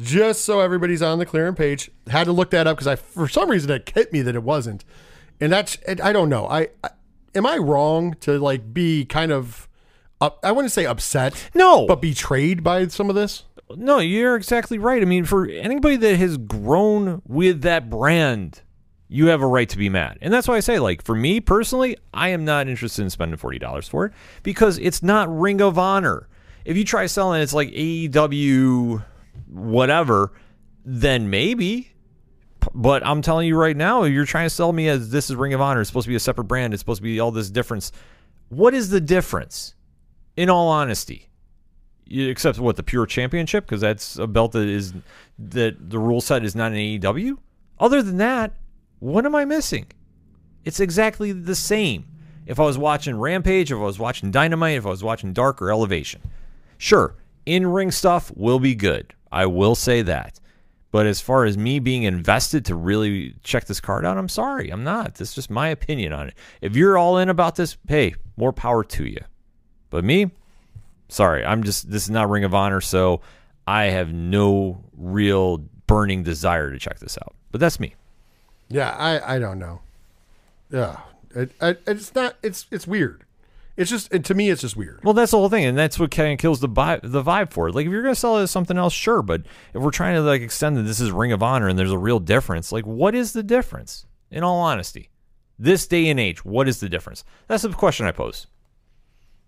[0.00, 1.90] Just so everybody's on the clearing page.
[2.08, 4.42] Had to look that up because I, for some reason, it hit me that it
[4.42, 4.84] wasn't.
[5.40, 6.46] And that's, I don't know.
[6.48, 6.90] I, I
[7.34, 9.68] am I wrong to like be kind of,
[10.20, 11.86] up, I wouldn't say upset, No.
[11.86, 13.44] but betrayed by some of this.
[13.76, 15.00] No, you're exactly right.
[15.00, 18.60] I mean, for anybody that has grown with that brand,
[19.08, 20.18] you have a right to be mad.
[20.20, 23.38] And that's why I say, like, for me personally, I am not interested in spending
[23.38, 24.12] $40 for it
[24.42, 26.28] because it's not Ring of Honor.
[26.64, 29.04] If you try selling it's like AEW,
[29.54, 30.32] whatever,
[30.84, 31.90] then maybe.
[32.74, 35.52] But I'm telling you right now, you're trying to sell me as this is Ring
[35.54, 35.80] of Honor.
[35.80, 36.72] It's supposed to be a separate brand.
[36.72, 37.92] It's supposed to be all this difference.
[38.48, 39.74] What is the difference?
[40.36, 41.28] In all honesty,
[42.06, 44.92] you accept what the pure championship because that's a belt that is
[45.38, 47.38] that the rule set is not an AEW.
[47.78, 48.54] Other than that,
[48.98, 49.86] what am I missing?
[50.64, 52.06] It's exactly the same.
[52.46, 55.62] If I was watching Rampage, if I was watching Dynamite, if I was watching Dark
[55.62, 56.20] or Elevation,
[56.78, 57.14] sure,
[57.46, 59.14] in ring stuff will be good.
[59.34, 60.38] I will say that.
[60.92, 64.70] But as far as me being invested to really check this card out, I'm sorry,
[64.70, 65.16] I'm not.
[65.16, 66.34] That's just my opinion on it.
[66.60, 69.18] If you're all in about this, hey, more power to you.
[69.90, 70.30] But me,
[71.08, 73.22] sorry, I'm just this is not Ring of Honor, so
[73.66, 75.58] I have no real
[75.88, 77.34] burning desire to check this out.
[77.50, 77.96] But that's me.
[78.68, 79.80] Yeah, I, I don't know.
[80.70, 81.00] Yeah,
[81.34, 82.36] it, it, it's not.
[82.40, 83.24] It's it's weird.
[83.76, 85.00] It's just it, to me, it's just weird.
[85.02, 87.52] Well, that's the whole thing, and that's what kind of kills the vibe, the vibe
[87.52, 87.74] for it.
[87.74, 89.42] Like if you're gonna sell it as something else, sure, but
[89.72, 91.98] if we're trying to like extend that this is Ring of Honor and there's a
[91.98, 94.06] real difference, like what is the difference?
[94.30, 95.10] In all honesty,
[95.58, 97.24] this day and age, what is the difference?
[97.46, 98.46] That's the question I pose.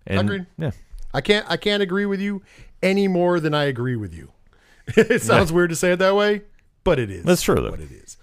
[0.06, 0.46] And, Agreed.
[0.58, 0.70] Yeah.
[1.12, 2.42] I can't I can't agree with you
[2.82, 4.32] any more than I agree with you.
[4.86, 6.42] it sounds weird to say it that way,
[6.84, 7.24] but it is.
[7.24, 7.70] That's true, though.
[7.70, 8.16] What it is.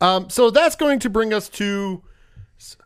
[0.00, 2.02] Um, so that's going to bring us to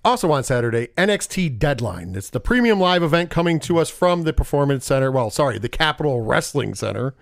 [0.05, 2.15] also on Saturday NXT Deadline.
[2.15, 5.11] It's the premium live event coming to us from the Performance Center.
[5.11, 7.15] Well, sorry, the Capitol Wrestling Center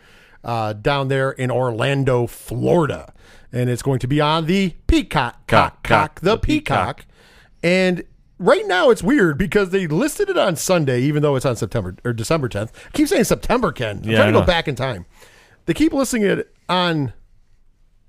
[0.43, 3.13] uh, down there in Orlando, Florida,
[3.53, 6.99] and it's going to be on the Peacock, cock, cock, the, the Peacock.
[6.99, 7.07] Peacock,
[7.63, 8.05] and.
[8.43, 11.95] Right now it's weird because they listed it on Sunday, even though it's on September
[12.07, 12.71] or December 10th.
[12.87, 13.99] I keep saying September, Ken.
[13.99, 15.05] I'm Yeah, trying to go back in time.
[15.67, 17.13] They keep listing it on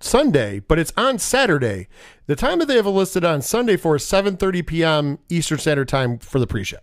[0.04, 1.88] Sunday, but it's on Saturday.
[2.28, 5.20] The time that they have listed on Sunday for is 7:30 p.m.
[5.30, 6.80] Eastern Standard Time for the pre-show.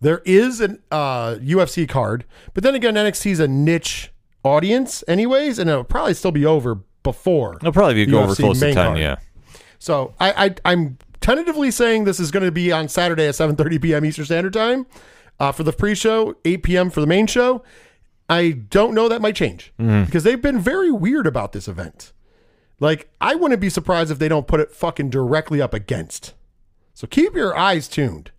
[0.00, 2.24] There is an uh, UFC card,
[2.54, 4.12] but then again, NXT is a niche
[4.44, 7.56] audience, anyways, and it'll probably still be over before.
[7.56, 8.86] It'll probably be over close to main ten.
[8.86, 8.98] card.
[8.98, 9.16] Yeah.
[9.78, 13.82] So I, I I'm tentatively saying this is going to be on Saturday at 7:30
[13.82, 14.04] p.m.
[14.04, 14.86] Eastern Standard Time
[15.40, 16.90] uh, for the pre-show, 8 p.m.
[16.90, 17.62] for the main show.
[18.28, 20.04] I don't know that might change mm-hmm.
[20.04, 22.12] because they've been very weird about this event.
[22.80, 26.34] Like I wouldn't be surprised if they don't put it fucking directly up against.
[26.94, 28.30] So keep your eyes tuned.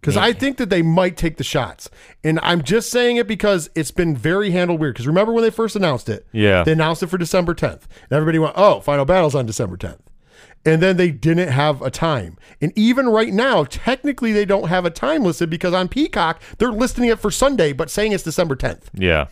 [0.00, 1.90] Because I think that they might take the shots.
[2.24, 4.94] And I'm just saying it because it's been very handled weird.
[4.94, 6.26] Because remember when they first announced it?
[6.32, 6.64] Yeah.
[6.64, 7.82] They announced it for December 10th.
[7.82, 10.00] And everybody went, oh, Final Battle's on December 10th.
[10.64, 12.36] And then they didn't have a time.
[12.60, 16.70] And even right now, technically, they don't have a time listed because on Peacock, they're
[16.72, 18.84] listing it for Sunday, but saying it's December 10th.
[18.92, 19.28] Yeah.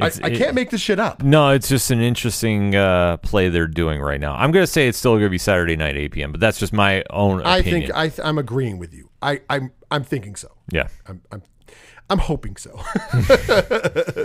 [0.00, 1.22] I, I can't make this shit up.
[1.22, 4.34] No, it's just an interesting uh, play they're doing right now.
[4.34, 6.58] I'm going to say it's still going to be Saturday night, 8 p.m., but that's
[6.58, 7.82] just my own I opinion.
[7.82, 9.10] think I th- I'm agreeing with you.
[9.22, 10.50] I I'm I'm thinking so.
[10.70, 10.88] yeah.
[11.06, 11.42] I'm I'm
[12.10, 12.78] I'm hoping so.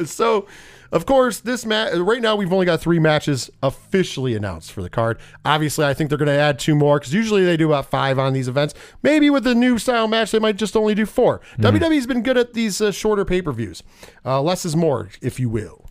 [0.06, 0.46] so,
[0.92, 4.90] of course, this match right now we've only got three matches officially announced for the
[4.90, 5.20] card.
[5.46, 8.20] Obviously, I think they're going to add two more because usually they do about five
[8.20, 8.74] on these events.
[9.04, 11.40] Maybe with the new style match, they might just only do four.
[11.60, 13.84] WWE's been good at these uh, shorter pay per views.
[14.26, 15.86] Uh, less is more, if you will.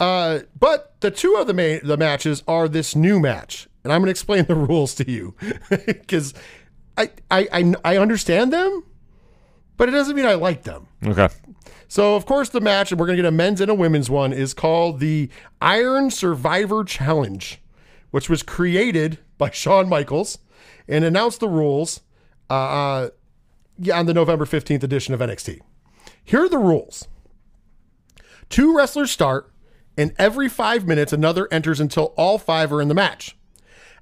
[0.00, 4.00] Uh, but the two of the main the matches are this new match, and I'm
[4.00, 5.34] going to explain the rules to you
[5.68, 6.32] because
[6.96, 8.84] I, I I I understand them,
[9.76, 10.88] but it doesn't mean I like them.
[11.04, 11.28] Okay.
[11.88, 14.10] So, of course, the match, and we're going to get a men's and a women's
[14.10, 15.28] one, is called the
[15.60, 17.60] Iron Survivor Challenge,
[18.10, 20.38] which was created by Shawn Michaels
[20.88, 22.00] and announced the rules
[22.50, 23.10] uh, uh,
[23.78, 25.60] yeah, on the November 15th edition of NXT.
[26.24, 27.06] Here are the rules
[28.48, 29.50] two wrestlers start,
[29.96, 33.36] and every five minutes, another enters until all five are in the match.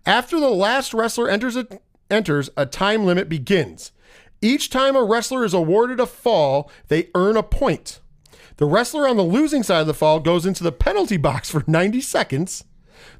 [0.04, 1.66] After the last wrestler enters a,
[2.12, 3.90] enters, a time limit begins.
[4.40, 8.00] Each time a wrestler is awarded a fall, they earn a point.
[8.56, 11.64] The wrestler on the losing side of the fall goes into the penalty box for
[11.66, 12.64] 90 seconds.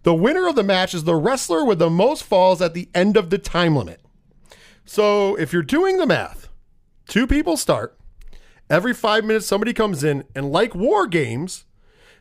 [0.03, 3.17] The winner of the match is the wrestler with the most falls at the end
[3.17, 4.01] of the time limit.
[4.85, 6.49] So if you're doing the math,
[7.09, 7.99] two people start.
[8.69, 11.65] Every five minutes, somebody comes in, and like war games,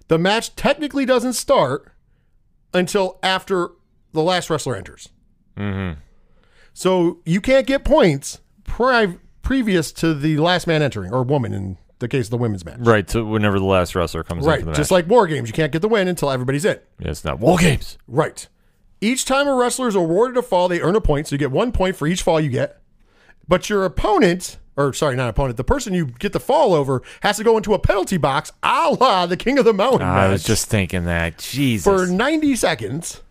[0.08, 1.92] the match technically doesn't start
[2.74, 3.70] until after
[4.12, 5.10] the last wrestler enters.
[5.58, 6.00] Mm-hmm.
[6.74, 11.78] So you can't get points pri- previous to the last man entering, or woman in
[12.00, 12.78] the case of the women's match.
[12.80, 13.10] Right.
[13.10, 14.60] So whenever the last wrestler comes in Right.
[14.62, 16.80] for the Just like war games, you can't get the win until everybody's in.
[17.00, 17.98] Yeah, it's not War Games.
[18.08, 18.48] Right.
[19.02, 21.28] Each time a wrestler is awarded a fall, they earn a point.
[21.28, 22.80] So you get one point for each fall you get.
[23.48, 27.38] But your opponent, or sorry, not opponent, the person you get the fall over has
[27.38, 30.44] to go into a penalty box, a la the King of the Mountain I was
[30.44, 31.38] just thinking that.
[31.40, 31.84] Jesus.
[31.84, 33.22] for 90 seconds.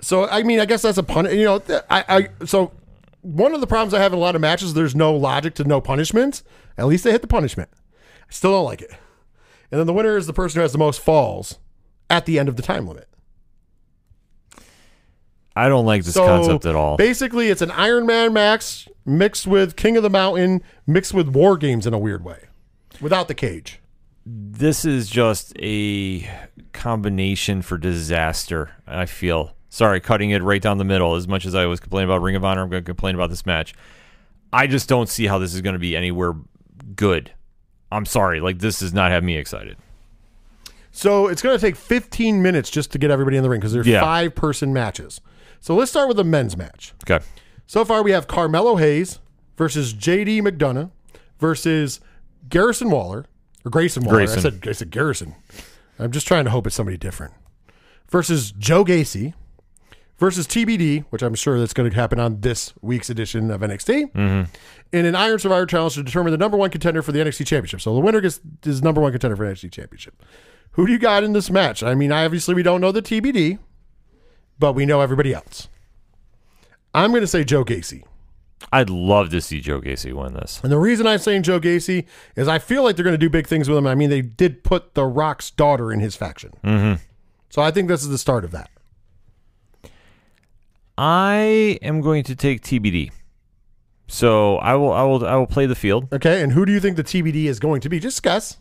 [0.00, 1.26] So I mean, I guess that's a pun.
[1.26, 2.04] You know, I,
[2.40, 2.72] I so
[3.22, 5.64] one of the problems I have in a lot of matches, there's no logic to
[5.64, 6.42] no punishment.
[6.78, 7.70] At least they hit the punishment.
[8.28, 8.90] I still don't like it.
[9.70, 11.58] And then the winner is the person who has the most falls
[12.08, 13.08] at the end of the time limit.
[15.56, 16.96] I don't like this So concept at all.
[16.96, 21.56] Basically, it's an Iron Man max mixed with King of the Mountain, mixed with War
[21.56, 22.44] Games in a weird way,
[23.00, 23.80] without the cage.
[24.26, 26.28] this is just a
[26.72, 28.70] combination for disaster.
[28.86, 31.14] I feel sorry, cutting it right down the middle.
[31.16, 33.30] As much as I was complaining about Ring of Honor, I'm going to complain about
[33.30, 33.74] this match.
[34.52, 36.34] I just don't see how this is going to be anywhere
[36.94, 37.32] good.
[37.92, 39.76] I'm sorry, like this does not have me excited.
[40.92, 43.72] So it's going to take 15 minutes just to get everybody in the ring because
[43.74, 44.00] there's Yeah.
[44.00, 45.20] five person matches.
[45.60, 46.94] So let's start with the men's match.
[47.08, 47.22] Okay,
[47.66, 49.18] So far, we have Carmelo Hayes
[49.58, 50.90] versus JD McDonagh
[51.38, 52.00] versus
[52.48, 53.26] Garrison Waller
[53.64, 54.18] or Grayson Waller.
[54.18, 54.38] Grayson.
[54.38, 55.34] I said I said Garrison.
[55.98, 57.34] I'm just trying to hope it's somebody different.
[58.08, 59.34] Versus Joe Gacy
[60.18, 64.48] versus TBD, which I'm sure that's going to happen on this week's edition of NXT,
[64.92, 67.80] in an Iron Survivor Challenge to determine the number one contender for the NXT Championship.
[67.80, 70.22] So the winner gets is number one contender for NXT Championship.
[70.72, 71.82] Who do you got in this match?
[71.82, 73.58] I mean, obviously we don't know the TBD,
[74.58, 75.68] but we know everybody else.
[76.94, 78.04] I'm going to say Joe Gacy.
[78.72, 80.60] I'd love to see Joe Gacy win this.
[80.62, 82.06] And the reason I'm saying Joe Gacy
[82.36, 83.86] is I feel like they're going to do big things with him.
[83.86, 86.52] I mean, they did put The Rock's daughter in his faction.
[86.64, 87.02] Mm-hmm.
[87.50, 88.70] So I think this is the start of that.
[90.98, 93.10] I am going to take TBD.
[94.08, 96.08] So I will, I will, I will play the field.
[96.12, 96.42] Okay.
[96.42, 97.98] And who do you think the TBD is going to be?
[97.98, 98.58] Just guess.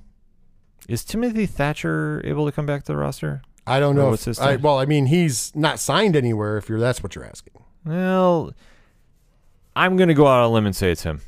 [0.87, 3.41] Is Timothy Thatcher able to come back to the roster?
[3.67, 4.13] I don't know.
[4.13, 6.57] If, I, well, I mean, he's not signed anywhere.
[6.57, 7.53] If you're that's what you're asking.
[7.83, 8.53] Well,
[9.75, 11.21] I'm going to go out on a limb and say it's him.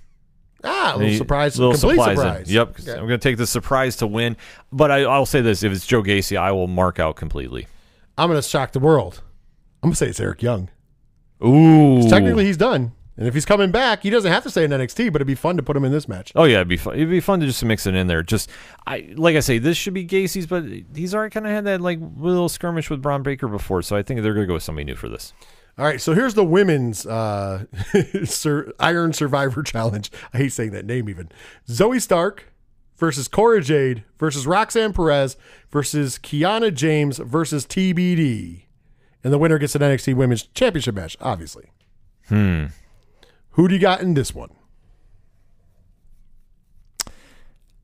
[0.64, 1.60] Ah, a little He- surprise.
[1.60, 2.52] little complete surprise.
[2.52, 2.80] Yep.
[2.80, 2.92] Okay.
[2.92, 4.38] I'm going to take the surprise to win.
[4.72, 7.68] But I, I'll say this: if it's Joe Gacy, I will mark out completely.
[8.18, 9.22] I'm going to shock the world.
[9.82, 10.70] I'm going to say it's Eric Young.
[11.44, 12.08] Ooh.
[12.10, 12.94] Technically, he's done.
[13.18, 15.34] And if he's coming back, he doesn't have to stay in NXT, but it'd be
[15.34, 16.32] fun to put him in this match.
[16.36, 16.94] Oh yeah, it'd be fun.
[16.96, 18.22] It'd be fun to just mix it in there.
[18.22, 18.50] Just
[18.86, 20.64] I like I say, this should be Gacy's, but
[20.96, 24.04] he's already kind of had that like little skirmish with Bron Breakker before, so I
[24.04, 25.34] think they're gonna go with somebody new for this.
[25.80, 27.66] All right, so here's the women's uh,
[28.80, 30.12] Iron Survivor Challenge.
[30.34, 31.30] I hate saying that name even.
[31.68, 32.52] Zoey Stark
[32.98, 35.38] versus Cora Jade versus Roxanne Perez
[35.72, 38.67] versus Kiana James versus TBD.
[39.28, 41.66] And the winner gets an NXT Women's Championship match, obviously.
[42.30, 42.68] Hmm.
[43.50, 44.52] Who do you got in this one?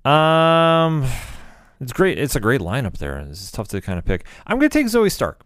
[0.06, 1.06] Um,
[1.82, 2.18] it's great.
[2.18, 3.20] It's a great lineup there.
[3.20, 4.26] It's tough to kind of pick.
[4.48, 5.42] I'm gonna take Zoey Stark.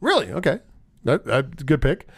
[0.00, 0.32] Really?
[0.32, 0.60] Okay.
[1.04, 2.08] That, that's a good pick.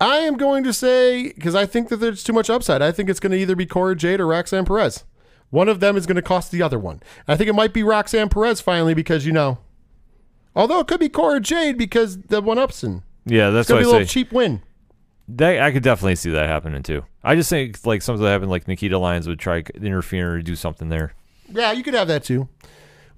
[0.00, 3.08] I am going to say, because I think that there's too much upside, I think
[3.08, 5.04] it's going to either be Cora Jade or Roxanne Perez.
[5.50, 7.00] One of them is going to cost the other one.
[7.28, 9.58] I think it might be Roxanne Perez finally because you know,
[10.60, 13.02] although it could be Cora Jade because the one upson.
[13.26, 14.12] Yeah, that's It's gonna what be a I little say.
[14.12, 14.62] cheap win.
[15.28, 17.04] That, I could definitely see that happening too.
[17.22, 20.42] I just think like something that happened, like Nikita Lyons would try to interfere or
[20.42, 21.14] do something there.
[21.48, 22.48] Yeah, you could have that too.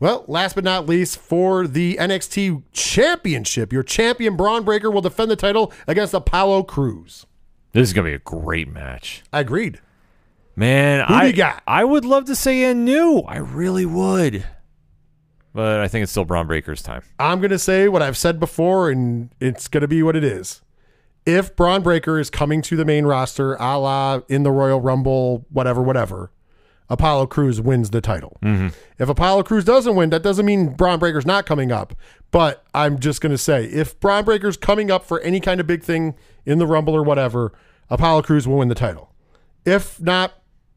[0.01, 5.31] Well, last but not least, for the NXT Championship, your champion Bron Breakker will defend
[5.31, 7.25] the title against Apollo Crews.
[7.73, 9.81] This is gonna be a great match, I agreed.
[10.57, 11.07] man.
[11.07, 11.63] Who do I you got?
[11.67, 13.21] I would love to say and new.
[13.21, 14.45] I really would,
[15.53, 17.03] but I think it's still Bron Breakker's time.
[17.19, 20.25] I'm going to say what I've said before, and it's going to be what it
[20.25, 20.63] is.
[21.25, 25.47] If Bron Breakker is coming to the main roster, a la in the Royal Rumble,
[25.51, 26.33] whatever, whatever,
[26.89, 28.37] Apollo Crews wins the title.
[28.43, 28.69] Mm-hmm.
[28.99, 31.95] If Apollo Crews doesn't win, that doesn't mean Bron Breakker's not coming up.
[32.31, 35.67] But I'm just going to say, if Bron Breakker's coming up for any kind of
[35.67, 36.15] big thing
[36.45, 37.53] in the Rumble or whatever,
[37.89, 39.13] Apollo Crews will win the title.
[39.65, 40.33] If not,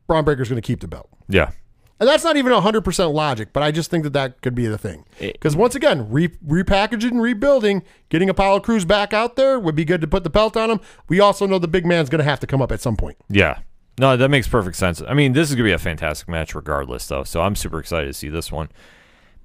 [0.07, 1.09] Bron Breakker's going to keep the belt.
[1.27, 1.51] Yeah,
[1.99, 4.77] And that's not even 100% logic, but I just think that that could be the
[4.77, 5.05] thing.
[5.19, 9.85] Because once again, re- repackaging and rebuilding, getting Apollo Crews back out there would be
[9.85, 10.81] good to put the belt on him.
[11.07, 13.17] We also know the big man's going to have to come up at some point.
[13.29, 13.59] yeah.
[13.97, 15.01] No, that makes perfect sense.
[15.07, 17.23] I mean, this is gonna be a fantastic match regardless, though.
[17.23, 18.67] So I'm super excited to see this one.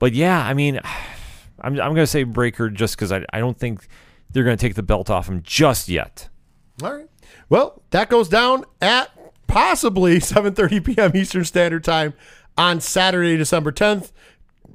[0.01, 0.81] But yeah, I mean,
[1.60, 3.86] I'm I'm gonna say Breakker just because I I don't think
[4.28, 6.28] they're gonna take the belt off him just yet.
[6.82, 7.06] All right.
[7.48, 9.10] Well, that goes down at
[9.47, 11.12] possibly 7:30 p.m.
[11.14, 12.14] Eastern Standard Time
[12.60, 14.12] on Saturday, December 10th.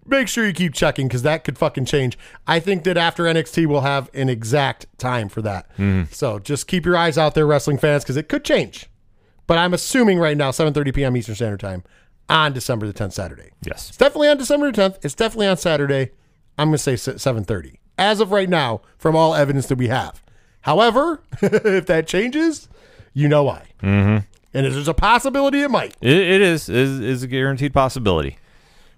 [0.08, 2.18] Make sure you keep checking because that could fucking change.
[2.48, 5.70] I think that after NXT, we'll have an exact time for that.
[6.12, 8.88] So just keep your eyes out there, wrestling fans, because it could change.
[9.48, 11.16] But I'm assuming right now, 7:30 p.m.
[11.18, 11.84] Eastern Standard Time
[12.28, 13.52] on December the 10th, Saturday.
[13.62, 13.90] Yes.
[13.90, 14.98] It's definitely on December the 10th.
[15.06, 16.12] It's definitely on Saturday.
[16.58, 20.24] I'm going to say 7:30 as of right now from all evidence that we have.
[20.62, 22.68] However, if that changes,
[23.14, 23.68] you know why.
[23.82, 24.26] Mm-hmm.
[24.56, 25.94] And if there's a possibility it might.
[26.00, 28.38] It, it is is is a guaranteed possibility.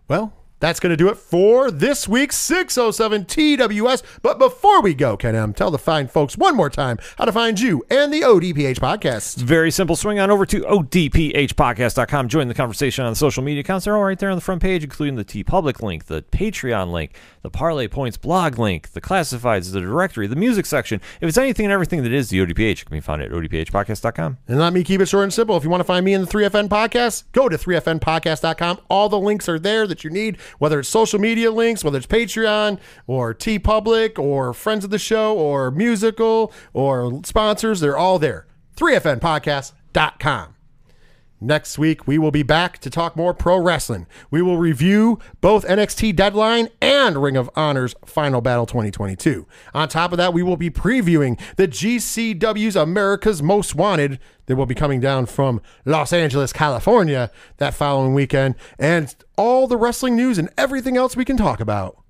[0.08, 4.04] Well, that's going to do it for this week's 607 TWS.
[4.22, 7.32] But before we go, Ken M, tell the fine folks one more time how to
[7.32, 9.38] find you and the ODPH podcast.
[9.38, 9.96] Very simple.
[9.96, 12.28] Swing on over to odphpodcast.com.
[12.28, 13.86] Join the conversation on the social media accounts.
[13.86, 17.16] They're all right there on the front page, including the TeePublic link, the Patreon link,
[17.42, 21.00] the Parlay Points blog link, the classifieds, the directory, the music section.
[21.22, 24.38] If it's anything and everything that is the ODPH, it can be found at odphpodcast.com.
[24.48, 25.56] And let me keep it short and simple.
[25.58, 28.80] If you want to find me in the 3FN podcast, go to 3FNpodcast.com.
[28.90, 32.07] All the links are there that you need, whether it's social media links, whether it's
[32.07, 38.48] Patreon or TeePublic or friends of the show or musical or sponsors, they're all there.
[38.76, 40.57] 3FNpodcast.com.
[41.39, 44.07] Next week, we will be back to talk more pro wrestling.
[44.31, 49.45] We will review both NXT Deadline and Ring of Honor's Final Battle 2022.
[49.76, 54.65] On top of that, we will be previewing the GCW's America's Most Wanted that will
[54.65, 60.39] be coming down from Los Angeles, California that following weekend, and all the wrestling news
[60.39, 62.01] and everything else we can talk about.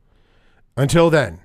[0.77, 1.41] Until then,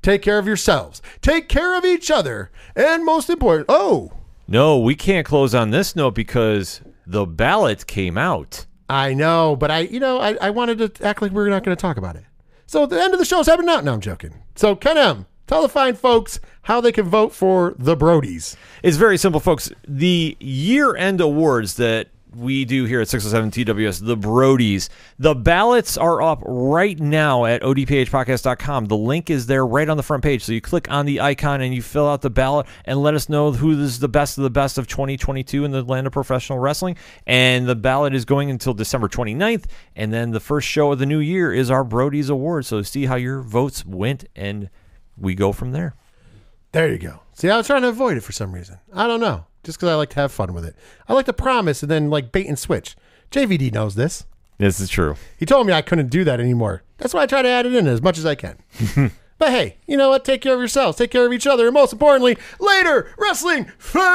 [0.00, 4.12] take care of yourselves, take care of each other, and most important, oh,
[4.48, 8.66] No, we can't close on this note because the ballot came out.
[8.88, 11.64] I know, but I, you know, I, I wanted to act like we were not
[11.64, 12.24] going to talk about it.
[12.66, 13.80] So the end of the show is happening now.
[13.80, 14.42] No, I'm joking.
[14.54, 18.56] So Ken M, tell the fine folks how they can vote for the Brodies.
[18.82, 19.70] It's very simple, folks.
[19.86, 24.88] The year end awards that we do here at 607 TWS, the Brodies,
[25.18, 28.86] the ballots are up right now at odphpodcast.com.
[28.86, 30.44] The link is there right on the front page.
[30.44, 33.28] So you click on the icon and you fill out the ballot and let us
[33.28, 36.58] know who is the best of the best of 2022 in the land of professional
[36.58, 36.96] wrestling.
[37.26, 39.64] And the ballot is going until December 29th.
[39.94, 42.66] And then the first show of the new year is our Brodies Award.
[42.66, 44.70] So see how your votes went and
[45.16, 45.94] we go from there.
[46.72, 47.20] There you go.
[47.32, 48.78] See, I was trying to avoid it for some reason.
[48.92, 49.46] I don't know.
[49.66, 50.76] Just because I like to have fun with it.
[51.08, 52.96] I like to promise and then like bait and switch.
[53.32, 54.24] JVD knows this.
[54.58, 55.16] This is true.
[55.36, 56.84] He told me I couldn't do that anymore.
[56.98, 58.58] That's why I try to add it in as much as I can.
[59.38, 60.24] but hey, you know what?
[60.24, 60.96] Take care of yourselves.
[60.96, 61.66] Take care of each other.
[61.66, 64.06] And most importantly, later, wrestling fans.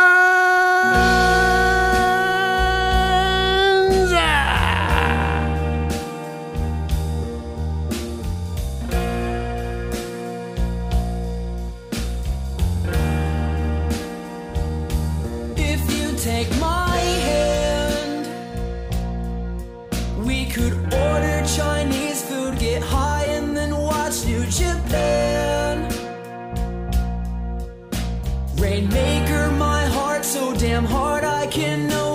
[30.62, 32.11] Damn hard I can no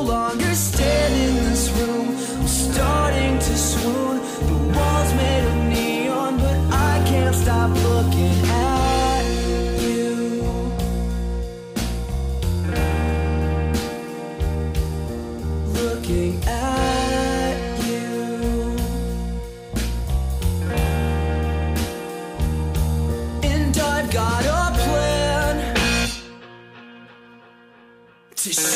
[28.52, 28.75] C'est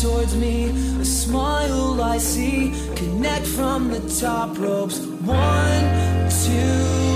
[0.00, 0.70] towards me,
[1.00, 2.72] a smile I see.
[2.96, 4.98] Connect from the top ropes.
[5.00, 7.09] One, two.